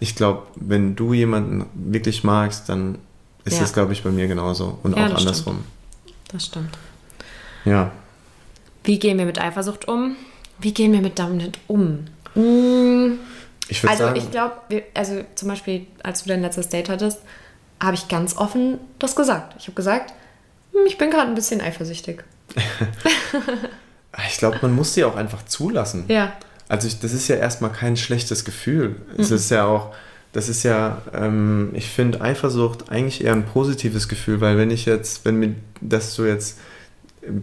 ich 0.00 0.16
glaube, 0.16 0.42
wenn 0.56 0.96
du 0.96 1.12
jemanden 1.14 1.66
wirklich 1.74 2.24
magst, 2.24 2.68
dann 2.68 2.98
ist 3.44 3.54
Ja. 3.54 3.60
das, 3.60 3.72
glaube 3.72 3.92
ich, 3.92 4.02
bei 4.02 4.10
mir 4.10 4.26
genauso 4.26 4.80
und 4.82 4.96
Ja, 4.96 5.04
auch 5.06 5.10
das 5.10 5.20
andersrum. 5.20 5.58
Das 6.32 6.46
stimmt. 6.46 6.76
Ja. 7.64 7.92
Wie 8.82 8.98
gehen 8.98 9.18
wir 9.18 9.24
mit 9.24 9.40
Eifersucht 9.40 9.86
um? 9.86 10.16
Wie 10.58 10.74
gehen 10.74 10.92
wir 10.92 11.00
mit 11.00 11.20
damit 11.20 11.60
um? 11.68 12.06
Mm, 12.34 13.20
Ich 13.68 13.88
Also 13.88 14.02
sagen, 14.02 14.16
ich 14.16 14.32
glaube, 14.32 14.54
also 14.94 15.20
zum 15.36 15.46
Beispiel, 15.46 15.86
als 16.02 16.24
du 16.24 16.28
dein 16.28 16.42
letztes 16.42 16.70
Date 16.70 16.88
hattest, 16.88 17.20
habe 17.80 17.94
ich 17.94 18.08
ganz 18.08 18.36
offen 18.36 18.78
das 18.98 19.14
gesagt. 19.14 19.54
Ich 19.60 19.66
habe 19.68 19.76
gesagt, 19.76 20.12
hm, 20.72 20.80
ich 20.88 20.98
bin 20.98 21.10
gerade 21.10 21.28
ein 21.28 21.36
bisschen 21.36 21.60
eifersüchtig. 21.60 22.24
ich 24.28 24.38
glaube, 24.38 24.58
man 24.62 24.74
muss 24.74 24.94
sie 24.94 25.04
auch 25.04 25.16
einfach 25.16 25.44
zulassen. 25.44 26.04
Ja. 26.08 26.32
Also 26.68 26.88
ich, 26.88 26.98
das 27.00 27.12
ist 27.12 27.28
ja 27.28 27.36
erstmal 27.36 27.70
kein 27.70 27.96
schlechtes 27.96 28.44
Gefühl. 28.44 28.96
Es 29.16 29.30
Mhm. 29.30 29.36
ist 29.36 29.50
ja 29.50 29.66
auch, 29.66 29.94
das 30.32 30.48
ist 30.48 30.62
ja, 30.64 31.00
ähm, 31.14 31.70
ich 31.74 31.88
finde 31.88 32.20
Eifersucht 32.20 32.90
eigentlich 32.90 33.22
eher 33.24 33.32
ein 33.32 33.44
positives 33.46 34.08
Gefühl, 34.08 34.40
weil 34.40 34.58
wenn 34.58 34.70
ich 34.70 34.84
jetzt, 34.86 35.24
wenn 35.24 35.36
mir 35.36 35.54
das 35.80 36.14
so 36.14 36.24
jetzt 36.26 36.58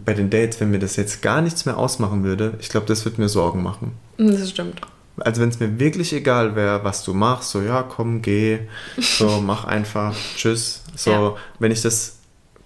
bei 0.05 0.13
den 0.13 0.29
Dates, 0.29 0.59
wenn 0.59 0.71
mir 0.71 0.79
das 0.79 0.95
jetzt 0.95 1.21
gar 1.21 1.41
nichts 1.41 1.65
mehr 1.65 1.77
ausmachen 1.77 2.23
würde, 2.23 2.53
ich 2.59 2.69
glaube, 2.69 2.85
das 2.87 3.05
wird 3.05 3.17
mir 3.17 3.29
Sorgen 3.29 3.63
machen. 3.63 3.93
Hm, 4.17 4.31
Das 4.39 4.49
stimmt. 4.49 4.81
Also 5.19 5.41
wenn 5.41 5.49
es 5.49 5.59
mir 5.59 5.79
wirklich 5.79 6.11
egal 6.13 6.55
wäre, 6.55 6.83
was 6.83 7.03
du 7.03 7.13
machst, 7.13 7.51
so 7.51 7.61
ja, 7.61 7.83
komm, 7.83 8.21
geh, 8.23 8.59
so 8.97 9.41
mach 9.45 9.63
einfach, 9.65 10.15
tschüss. 10.35 10.81
So, 10.95 11.11
Ja. 11.11 11.35
wenn 11.59 11.71
ich 11.71 11.81
das 11.83 12.15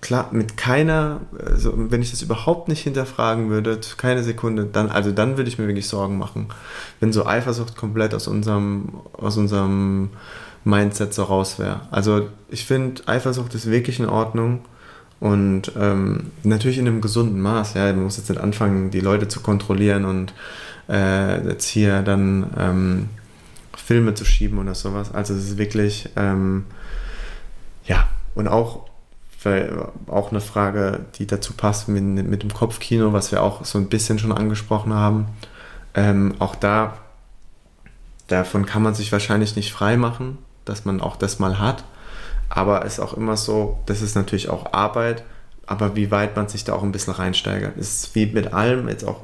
klar 0.01 0.29
mit 0.31 0.57
keiner, 0.57 1.21
also 1.43 1.73
wenn 1.75 2.01
ich 2.01 2.11
das 2.11 2.21
überhaupt 2.21 2.67
nicht 2.67 2.81
hinterfragen 2.81 3.49
würde, 3.49 3.79
keine 3.97 4.23
Sekunde, 4.23 4.65
dann, 4.65 4.89
also 4.89 5.11
dann 5.11 5.37
würde 5.37 5.49
ich 5.49 5.57
mir 5.57 5.67
wirklich 5.67 5.87
Sorgen 5.87 6.17
machen. 6.17 6.47
Wenn 6.99 7.11
so 7.11 7.25
Eifersucht 7.25 7.75
komplett 7.75 8.13
aus 8.13 8.27
unserem, 8.27 8.93
aus 9.13 9.37
unserem 9.37 10.09
Mindset 10.63 11.13
so 11.13 11.23
raus 11.23 11.59
wäre. 11.59 11.81
Also 11.91 12.29
ich 12.49 12.65
finde, 12.65 13.07
Eifersucht 13.07 13.55
ist 13.55 13.69
wirklich 13.69 13.99
in 13.99 14.07
Ordnung. 14.07 14.61
Und 15.19 15.71
ähm, 15.79 16.31
natürlich 16.43 16.77
in 16.77 16.87
einem 16.87 17.01
gesunden 17.01 17.41
Maß. 17.41 17.73
Ja, 17.73 17.85
man 17.85 18.03
muss 18.03 18.17
jetzt 18.17 18.29
nicht 18.29 18.39
anfangen, 18.39 18.91
die 18.91 18.99
Leute 18.99 19.27
zu 19.27 19.39
kontrollieren 19.39 20.05
und 20.05 20.33
äh, 20.89 21.43
jetzt 21.47 21.67
hier 21.67 22.03
dann 22.03 22.51
ähm, 22.57 23.09
Filme 23.75 24.13
zu 24.13 24.25
schieben 24.25 24.59
oder 24.59 24.75
sowas. 24.75 25.13
Also 25.13 25.33
es 25.33 25.45
ist 25.45 25.57
wirklich, 25.57 26.09
ähm, 26.15 26.65
ja, 27.85 28.07
und 28.35 28.47
auch, 28.47 28.85
auch 30.07 30.31
eine 30.31 30.41
Frage, 30.41 31.05
die 31.15 31.27
dazu 31.27 31.53
passt 31.53 31.87
mit, 31.87 32.03
mit 32.03 32.43
dem 32.43 32.53
Kopfkino, 32.53 33.13
was 33.13 33.31
wir 33.31 33.43
auch 33.43 33.63
so 33.63 33.77
ein 33.77 33.87
bisschen 33.87 34.19
schon 34.19 34.31
angesprochen 34.31 34.93
haben. 34.93 35.27
Ähm, 35.93 36.35
auch 36.39 36.55
da, 36.55 36.97
davon 38.27 38.65
kann 38.65 38.81
man 38.81 38.93
sich 38.93 39.11
wahrscheinlich 39.11 39.55
nicht 39.55 39.71
frei 39.71 39.95
machen, 39.95 40.37
dass 40.65 40.85
man 40.85 41.01
auch 41.01 41.15
das 41.15 41.39
mal 41.39 41.59
hat. 41.59 41.83
Aber 42.49 42.85
es 42.85 42.93
ist 42.93 42.99
auch 42.99 43.13
immer 43.13 43.37
so, 43.37 43.79
das 43.85 44.01
ist 44.01 44.15
natürlich 44.15 44.49
auch 44.49 44.73
Arbeit, 44.73 45.23
aber 45.65 45.95
wie 45.95 46.11
weit 46.11 46.35
man 46.35 46.47
sich 46.47 46.63
da 46.63 46.73
auch 46.73 46.83
ein 46.83 46.91
bisschen 46.91 47.13
reinsteigert. 47.13 47.77
Ist 47.77 48.15
wie 48.15 48.25
mit 48.25 48.53
allem, 48.53 48.87
jetzt 48.89 49.05
auch, 49.05 49.21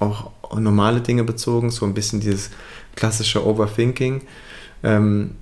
auch 0.00 0.30
normale 0.58 1.00
Dinge 1.00 1.24
bezogen, 1.24 1.70
so 1.70 1.86
ein 1.86 1.94
bisschen 1.94 2.20
dieses 2.20 2.50
klassische 2.96 3.46
Overthinking. 3.46 4.22
Ähm, 4.82 5.36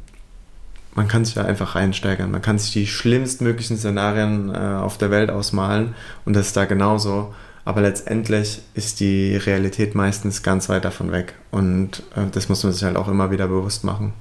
man 0.95 1.09
kann 1.09 1.25
sich 1.25 1.35
da 1.35 1.45
einfach 1.45 1.75
reinsteigern. 1.77 2.31
Man 2.31 2.43
kann 2.43 2.59
sich 2.59 2.73
die 2.73 2.87
schlimmstmöglichen 2.87 3.77
Szenarien 3.77 4.55
äh, 4.55 4.59
auf 4.59 4.99
der 4.99 5.11
Welt 5.11 5.31
ausmalen 5.31 5.95
und 6.25 6.35
das 6.35 6.49
ist 6.49 6.57
da 6.57 6.65
genauso. 6.65 7.35
Aber 7.65 7.83
letztendlich 7.83 8.63
ist 8.75 9.01
die 9.01 9.37
Realität 9.37 9.95
meistens 9.95 10.43
ganz 10.43 10.69
weit 10.69 10.85
davon 10.85 11.13
weg. 11.13 11.35
Und 11.51 12.03
äh, 12.17 12.25
das 12.33 12.49
muss 12.49 12.65
man 12.65 12.73
sich 12.73 12.83
halt 12.83 12.97
auch 12.97 13.07
immer 13.07 13.31
wieder 13.31 13.49
bewusst 13.49 13.85
machen. 13.85 14.13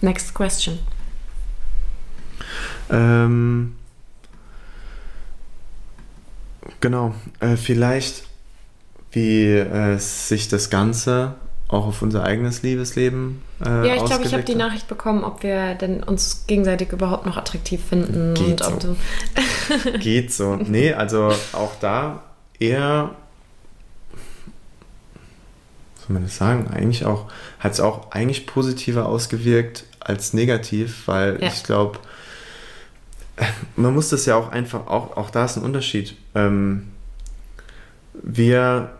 Next 0.00 0.34
question. 0.34 0.78
Ähm, 2.90 3.74
genau, 6.80 7.14
äh, 7.40 7.56
vielleicht 7.56 8.24
wie 9.12 9.46
äh, 9.54 9.98
sich 9.98 10.48
das 10.48 10.68
Ganze 10.68 11.34
auch 11.68 11.86
auf 11.86 12.02
unser 12.02 12.24
eigenes 12.24 12.62
Liebesleben 12.62 13.42
äh, 13.64 13.88
Ja, 13.88 13.94
ich 13.96 14.04
glaube, 14.04 14.24
ich 14.24 14.32
habe 14.32 14.42
die. 14.42 14.54
Nachricht 14.54 14.88
bekommen, 14.88 15.24
ob 15.24 15.42
wir 15.42 15.74
denn 15.74 16.02
uns 16.02 16.44
gegenseitig 16.46 16.92
überhaupt 16.92 17.26
noch 17.26 17.36
attraktiv 17.36 17.80
finden 17.84 18.34
Geht 18.34 18.62
und 18.62 18.62
ob 18.62 18.82
so. 18.82 18.96
du. 19.84 19.98
Geht 19.98 20.32
so. 20.32 20.56
Nee, 20.56 20.92
also 20.92 21.32
auch 21.52 21.72
da 21.80 22.22
eher, 22.58 23.10
was 25.96 26.06
soll 26.06 26.14
man 26.14 26.22
das 26.24 26.36
sagen, 26.36 26.68
eigentlich 26.68 27.04
auch, 27.04 27.26
hat 27.58 27.72
es 27.72 27.80
auch 27.80 28.10
eigentlich 28.12 28.46
positiver 28.46 29.06
ausgewirkt 29.06 29.84
als 30.00 30.32
negativ, 30.32 31.06
weil 31.06 31.40
Ja. 31.42 31.48
ich 31.48 31.64
glaube, 31.64 31.98
man 33.76 33.92
muss 33.94 34.08
das 34.08 34.24
ja 34.26 34.36
auch 34.36 34.50
einfach, 34.50 34.86
auch, 34.86 35.16
auch 35.16 35.30
da 35.30 35.44
ist 35.44 35.56
ein 35.56 35.64
Unterschied. 35.64 36.16
Ähm, 36.34 36.88
wir 38.14 38.90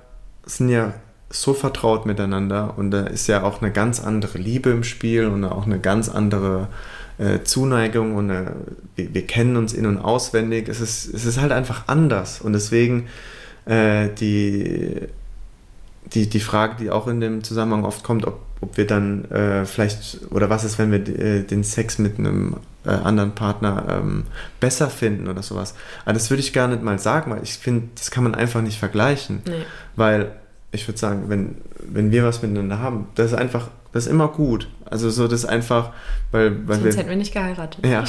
sind 0.45 0.69
ja 0.69 0.93
so 1.31 1.55
vertraut 1.55 2.07
miteinander 2.07 2.75
und 2.77 2.91
da 2.91 3.03
ist 3.03 3.27
ja 3.27 3.43
auch 3.43 3.61
eine 3.61 3.73
ganz 3.73 4.01
andere 4.01 4.39
Liebe 4.39 4.71
im 4.71 4.85
Spiel 4.85 5.27
und 5.27 5.45
auch 5.45 5.67
eine 5.67 5.81
ganz 5.81 6.09
andere 6.09 6.69
äh, 7.19 7.43
Zuneigung 7.43 8.15
und 8.15 8.31
eine, 8.31 8.53
wir, 8.95 9.13
wir, 9.13 9.27
kennen 9.27 9.57
uns 9.57 9.73
in- 9.73 9.87
und 9.87 9.99
auswendig. 9.99 10.69
Es 10.69 10.81
ist, 10.81 11.13
es 11.13 11.25
ist 11.25 11.41
halt 11.41 11.53
einfach 11.53 11.85
anders 11.89 12.41
und 12.41 12.53
deswegen 12.53 13.09
äh, 13.65 14.09
die, 14.09 15.01
die, 16.15 16.29
die 16.29 16.41
Frage, 16.41 16.77
die 16.79 16.91
auch 16.91 17.09
in 17.09 17.21
dem 17.21 17.43
Zusammenhang 17.43 17.85
oft 17.85 18.05
kommt, 18.05 18.25
ob, 18.27 18.41
ob 18.61 18.77
wir 18.77 18.87
dann 18.87 19.25
äh, 19.31 19.65
vielleicht, 19.65 20.31
oder 20.31 20.49
was 20.49 20.63
ist, 20.63 20.79
wenn 20.79 20.93
wir 20.93 21.01
äh, 21.09 21.43
den 21.43 21.65
Sex 21.65 21.99
mit 21.99 22.19
einem 22.19 22.59
äh, 22.85 22.91
anderen 22.91 23.33
Partner 23.33 23.85
ähm, 23.89 24.25
besser 24.61 24.89
finden 24.91 25.27
oder 25.27 25.43
sowas. 25.43 25.75
Aber 26.05 26.13
das 26.13 26.31
würde 26.31 26.41
ich 26.41 26.53
gar 26.53 26.69
nicht 26.69 26.83
mal 26.83 27.01
sagen, 27.01 27.33
weil 27.33 27.43
ich 27.43 27.55
finde, 27.55 27.89
das 27.97 28.13
kann 28.13 28.23
man 28.23 28.37
einfach 28.37 28.63
nicht 28.63 28.79
vergleichen. 28.79 29.43
Nee. 29.45 29.65
Weil 29.97 30.31
ich 30.73 30.87
würde 30.89 30.99
sagen, 30.99 31.25
wenn, 31.29 31.57
wenn 31.81 32.11
wir 32.11 32.25
was 32.25 32.43
miteinander 32.43 32.79
haben, 32.81 33.09
das 33.15 33.33
ist 33.33 33.39
einfach, 33.39 33.69
das 33.93 34.07
ist 34.07 34.11
immer 34.11 34.29
gut. 34.29 34.69
Also 34.85 35.11
so, 35.11 35.27
das 35.29 35.41
ist 35.41 35.47
einfach, 35.49 35.93
weil, 36.33 36.67
weil 36.69 36.77
Sonst 36.81 36.85
wir, 36.95 36.99
hätten 37.01 37.09
wir 37.11 37.17
nicht 37.17 37.33
geheiratet. 37.33 37.85
ja, 37.87 38.05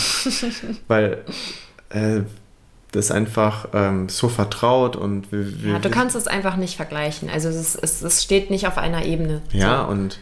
weil 0.87 1.23
äh, 1.89 2.21
das 2.91 3.05
ist 3.05 3.11
einfach 3.11 3.67
ähm, 3.73 4.09
so 4.09 4.29
vertraut 4.29 4.95
und 4.95 5.31
wir, 5.31 5.63
wir, 5.63 5.71
Ja, 5.73 5.79
du 5.79 5.89
kannst 5.89 6.15
es 6.15 6.27
einfach 6.27 6.55
nicht 6.57 6.75
vergleichen. 6.77 7.29
Also 7.29 7.49
es, 7.49 7.75
es, 7.75 8.01
es 8.01 8.23
steht 8.23 8.49
nicht 8.49 8.67
auf 8.67 8.77
einer 8.77 9.05
Ebene. 9.05 9.41
Ja, 9.51 9.83
So. 9.85 9.91
und 9.91 10.19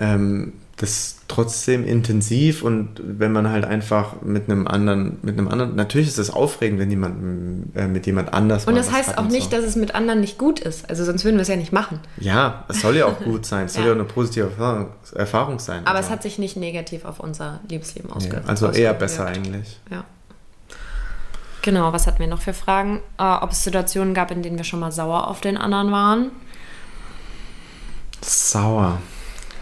ähm, 0.00 0.52
das 0.78 0.90
ist 0.90 1.18
trotzdem 1.28 1.86
intensiv 1.86 2.62
und 2.62 3.00
wenn 3.02 3.32
man 3.32 3.48
halt 3.50 3.64
einfach 3.64 4.20
mit 4.20 4.50
einem 4.50 4.66
anderen, 4.66 5.18
mit 5.22 5.38
einem 5.38 5.48
anderen, 5.48 5.74
natürlich 5.74 6.06
ist 6.06 6.18
es 6.18 6.28
aufregend, 6.28 6.78
wenn 6.78 6.90
jemand 6.90 7.74
äh, 7.74 7.88
mit 7.88 8.04
jemand 8.04 8.34
anders 8.34 8.66
Und 8.66 8.74
das 8.76 8.92
heißt 8.92 9.16
auch 9.16 9.22
und 9.22 9.32
nicht, 9.32 9.50
so. 9.50 9.56
dass 9.56 9.64
es 9.64 9.74
mit 9.74 9.94
anderen 9.94 10.20
nicht 10.20 10.36
gut 10.36 10.60
ist. 10.60 10.88
Also 10.90 11.04
sonst 11.06 11.24
würden 11.24 11.36
wir 11.36 11.42
es 11.42 11.48
ja 11.48 11.56
nicht 11.56 11.72
machen. 11.72 12.00
Ja, 12.18 12.64
es 12.68 12.82
soll 12.82 12.94
ja 12.96 13.06
auch 13.06 13.18
gut 13.20 13.46
sein, 13.46 13.66
es 13.66 13.72
soll 13.72 13.84
Ja. 13.84 13.88
ja 13.88 13.94
auch 13.94 13.98
eine 14.00 14.06
positive 14.08 14.44
Erfahrung, 14.44 14.88
Erfahrung 15.14 15.58
sein. 15.60 15.86
Aber 15.86 15.96
also. 15.96 16.08
es 16.08 16.12
hat 16.12 16.22
sich 16.22 16.38
nicht 16.38 16.58
negativ 16.58 17.06
auf 17.06 17.20
unser 17.20 17.60
Liebesleben 17.70 18.10
Nee, 18.10 18.16
ausgewirkt. 18.16 18.48
also 18.48 18.70
eher 18.70 18.92
besser 18.92 19.24
eigentlich. 19.26 19.80
Ja. 19.90 20.04
Genau, 21.62 21.92
was 21.92 22.06
hatten 22.06 22.18
wir 22.20 22.28
noch 22.28 22.42
für 22.42 22.52
Fragen? 22.52 23.00
Äh, 23.18 23.22
ob 23.24 23.50
es 23.52 23.64
Situationen 23.64 24.12
gab, 24.12 24.30
in 24.30 24.42
denen 24.42 24.58
wir 24.58 24.64
schon 24.64 24.78
mal 24.80 24.92
sauer 24.92 25.26
auf 25.28 25.40
den 25.40 25.56
anderen 25.56 25.90
waren? 25.90 26.30
Sauer. 28.20 28.98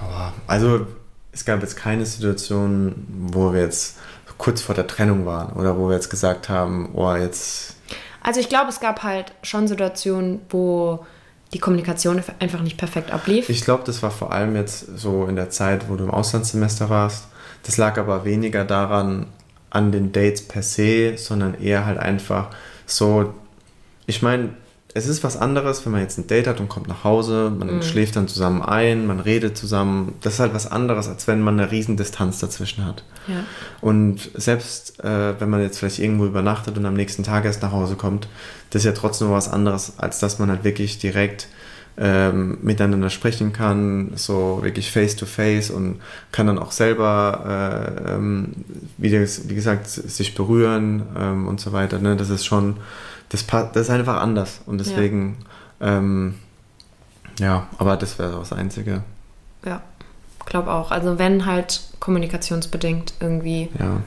Aber, 0.00 0.32
also 0.46 0.86
es 1.34 1.44
gab 1.44 1.60
jetzt 1.60 1.76
keine 1.76 2.06
Situation, 2.06 3.06
wo 3.08 3.52
wir 3.52 3.60
jetzt 3.60 3.98
kurz 4.38 4.62
vor 4.62 4.74
der 4.74 4.86
Trennung 4.86 5.26
waren 5.26 5.52
oder 5.54 5.76
wo 5.76 5.88
wir 5.88 5.94
jetzt 5.94 6.08
gesagt 6.08 6.48
haben, 6.48 6.90
oh, 6.94 7.14
jetzt 7.14 7.76
Also 8.22 8.40
ich 8.40 8.48
glaube, 8.48 8.70
es 8.70 8.80
gab 8.80 9.02
halt 9.02 9.32
schon 9.42 9.68
Situationen, 9.68 10.40
wo 10.48 11.04
die 11.52 11.58
Kommunikation 11.58 12.20
einfach 12.40 12.62
nicht 12.62 12.78
perfekt 12.78 13.12
ablief. 13.12 13.48
Ich 13.48 13.64
glaube, 13.64 13.84
das 13.84 14.02
war 14.02 14.10
vor 14.10 14.32
allem 14.32 14.56
jetzt 14.56 14.98
so 14.98 15.26
in 15.26 15.36
der 15.36 15.50
Zeit, 15.50 15.88
wo 15.88 15.96
du 15.96 16.04
im 16.04 16.10
Auslandssemester 16.10 16.88
warst. 16.88 17.26
Das 17.64 17.76
lag 17.76 17.98
aber 17.98 18.24
weniger 18.24 18.64
daran, 18.64 19.26
an 19.70 19.92
den 19.92 20.12
Dates 20.12 20.46
per 20.46 20.62
se, 20.62 21.16
sondern 21.16 21.54
eher 21.54 21.84
halt 21.84 21.98
einfach 21.98 22.50
so. 22.86 23.34
Ich 24.06 24.22
meine, 24.22 24.50
es 24.96 25.08
ist 25.08 25.24
was 25.24 25.36
anderes, 25.36 25.84
wenn 25.84 25.92
man 25.92 26.02
jetzt 26.02 26.18
ein 26.18 26.28
Date 26.28 26.46
hat 26.46 26.60
und 26.60 26.68
kommt 26.68 26.86
nach 26.86 27.02
Hause, 27.02 27.50
man 27.50 27.82
schläft 27.82 28.14
dann 28.14 28.28
zusammen 28.28 28.62
ein, 28.62 29.08
man 29.08 29.18
redet 29.18 29.58
zusammen. 29.58 30.14
Das 30.20 30.34
ist 30.34 30.40
halt 30.40 30.54
was 30.54 30.70
anderes, 30.70 31.08
als 31.08 31.26
wenn 31.26 31.40
man 31.40 31.58
eine 31.58 31.72
riesen 31.72 31.96
Distanz 31.96 32.38
dazwischen 32.38 32.86
hat. 32.86 33.02
Ja. 33.26 33.44
Und 33.80 34.30
selbst 34.34 35.02
äh, 35.02 35.34
wenn 35.40 35.50
man 35.50 35.62
jetzt 35.62 35.80
vielleicht 35.80 35.98
irgendwo 35.98 36.26
übernachtet 36.26 36.78
und 36.78 36.86
am 36.86 36.94
nächsten 36.94 37.24
Tag 37.24 37.44
erst 37.44 37.60
nach 37.60 37.72
Hause 37.72 37.96
kommt, 37.96 38.28
das 38.70 38.82
ist 38.82 38.86
ja 38.86 38.92
trotzdem 38.92 39.32
was 39.32 39.48
anderes, 39.48 39.94
als 39.98 40.20
dass 40.20 40.38
man 40.38 40.48
halt 40.48 40.62
wirklich 40.62 40.98
direkt 40.98 41.48
ähm, 41.96 42.58
miteinander 42.62 43.10
sprechen 43.10 43.52
kann, 43.52 44.12
so 44.14 44.60
wirklich 44.62 44.92
face 44.92 45.16
to 45.16 45.26
face 45.26 45.70
und 45.70 46.00
kann 46.30 46.46
dann 46.46 46.58
auch 46.58 46.72
selber, 46.72 47.96
äh, 48.06 48.14
ähm, 48.14 48.52
wie, 48.98 49.10
wie 49.12 49.54
gesagt, 49.54 49.88
sich 49.88 50.36
berühren 50.36 51.02
ähm, 51.18 51.48
und 51.48 51.60
so 51.60 51.72
weiter. 51.72 51.98
Ne? 51.98 52.16
Das 52.16 52.30
ist 52.30 52.44
schon, 52.44 52.76
das, 53.28 53.46
das 53.46 53.76
ist 53.76 53.90
einfach 53.90 54.20
anders 54.20 54.60
und 54.66 54.78
deswegen, 54.78 55.38
ja, 55.80 55.98
ähm, 55.98 56.34
ja 57.38 57.66
aber 57.78 57.96
das 57.96 58.18
wäre 58.18 58.30
so 58.30 58.38
das 58.38 58.52
Einzige. 58.52 59.02
Ja, 59.64 59.80
glaube 60.46 60.70
auch. 60.70 60.90
Also 60.90 61.18
wenn 61.18 61.46
halt 61.46 61.82
kommunikationsbedingt 62.00 63.14
irgendwie, 63.20 63.70
Ja. 63.78 64.00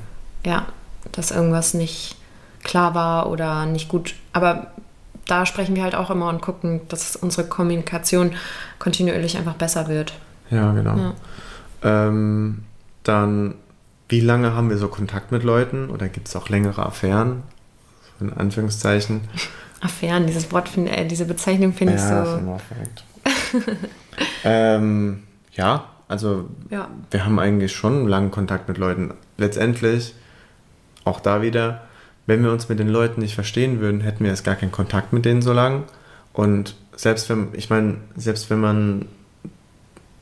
ja, 0.45 0.65
dass 1.11 1.31
irgendwas 1.31 1.73
nicht 1.73 2.15
klar 2.63 2.95
war 2.95 3.29
oder 3.29 3.65
nicht 3.65 3.89
gut. 3.89 4.15
Aber 4.33 4.67
da 5.25 5.45
sprechen 5.45 5.75
wir 5.75 5.83
halt 5.83 5.95
auch 5.95 6.09
immer 6.09 6.29
und 6.29 6.41
gucken, 6.41 6.81
dass 6.89 7.15
unsere 7.15 7.47
Kommunikation 7.47 8.33
kontinuierlich 8.79 9.37
einfach 9.37 9.55
besser 9.55 9.87
wird. 9.87 10.13
Ja, 10.49 10.71
genau. 10.73 10.95
Ja. 10.97 11.13
Ähm, 11.83 12.63
dann, 13.03 13.55
wie 14.09 14.21
lange 14.21 14.53
haben 14.53 14.69
wir 14.69 14.77
so 14.77 14.87
Kontakt 14.87 15.31
mit 15.31 15.43
Leuten? 15.43 15.89
Oder 15.89 16.07
gibt 16.07 16.27
es 16.27 16.35
auch 16.35 16.49
längere 16.49 16.85
Affären? 16.85 17.43
In 18.19 18.33
Anführungszeichen. 18.33 19.21
Affären, 19.81 20.25
dieses 20.25 20.51
Wort, 20.51 20.69
finde, 20.69 20.91
äh, 20.91 21.05
diese 21.05 21.25
Bezeichnung 21.25 21.73
finde 21.73 21.93
ich 21.93 21.99
ist 21.99 22.07
so. 22.07 22.37
immer 22.37 22.59
verrückt. 22.59 23.03
ähm, 24.43 25.23
ja, 25.53 25.85
also 26.07 26.49
Ja. 26.69 26.87
wir 27.11 27.25
haben 27.25 27.37
eigentlich 27.39 27.75
schon 27.75 28.07
langen 28.07 28.31
Kontakt 28.31 28.67
mit 28.67 28.77
Leuten. 28.77 29.13
Letztendlich, 29.37 30.15
auch 31.03 31.19
da 31.19 31.41
wieder, 31.41 31.83
wenn 32.25 32.43
wir 32.43 32.51
uns 32.51 32.69
mit 32.69 32.79
den 32.79 32.89
Leuten 32.89 33.21
nicht 33.21 33.35
verstehen 33.35 33.79
würden, 33.79 34.01
hätten 34.01 34.23
wir 34.23 34.31
jetzt 34.31 34.43
gar 34.43 34.55
keinen 34.55 34.71
Kontakt 34.71 35.13
mit 35.13 35.25
denen 35.25 35.41
so 35.41 35.53
lang. 35.53 35.83
Und 36.33 36.75
selbst 36.95 37.29
wenn, 37.29 37.49
ich 37.53 37.69
meine, 37.69 37.97
selbst 38.15 38.49
wenn 38.49 38.59
man 38.59 39.05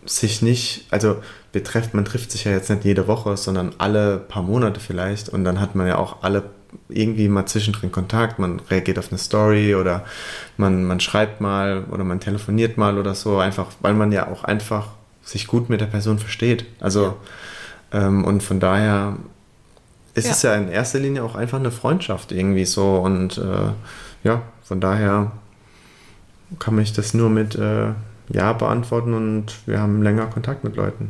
sich 0.06 0.42
nicht, 0.42 0.86
also 0.92 1.18
betrifft, 1.52 1.94
man 1.94 2.06
trifft 2.06 2.32
sich 2.32 2.44
ja 2.44 2.52
jetzt 2.52 2.70
nicht 2.70 2.86
jede 2.86 3.08
Woche, 3.08 3.38
sondern 3.38 3.74
alle 3.78 4.18
paar 4.18 4.44
Monate 4.44 4.80
vielleicht 4.80 5.30
und 5.30 5.44
dann 5.44 5.60
hat 5.60 5.74
man 5.76 5.88
ja 5.88 5.98
auch 5.98 6.22
alle 6.22 6.44
irgendwie 6.90 7.28
mal 7.28 7.46
zwischendrin 7.46 7.92
Kontakt, 7.92 8.40
man 8.40 8.60
reagiert 8.70 9.00
auf 9.00 9.10
eine 9.10 9.18
Story 9.18 9.76
oder 9.76 10.06
man, 10.58 10.84
man 10.86 11.00
schreibt 11.00 11.42
mal 11.42 11.84
oder 11.92 12.04
man 12.04 12.20
telefoniert 12.20 12.78
mal 12.78 12.98
oder 12.98 13.16
so, 13.16 13.38
einfach, 13.40 13.68
weil 13.82 13.94
man 13.94 14.12
ja 14.12 14.28
auch 14.28 14.44
einfach 14.44 14.88
sich 15.24 15.48
gut 15.48 15.70
mit 15.70 15.82
der 15.82 15.88
Person 15.88 16.20
versteht. 16.20 16.66
Also 16.80 17.18
ähm, 17.92 18.24
und 18.26 18.44
von 18.44 18.60
daher 18.60 19.18
ist 20.14 20.26
Ja. 20.26 20.32
es 20.32 20.42
ja 20.44 20.56
in 20.56 20.70
erster 20.70 21.00
Linie 21.00 21.24
auch 21.24 21.36
einfach 21.36 21.60
eine 21.60 21.72
Freundschaft 21.72 22.32
irgendwie 22.32 22.66
so 22.66 22.96
und 22.98 23.38
äh, 23.38 23.72
ja, 24.24 24.42
von 24.64 24.80
daher 24.82 25.32
kann 26.60 26.78
ich 26.80 26.94
das 26.94 27.14
nur 27.14 27.30
mit 27.30 27.56
äh, 27.56 27.88
Ja 28.30 28.54
beantworten 28.54 29.14
und 29.14 29.54
wir 29.66 29.80
haben 29.80 30.02
länger 30.04 30.28
Kontakt 30.28 30.64
mit 30.64 30.76
Leuten. 30.76 31.10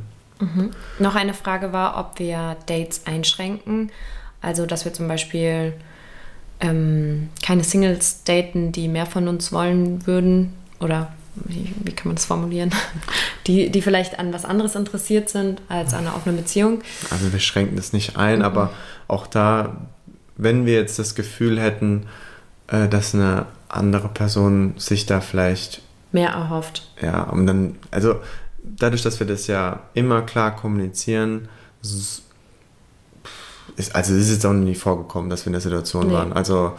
Noch 0.99 1.15
eine 1.15 1.33
Frage 1.33 1.71
war, 1.71 1.97
ob 1.97 2.19
wir 2.19 2.57
Dates 2.65 3.03
einschränken. 3.05 3.89
Also, 4.45 4.65
dass 4.65 4.85
wir 4.85 4.93
zum 4.93 5.07
Beispiel 5.07 5.73
ähm, 6.59 7.29
keine 7.43 7.63
Singles 7.63 8.23
daten, 8.23 8.71
die 8.71 8.87
mehr 8.87 9.05
von 9.05 9.27
uns 9.27 9.51
wollen 9.51 10.05
würden. 10.05 10.53
Oder 10.79 11.13
wie, 11.35 11.73
wie 11.83 11.91
kann 11.91 12.07
man 12.07 12.15
das 12.15 12.25
formulieren? 12.25 12.71
Die, 13.47 13.69
die 13.69 13.83
vielleicht 13.83 14.17
an 14.17 14.33
was 14.33 14.43
anderes 14.43 14.73
interessiert 14.73 15.29
sind 15.29 15.61
als 15.69 15.93
an 15.93 16.07
einer 16.07 16.15
offenen 16.15 16.37
Beziehung. 16.37 16.81
Also 17.11 17.31
wir 17.31 17.39
schränken 17.39 17.75
das 17.75 17.93
nicht 17.93 18.17
ein, 18.17 18.41
aber 18.41 18.73
auch 19.07 19.27
da, 19.27 19.75
wenn 20.35 20.65
wir 20.65 20.73
jetzt 20.73 20.97
das 20.97 21.13
Gefühl 21.13 21.61
hätten, 21.61 22.07
äh, 22.69 22.87
dass 22.87 23.13
eine 23.13 23.45
andere 23.69 24.07
Person 24.07 24.73
sich 24.77 25.05
da 25.05 25.21
vielleicht 25.21 25.83
Mehr 26.11 26.29
erhofft. 26.29 26.87
Ja, 27.01 27.23
und 27.23 27.45
dann, 27.45 27.75
also 27.91 28.21
dadurch, 28.63 29.01
dass 29.01 29.19
wir 29.19 29.27
das 29.27 29.47
ja 29.47 29.81
immer 29.93 30.21
klar 30.21 30.55
kommunizieren, 30.55 31.49
ist, 33.77 33.95
also 33.95 34.13
es 34.13 34.21
ist 34.23 34.31
jetzt 34.31 34.45
auch 34.45 34.53
nie 34.53 34.75
vorgekommen, 34.75 35.29
dass 35.29 35.43
wir 35.43 35.47
in 35.47 35.53
der 35.53 35.61
Situation 35.61 36.07
Nee. 36.07 36.13
waren. 36.13 36.33
Also 36.33 36.73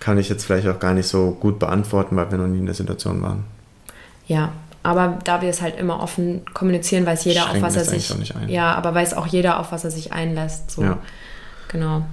kann 0.00 0.18
ich 0.18 0.28
jetzt 0.28 0.44
vielleicht 0.44 0.66
auch 0.68 0.78
gar 0.78 0.94
nicht 0.94 1.06
so 1.06 1.30
gut 1.32 1.58
beantworten, 1.58 2.16
weil 2.16 2.30
wir 2.30 2.38
noch 2.38 2.48
nie 2.48 2.58
in 2.58 2.66
der 2.66 2.74
Situation 2.74 3.22
waren. 3.22 3.44
Ja, 4.26 4.52
aber 4.82 5.18
da 5.24 5.40
wir 5.42 5.48
es 5.48 5.62
halt 5.62 5.78
immer 5.78 6.00
offen 6.00 6.42
kommunizieren, 6.54 7.06
weiß 7.06 7.24
jeder, 7.24 7.42
auf 7.42 7.48
Schränken 7.50 7.66
was 7.66 7.76
er 7.76 7.84
sich. 7.84 8.12
auch 8.12 8.18
nicht 8.18 8.34
ein. 8.34 8.48
Ja, 8.48 8.74
aber 8.74 8.94
weiß 8.94 9.14
auch 9.14 9.26
jeder, 9.26 9.60
auf 9.60 9.70
was 9.72 9.84
er 9.84 9.90
sich 9.92 10.12
einlässt. 10.12 10.72
So. 10.72 10.82
Ja. 10.82 10.98
Genau. 11.68 12.04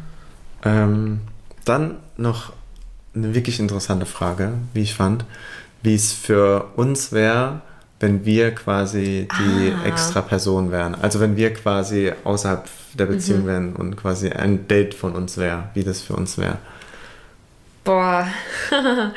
Ähm, 0.64 1.22
dann 1.66 1.96
noch 2.18 2.54
eine 3.16 3.34
wirklich 3.34 3.60
interessante 3.60 4.06
Frage, 4.06 4.54
wie 4.74 4.82
ich 4.82 4.94
fand, 4.94 5.26
wie 5.82 5.96
es 5.96 6.14
für 6.14 6.68
uns 6.76 7.12
wäre, 7.12 7.62
wenn 8.00 8.24
wir 8.26 8.52
quasi 8.56 9.28
die 9.40 9.74
Ah. 9.74 9.86
extra 9.88 10.22
Person 10.22 10.72
wären. 10.72 10.96
Also 10.96 11.20
wenn 11.20 11.36
wir 11.36 11.54
quasi 11.54 12.12
außerhalb 12.24 12.68
der 12.94 13.06
Mhm. 13.06 13.12
Beziehung 13.12 13.46
wären 13.46 13.76
und 13.76 13.96
quasi 13.98 14.30
ein 14.30 14.68
Date 14.68 14.94
von 14.94 15.14
uns 15.14 15.38
wäre, 15.38 15.70
wie 15.74 15.84
das 15.84 16.02
für 16.02 16.14
uns 16.16 16.38
wäre. 16.38 16.58
Boah, 17.84 18.28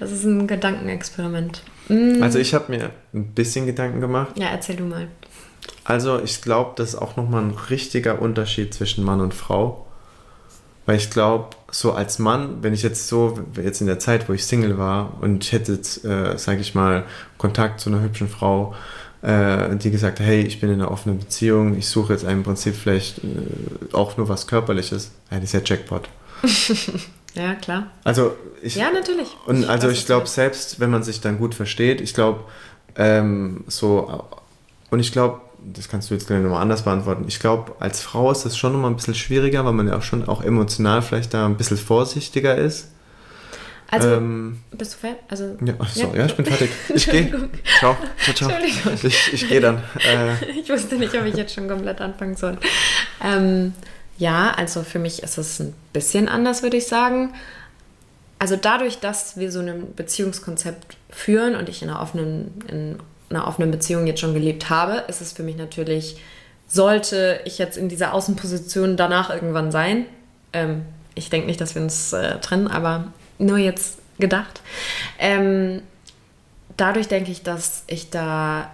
das 0.00 0.10
ist 0.12 0.24
ein 0.24 0.46
Gedankenexperiment. 0.46 1.62
Mm, 1.88 2.22
Also 2.22 2.38
ich 2.38 2.54
habe 2.54 2.72
mir 2.74 2.90
ein 3.14 3.26
bisschen 3.32 3.66
Gedanken 3.66 4.00
gemacht. 4.00 4.32
Ja, 4.38 4.48
erzähl 4.48 4.76
du 4.76 4.84
mal. 4.84 5.08
Also 5.84 6.20
ich 6.20 6.42
glaube, 6.42 6.72
das 6.76 6.90
ist 6.90 6.94
auch 6.96 7.16
nochmal 7.16 7.42
ein 7.44 7.54
richtiger 7.70 8.20
Unterschied 8.20 8.74
zwischen 8.74 9.04
Mann 9.04 9.20
und 9.20 9.34
Frau. 9.34 9.85
Weil 10.86 10.96
ich 10.96 11.10
glaube, 11.10 11.50
so 11.70 11.92
als 11.92 12.18
Mann, 12.18 12.62
wenn 12.62 12.72
ich 12.72 12.82
jetzt 12.82 13.08
so, 13.08 13.38
jetzt 13.62 13.80
in 13.80 13.86
der 13.88 13.98
Zeit, 13.98 14.28
wo 14.28 14.32
ich 14.32 14.46
Single 14.46 14.78
war 14.78 15.14
und 15.20 15.44
ich 15.44 15.52
hätte 15.52 15.72
jetzt, 15.72 16.04
äh, 16.04 16.38
sage 16.38 16.60
ich 16.60 16.74
mal, 16.74 17.04
Kontakt 17.38 17.80
zu 17.80 17.90
einer 17.90 18.00
hübschen 18.00 18.28
Frau, 18.28 18.74
äh, 19.22 19.74
die 19.76 19.90
gesagt 19.90 20.20
hat, 20.20 20.26
hey, 20.26 20.42
ich 20.42 20.60
bin 20.60 20.70
in 20.70 20.80
einer 20.80 20.90
offenen 20.90 21.18
Beziehung, 21.18 21.76
ich 21.76 21.88
suche 21.88 22.12
jetzt 22.12 22.22
im 22.22 22.44
Prinzip 22.44 22.76
vielleicht 22.76 23.18
äh, 23.18 23.92
auch 23.92 24.16
nur 24.16 24.28
was 24.28 24.46
Körperliches, 24.46 25.10
ja, 25.30 25.36
das 25.40 25.44
ist 25.44 25.52
ja 25.54 25.60
Jackpot. 25.64 26.08
Ja, 27.36 27.54
klar. 27.54 27.88
Also 28.02 28.34
ich, 28.62 28.76
Ja, 28.76 28.90
natürlich. 28.90 29.28
und 29.46 29.64
Ich 29.64 29.68
also 29.68 29.90
ich 29.90 30.06
glaube, 30.06 30.26
selbst 30.26 30.80
wenn 30.80 30.90
man 30.90 31.02
sich 31.02 31.20
dann 31.20 31.38
gut 31.38 31.54
versteht, 31.54 32.00
ich 32.00 32.14
glaube, 32.14 32.40
ähm, 32.96 33.64
so, 33.66 34.24
und 34.90 35.00
ich 35.00 35.12
glaube, 35.12 35.42
das 35.72 35.88
kannst 35.88 36.10
du 36.10 36.14
jetzt 36.14 36.26
gleich 36.26 36.40
nochmal 36.40 36.62
anders 36.62 36.82
beantworten. 36.82 37.24
Ich 37.26 37.40
glaube, 37.40 37.74
als 37.80 38.00
Frau 38.00 38.30
ist 38.30 38.44
das 38.44 38.56
schon 38.56 38.72
nochmal 38.72 38.90
ein 38.90 38.96
bisschen 38.96 39.14
schwieriger, 39.14 39.64
weil 39.64 39.72
man 39.72 39.88
ja 39.88 39.96
auch 39.96 40.02
schon 40.02 40.28
auch 40.28 40.42
emotional 40.42 41.02
vielleicht 41.02 41.34
da 41.34 41.46
ein 41.46 41.56
bisschen 41.56 41.76
vorsichtiger 41.76 42.56
ist. 42.56 42.88
Also, 43.88 44.14
ähm, 44.14 44.60
bist 44.72 44.94
du 44.94 44.98
fertig? 44.98 45.22
Also, 45.28 45.56
ja, 45.64 45.74
so, 45.92 46.12
ja. 46.14 46.26
ich 46.26 46.34
bin 46.34 46.46
fertig. 46.46 46.70
Ich 46.94 47.06
gehe. 47.08 47.48
Ciao, 47.78 47.96
ciao, 48.22 48.34
ciao. 48.34 48.50
Ich, 49.02 49.32
ich 49.32 49.48
gehe 49.48 49.60
dann. 49.60 49.78
Äh, 49.98 50.60
Ich 50.60 50.68
wusste 50.68 50.96
nicht, 50.96 51.14
ob 51.14 51.24
ich 51.24 51.36
jetzt 51.36 51.54
schon 51.54 51.68
komplett 51.68 52.00
anfangen 52.00 52.36
soll. 52.36 52.58
Ähm, 53.22 53.74
ja, 54.18 54.52
also 54.56 54.82
für 54.82 54.98
mich 54.98 55.22
ist 55.22 55.38
es 55.38 55.60
ein 55.60 55.74
bisschen 55.92 56.28
anders, 56.28 56.62
würde 56.62 56.78
ich 56.78 56.86
sagen. 56.86 57.34
Also 58.38 58.56
dadurch, 58.56 58.98
dass 58.98 59.36
wir 59.36 59.52
so 59.52 59.60
ein 59.60 59.94
Beziehungskonzept 59.94 60.96
führen 61.10 61.54
und 61.54 61.68
ich 61.68 61.82
in 61.82 61.88
einer 61.88 62.00
offenen, 62.00 62.52
in 62.68 62.98
einer 63.30 63.46
offenen 63.46 63.70
Beziehung 63.70 64.06
jetzt 64.06 64.20
schon 64.20 64.34
gelebt 64.34 64.70
habe, 64.70 65.04
ist 65.08 65.20
es 65.20 65.32
für 65.32 65.42
mich 65.42 65.56
natürlich, 65.56 66.18
sollte 66.68 67.40
ich 67.44 67.58
jetzt 67.58 67.76
in 67.76 67.88
dieser 67.88 68.14
Außenposition 68.14 68.96
danach 68.96 69.30
irgendwann 69.30 69.70
sein, 69.70 70.06
ähm, 70.52 70.82
ich 71.14 71.30
denke 71.30 71.46
nicht, 71.46 71.60
dass 71.60 71.74
wir 71.74 71.82
uns 71.82 72.12
äh, 72.12 72.38
trennen, 72.40 72.68
aber 72.68 73.08
nur 73.38 73.58
jetzt 73.58 73.98
gedacht. 74.18 74.60
Ähm, 75.18 75.82
dadurch 76.76 77.08
denke 77.08 77.30
ich, 77.30 77.42
dass 77.42 77.84
ich 77.86 78.10
da 78.10 78.70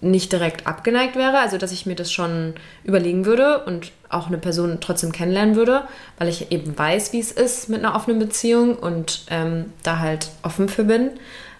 nicht 0.00 0.32
direkt 0.32 0.66
abgeneigt 0.66 1.16
wäre, 1.16 1.38
also 1.38 1.58
dass 1.58 1.72
ich 1.72 1.86
mir 1.86 1.96
das 1.96 2.12
schon 2.12 2.54
überlegen 2.84 3.24
würde 3.24 3.64
und 3.64 3.92
auch 4.08 4.28
eine 4.28 4.38
Person 4.38 4.78
trotzdem 4.80 5.12
kennenlernen 5.12 5.56
würde, 5.56 5.82
weil 6.18 6.28
ich 6.28 6.52
eben 6.52 6.78
weiß, 6.78 7.12
wie 7.12 7.20
es 7.20 7.32
ist 7.32 7.68
mit 7.68 7.84
einer 7.84 7.96
offenen 7.96 8.18
Beziehung 8.18 8.76
und 8.76 9.24
ähm, 9.28 9.72
da 9.82 9.98
halt 9.98 10.30
offen 10.42 10.68
für 10.68 10.84
bin. 10.84 11.10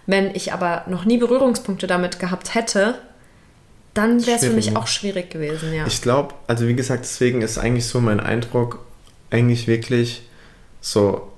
Wenn 0.05 0.35
ich 0.35 0.53
aber 0.53 0.83
noch 0.87 1.05
nie 1.05 1.17
Berührungspunkte 1.17 1.87
damit 1.87 2.19
gehabt 2.19 2.55
hätte, 2.55 2.95
dann 3.93 4.25
wäre 4.25 4.37
es 4.37 4.45
für 4.45 4.51
mich 4.51 4.75
auch 4.75 4.87
schwierig 4.87 5.29
gewesen, 5.29 5.73
ja. 5.73 5.85
Ich 5.85 6.01
glaube, 6.01 6.33
also 6.47 6.67
wie 6.67 6.75
gesagt, 6.75 7.03
deswegen 7.03 7.41
ist 7.41 7.57
eigentlich 7.57 7.85
so 7.85 8.01
mein 8.01 8.19
Eindruck, 8.19 8.79
eigentlich 9.29 9.67
wirklich 9.67 10.23
so, 10.81 11.31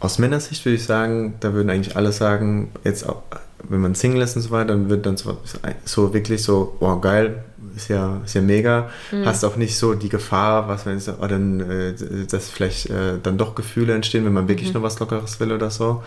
aus 0.00 0.18
Männersicht 0.18 0.64
würde 0.64 0.76
ich 0.76 0.84
sagen, 0.84 1.34
da 1.40 1.52
würden 1.52 1.70
eigentlich 1.70 1.96
alle 1.96 2.12
sagen, 2.12 2.70
jetzt 2.84 3.08
auch, 3.08 3.22
wenn 3.64 3.80
man 3.80 3.94
Single 3.94 4.22
ist 4.22 4.36
und 4.36 4.42
so 4.42 4.50
weiter, 4.50 4.66
dann 4.66 4.88
wird 4.88 5.06
dann 5.06 5.16
so, 5.16 5.38
so 5.84 6.14
wirklich 6.14 6.42
so, 6.42 6.76
oh 6.80 6.96
geil, 6.96 7.42
ist 7.74 7.88
ja, 7.88 8.20
ist 8.24 8.34
ja 8.34 8.40
mega. 8.40 8.90
Hast 9.24 9.44
auch 9.44 9.56
nicht 9.56 9.76
so 9.76 9.94
die 9.94 10.08
Gefahr, 10.08 10.68
was 10.68 10.86
wenn 10.86 11.00
oh, 11.20 11.26
dann, 11.26 11.60
äh, 11.60 11.94
dass 12.30 12.48
vielleicht 12.48 12.90
äh, 12.90 13.18
dann 13.22 13.38
doch 13.38 13.54
Gefühle 13.54 13.94
entstehen, 13.94 14.24
wenn 14.24 14.32
man 14.32 14.48
wirklich 14.48 14.72
nur 14.72 14.82
was 14.82 14.98
Lockeres 15.00 15.40
will 15.40 15.52
oder 15.52 15.70
so. 15.70 16.02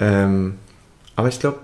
Ähm, 0.00 0.58
aber 1.16 1.28
ich 1.28 1.38
glaube, 1.38 1.58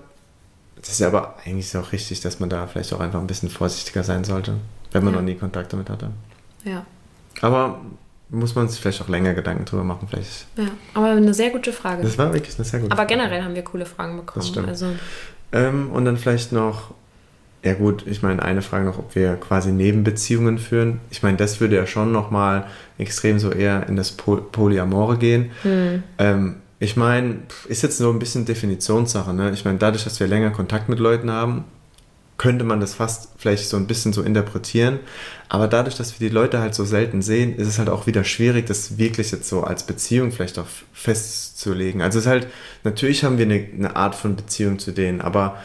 das 0.79 0.89
ist 0.89 0.99
ja 0.99 1.07
aber 1.07 1.35
eigentlich 1.45 1.75
auch 1.75 1.91
richtig, 1.91 2.21
dass 2.21 2.39
man 2.39 2.49
da 2.49 2.67
vielleicht 2.67 2.93
auch 2.93 2.99
einfach 2.99 3.19
ein 3.19 3.27
bisschen 3.27 3.49
vorsichtiger 3.49 4.03
sein 4.03 4.23
sollte, 4.23 4.53
wenn 4.91 5.03
man 5.03 5.13
Ja. 5.13 5.19
noch 5.19 5.25
nie 5.25 5.35
Kontakt 5.35 5.73
damit 5.73 5.89
hatte. 5.89 6.09
ja. 6.63 6.85
Aber 7.41 7.81
muss 8.29 8.55
man 8.55 8.67
sich 8.67 8.79
vielleicht 8.81 9.01
auch 9.01 9.07
länger 9.07 9.33
Gedanken 9.35 9.63
drüber 9.65 9.83
machen. 9.83 10.07
Vielleicht. 10.09 10.47
ja, 10.57 10.65
aber 10.95 11.11
eine 11.11 11.33
sehr 11.33 11.49
gute 11.51 11.71
Frage. 11.71 12.01
Das 12.03 12.17
war 12.17 12.33
wirklich 12.33 12.55
eine 12.57 12.65
sehr 12.65 12.79
gute 12.79 12.91
aber 12.91 13.03
Frage. 13.03 13.13
generell 13.15 13.43
haben 13.43 13.53
wir 13.55 13.63
coole 13.63 13.85
Fragen 13.85 14.17
bekommen. 14.17 14.39
Das 14.41 14.47
stimmt. 14.49 14.67
Also, 14.67 14.87
Ähm, 15.53 15.91
und 15.91 16.03
dann 16.05 16.17
vielleicht 16.17 16.51
noch, 16.51 16.93
ja 17.63 17.73
gut, 17.75 18.05
ich 18.07 18.23
meine, 18.23 18.41
eine 18.43 18.61
Frage 18.61 18.83
noch, 18.85 18.97
ob 18.99 19.15
wir 19.15 19.35
quasi 19.37 19.71
Nebenbeziehungen 19.71 20.57
führen. 20.57 20.99
Ich 21.09 21.23
meine, 21.23 21.37
das 21.37 21.61
würde 21.61 21.75
ja 21.77 21.85
schon 21.87 22.11
nochmal 22.11 22.67
extrem 22.97 23.39
so 23.39 23.51
eher 23.51 23.87
in 23.87 23.95
das 23.95 24.11
Pol 24.11 24.41
Polyamore 24.41 25.17
gehen. 25.17 25.51
Ähm, 26.17 26.55
ich 26.79 26.95
meine, 26.95 27.39
ist 27.67 27.81
jetzt 27.81 27.97
so 27.97 28.09
ein 28.09 28.19
bisschen 28.19 28.45
Definitionssache. 28.45 29.33
Ne? 29.33 29.51
Ich 29.51 29.65
meine, 29.65 29.79
dadurch, 29.79 30.03
dass 30.03 30.19
wir 30.19 30.27
länger 30.27 30.51
Kontakt 30.51 30.89
mit 30.89 30.99
Leuten 30.99 31.31
haben, 31.31 31.65
könnte 32.37 32.63
man 32.63 32.79
das 32.79 32.93
fast 32.93 33.29
vielleicht 33.37 33.67
so 33.67 33.77
ein 33.77 33.87
bisschen 33.87 34.13
so 34.13 34.21
interpretieren. 34.21 34.99
Aber 35.49 35.67
dadurch, 35.67 35.95
dass 35.95 36.19
wir 36.19 36.29
die 36.29 36.33
Leute 36.33 36.59
halt 36.59 36.75
so 36.75 36.85
selten 36.85 37.23
sehen, 37.23 37.55
ist 37.55 37.67
es 37.67 37.79
halt 37.79 37.89
auch 37.89 38.05
wieder 38.05 38.23
schwierig, 38.23 38.67
das 38.67 38.99
wirklich 38.99 39.31
jetzt 39.31 39.49
so 39.49 39.63
als 39.63 39.83
Beziehung 39.83 40.31
vielleicht 40.31 40.59
auch 40.59 40.67
festzulegen. 40.93 42.01
Also 42.01 42.19
es 42.19 42.25
ist 42.25 42.29
halt, 42.29 42.47
natürlich 42.83 43.23
haben 43.23 43.39
wir 43.39 43.45
eine, 43.45 43.67
eine 43.75 43.95
Art 43.95 44.13
von 44.13 44.35
Beziehung 44.35 44.77
zu 44.77 44.91
denen, 44.91 45.19
aber 45.19 45.57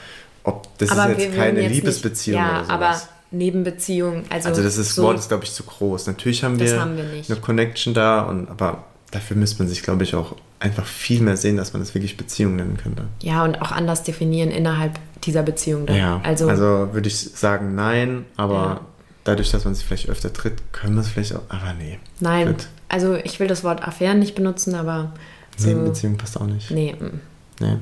ob 0.45 0.67
das 0.79 0.91
aber 0.91 1.13
ist 1.13 1.19
jetzt 1.21 1.37
keine 1.37 1.61
jetzt 1.61 1.75
Liebesbeziehung 1.75 2.41
nicht, 2.41 2.51
ja, 2.51 2.57
oder 2.57 2.65
sowas. 2.65 2.75
aber 2.75 3.03
Nebenbeziehung, 3.33 4.25
also, 4.29 4.49
also 4.49 4.63
das 4.63 4.77
ist, 4.77 4.95
so, 4.95 5.03
Wort 5.05 5.19
ist, 5.19 5.29
glaube 5.29 5.45
ich, 5.45 5.53
zu 5.53 5.65
groß. 5.65 6.07
Natürlich 6.07 6.43
haben 6.43 6.59
wir, 6.59 6.81
haben 6.81 6.97
wir 6.97 7.05
eine 7.05 7.41
Connection 7.41 7.95
da, 7.95 8.23
und, 8.23 8.49
aber 8.49 8.85
dafür 9.11 9.37
müsste 9.37 9.59
man 9.59 9.69
sich, 9.69 9.83
glaube 9.83 10.05
ich, 10.05 10.15
auch 10.15 10.37
einfach 10.63 10.87
viel 10.87 11.21
mehr 11.21 11.37
sehen, 11.37 11.57
dass 11.57 11.73
man 11.73 11.83
das 11.83 11.95
wirklich 11.95 12.17
Beziehung 12.17 12.57
nennen 12.57 12.77
könnte. 12.77 13.05
ja 13.21 13.45
und 13.45 13.61
auch 13.61 13.73
anders 13.73 14.03
definieren 14.03 14.51
innerhalb 14.51 14.99
dieser 15.25 15.43
Beziehung. 15.43 15.87
Dann. 15.87 15.97
Ja, 15.97 16.21
also, 16.25 16.49
also, 16.49 16.89
würde 16.93 17.09
ich 17.09 17.17
sagen, 17.19 17.75
nein, 17.75 18.25
aber 18.37 18.55
Ja. 18.55 18.81
dadurch, 19.25 19.51
dass 19.51 19.65
man 19.65 19.75
sich 19.75 19.85
vielleicht 19.85 20.09
öfter 20.09 20.33
tritt, 20.33 20.73
können 20.73 20.95
wir 20.95 21.03
es 21.03 21.09
vielleicht 21.09 21.35
auch, 21.37 21.43
aber 21.49 21.75
nee. 21.75 21.99
nein, 22.21 22.49
Gut. 22.49 22.69
also 22.89 23.15
ich 23.17 23.39
will 23.41 23.47
das 23.49 23.63
Wort 23.65 23.87
Affären 23.87 24.19
nicht 24.19 24.35
benutzen, 24.35 24.75
aber 24.75 25.13
so, 25.57 25.69
Nebenbeziehung 25.69 26.17
passt 26.17 26.41
auch 26.41 26.47
nicht. 26.47 26.71
nee, 26.71 26.95
mm. 26.99 27.21
Nee. 27.61 27.77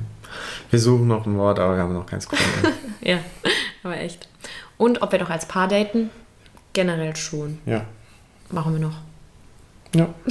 Wir 0.69 0.79
suchen 0.79 1.07
noch 1.07 1.25
ein 1.25 1.37
Wort, 1.37 1.59
aber 1.59 1.75
wir 1.75 1.83
haben 1.83 1.93
noch 1.93 2.05
keins 2.05 2.27
gefunden. 2.27 2.73
ja, 3.01 3.17
aber 3.83 3.97
echt. 3.97 4.27
Und 4.77 5.01
ob 5.01 5.11
wir 5.11 5.19
doch 5.19 5.29
als 5.29 5.45
Paar 5.45 5.67
daten? 5.67 6.09
Generell 6.73 7.15
schon. 7.15 7.59
ja. 7.65 7.85
Machen 8.49 8.73
wir 8.73 8.79
noch. 8.79 8.95
Ja. 9.93 10.07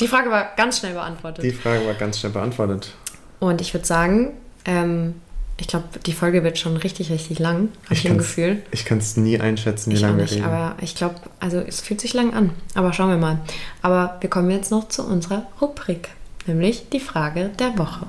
Die 0.00 0.06
Frage 0.08 0.30
war 0.30 0.50
ganz 0.56 0.78
schnell 0.78 0.92
beantwortet. 0.94 1.44
Die 1.44 1.50
Frage 1.52 1.86
war 1.86 1.94
ganz 1.94 2.18
schnell 2.20 2.32
beantwortet. 2.32 2.92
Und 3.40 3.60
ich 3.60 3.74
würde 3.74 3.86
sagen, 3.86 4.32
ähm, 4.64 5.14
ich 5.58 5.66
glaube, 5.68 5.86
die 6.04 6.12
Folge 6.12 6.44
wird 6.44 6.58
schon 6.58 6.76
richtig, 6.76 7.10
richtig 7.10 7.38
lang, 7.38 7.70
habe 7.86 7.94
ich, 7.94 8.04
im 8.04 8.12
kann's- 8.12 8.22
Gefühl. 8.28 8.62
Ich 8.70 8.84
kann 8.84 8.98
es 8.98 9.16
nie 9.16 9.40
einschätzen, 9.40 9.90
wie 9.90 9.94
Ich 9.96 10.00
lange 10.02 10.16
wir 10.18 10.22
nicht, 10.24 10.34
reden. 10.34 10.44
aber 10.44 10.76
ich 10.82 10.94
glaube, 10.94 11.16
also 11.40 11.58
es 11.58 11.80
fühlt 11.80 12.00
sich 12.00 12.12
lang 12.14 12.34
an. 12.34 12.50
Aber 12.74 12.92
schauen 12.92 13.08
wir 13.10 13.16
mal. 13.16 13.40
Aber 13.82 14.16
wir 14.20 14.30
kommen 14.30 14.50
jetzt 14.50 14.70
noch 14.70 14.88
zu 14.88 15.02
unserer 15.06 15.46
Rubrik, 15.60 16.10
nämlich 16.46 16.88
die 16.90 17.00
Frage 17.00 17.50
der 17.58 17.76
Woche. 17.78 18.06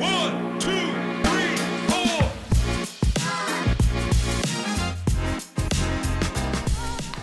One, 0.00 0.58
two, 0.58 0.68
three, 1.22 1.56
four. 1.88 2.30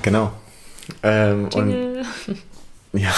Genau. 0.02 0.32
Ähm, 1.04 1.46
und 1.46 1.56
Jingle. 1.56 2.06
ja, 2.94 3.14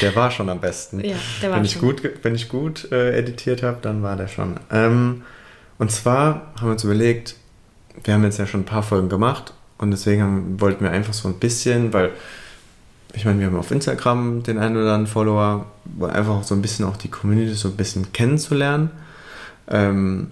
der 0.00 0.14
war 0.14 0.30
schon 0.30 0.48
am 0.48 0.60
besten. 0.60 1.00
Ja, 1.04 1.16
der 1.42 1.50
war 1.50 1.58
wenn 1.58 1.64
ich 1.64 1.72
schon. 1.72 1.82
gut, 1.82 2.02
wenn 2.22 2.34
ich 2.34 2.48
gut 2.48 2.90
äh, 2.92 3.18
editiert 3.18 3.62
habe, 3.62 3.78
dann 3.82 4.02
war 4.02 4.16
der 4.16 4.28
schon. 4.28 4.58
Ähm, 4.70 5.22
und 5.78 5.90
zwar 5.90 6.52
haben 6.56 6.66
wir 6.66 6.72
uns 6.72 6.84
überlegt, 6.84 7.36
wir 8.04 8.14
haben 8.14 8.24
jetzt 8.24 8.38
ja 8.38 8.46
schon 8.46 8.60
ein 8.60 8.66
paar 8.66 8.82
Folgen 8.82 9.08
gemacht 9.08 9.52
und 9.78 9.90
deswegen 9.90 10.22
haben, 10.22 10.60
wollten 10.60 10.84
wir 10.84 10.90
einfach 10.90 11.14
so 11.14 11.28
ein 11.28 11.34
bisschen, 11.34 11.92
weil 11.92 12.10
ich 13.14 13.24
meine, 13.24 13.40
wir 13.40 13.46
haben 13.46 13.56
auf 13.56 13.70
Instagram 13.70 14.42
den 14.42 14.58
einen 14.58 14.76
oder 14.76 14.92
anderen 14.92 15.06
Follower, 15.06 15.66
einfach 16.00 16.42
so 16.42 16.54
ein 16.54 16.62
bisschen 16.62 16.84
auch 16.84 16.96
die 16.96 17.08
Community 17.08 17.54
so 17.54 17.68
ein 17.68 17.76
bisschen 17.76 18.12
kennenzulernen. 18.12 18.90
Ähm, 19.68 20.30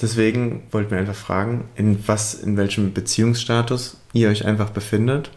deswegen 0.00 0.62
wollten 0.70 0.90
wir 0.90 0.98
einfach 0.98 1.14
fragen, 1.14 1.64
in 1.74 2.06
was, 2.06 2.34
in 2.34 2.56
welchem 2.56 2.92
Beziehungsstatus 2.92 3.98
ihr 4.12 4.28
euch 4.28 4.44
einfach 4.44 4.70
befindet. 4.70 5.30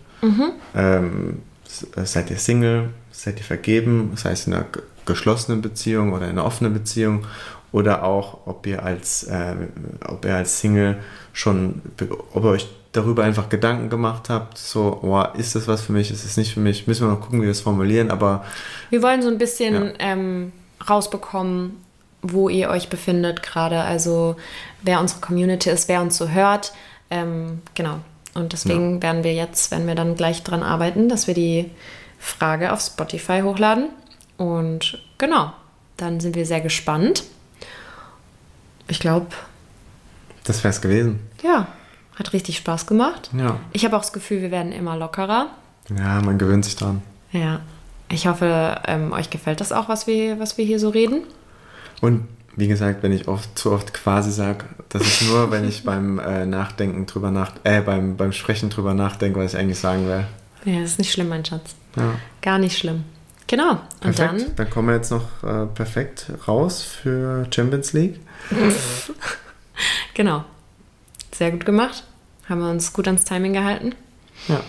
Ähm, 0.76 1.42
s- 1.66 1.88
seid 2.12 2.30
ihr 2.32 2.38
Single? 2.38 2.90
Seid 3.12 3.38
ihr 3.40 3.44
vergeben? 3.46 4.12
Sei 4.16 4.32
es 4.32 4.48
in 4.48 4.54
einer 4.54 4.66
geschlossenen 5.06 5.62
Beziehung 5.62 6.14
oder 6.14 6.26
in 6.26 6.32
einer 6.32 6.46
offenen 6.46 6.74
Beziehung? 6.74 7.26
Oder 7.72 8.04
auch, 8.04 8.40
ob 8.48 8.66
ihr 8.66 8.84
als, 8.84 9.24
äh, 9.24 9.56
ob 10.08 10.24
ihr 10.26 10.36
als 10.36 10.60
Single 10.60 10.98
schon, 11.34 11.82
ob 12.34 12.44
ihr 12.46 12.50
euch 12.50 12.68
darüber 12.94 13.24
einfach 13.24 13.50
Gedanken 13.50 13.90
gemacht 13.90 14.30
habt, 14.30 14.58
so, 14.58 15.00
oh, 15.04 15.24
ist 15.38 15.56
das 15.56 15.68
was 15.68 15.82
für 15.82 15.92
mich, 15.92 16.10
ist 16.10 16.24
es 16.24 16.38
nicht 16.38 16.54
für 16.54 16.62
mich? 16.62 16.88
Müssen 16.88 17.06
wir 17.06 17.12
noch 17.14 17.22
gucken, 17.22 17.42
wie 17.42 17.46
wir 17.46 17.52
es 17.52 17.62
formulieren, 17.62 18.10
aber 18.10 18.46
Wir 18.90 19.04
wollen 19.04 19.22
so 19.22 19.28
ein 19.28 19.38
bisschen 19.38 19.74
Ja. 19.74 19.92
ähm, 20.00 20.52
rausbekommen, 20.90 21.76
wo 22.22 22.48
ihr 22.50 22.70
euch 22.70 22.90
befindet 22.90 23.44
gerade. 23.44 23.82
Also 23.82 24.38
wer 24.82 25.00
unsere 25.02 25.20
Community 25.20 25.70
ist, 25.70 25.90
wer 25.90 26.02
uns 26.02 26.18
so 26.18 26.30
hört. 26.30 26.74
Ähm, 27.12 27.62
genau. 27.76 28.00
Und 28.38 28.54
deswegen 28.54 29.02
werden 29.02 29.24
wir 29.24 29.34
jetzt, 29.34 29.72
werden 29.72 29.88
wir 29.88 29.96
dann 29.96 30.16
gleich 30.16 30.44
dran 30.44 30.62
arbeiten, 30.62 31.10
dass 31.10 31.26
wir 31.26 31.34
die 31.34 31.72
Frage 32.20 32.72
auf 32.72 32.82
Spotify 32.82 33.42
hochladen. 33.42 33.90
Und 34.38 35.02
genau, 35.18 35.54
dann 35.98 36.20
sind 36.20 36.36
wir 36.36 36.46
sehr 36.46 36.62
gespannt. 36.62 37.24
Ich 38.88 39.00
glaube, 39.00 39.28
das 40.44 40.64
wäre 40.64 40.72
es 40.72 40.82
gewesen. 40.82 41.20
ja, 41.42 41.68
hat 42.16 42.32
richtig 42.34 42.58
Spaß 42.58 42.86
gemacht. 42.86 43.32
Ja. 43.36 43.60
Ich 43.74 43.86
habe 43.86 43.98
auch 43.98 44.02
das 44.02 44.14
Gefühl, 44.14 44.42
wir 44.44 44.52
werden 44.52 44.72
immer 44.72 44.96
lockerer. 44.98 45.48
Ja, 45.90 46.22
man 46.22 46.38
gewöhnt 46.38 46.64
sich 46.64 46.76
dran. 46.76 47.02
Ja. 47.32 47.62
Ich 48.10 48.28
hoffe, 48.28 48.82
ähm, 48.86 49.14
euch 49.14 49.32
gefällt 49.32 49.62
das 49.62 49.72
auch, 49.72 49.90
was 49.90 50.06
wir, 50.06 50.40
was 50.40 50.60
wir 50.60 50.66
hier 50.66 50.80
so 50.80 50.90
reden. 50.90 51.24
Und 52.02 52.28
wie 52.58 52.68
gesagt, 52.68 53.04
wenn 53.04 53.12
ich 53.12 53.28
oft 53.28 53.58
zu 53.58 53.72
oft 53.72 53.94
quasi 53.94 54.32
sage, 54.32 54.66
das 54.90 55.04
ist 55.04 55.30
nur, 55.30 55.52
wenn 55.52 55.68
ich 55.68 55.84
beim 55.84 56.18
äh, 56.18 56.46
Nachdenken 56.46 57.06
drüber 57.06 57.30
nach, 57.30 57.52
äh, 57.64 57.82
beim, 57.82 58.18
beim 58.18 58.34
Sprechen 58.34 58.70
drüber 58.70 58.96
nachdenke, 58.96 59.40
was 59.40 59.54
ich 59.54 59.60
eigentlich 59.60 59.80
sagen 59.80 60.08
will. 60.08 60.26
Ja, 60.66 60.82
das 60.82 60.92
ist 60.92 61.00
nicht 61.00 61.14
schlimm, 61.14 61.30
mein 61.30 61.46
Schatz. 61.46 61.76
Ja. 61.96 62.16
Gar 62.42 62.58
nicht 62.58 62.78
schlimm. 62.78 63.04
Genau. 63.46 63.72
Und 63.72 64.16
Perfekt. 64.16 64.42
dann, 64.42 64.56
Dann 64.56 64.70
kommen 64.72 64.88
wir 64.90 64.96
jetzt 64.96 65.12
noch 65.12 65.44
äh, 65.44 65.68
perfekt 65.68 66.32
raus 66.48 66.82
für 66.82 67.48
Champions 67.54 67.94
League. 67.94 68.20
genau. 70.16 70.44
Sehr 71.32 71.52
gut 71.52 71.64
gemacht. 71.64 72.04
Haben 72.50 72.62
wir 72.62 72.72
uns 72.72 72.92
gut 72.92 73.08
ans 73.08 73.24
Timing 73.24 73.54
gehalten. 73.54 73.94
Ja. 74.48 74.62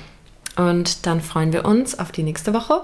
Und 0.62 1.06
dann 1.06 1.22
freuen 1.22 1.52
wir 1.52 1.64
uns 1.64 1.98
auf 1.98 2.12
die 2.12 2.22
nächste 2.22 2.52
Woche. 2.52 2.82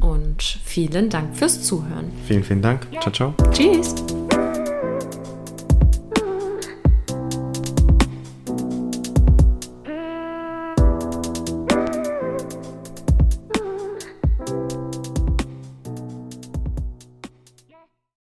Und 0.00 0.42
vielen 0.42 1.08
Dank 1.08 1.36
fürs 1.36 1.62
Zuhören. 1.62 2.12
Vielen, 2.26 2.44
vielen 2.44 2.62
Dank. 2.62 2.86
Ciao, 3.00 3.12
ciao. 3.12 3.34
Tschüss. 3.52 3.94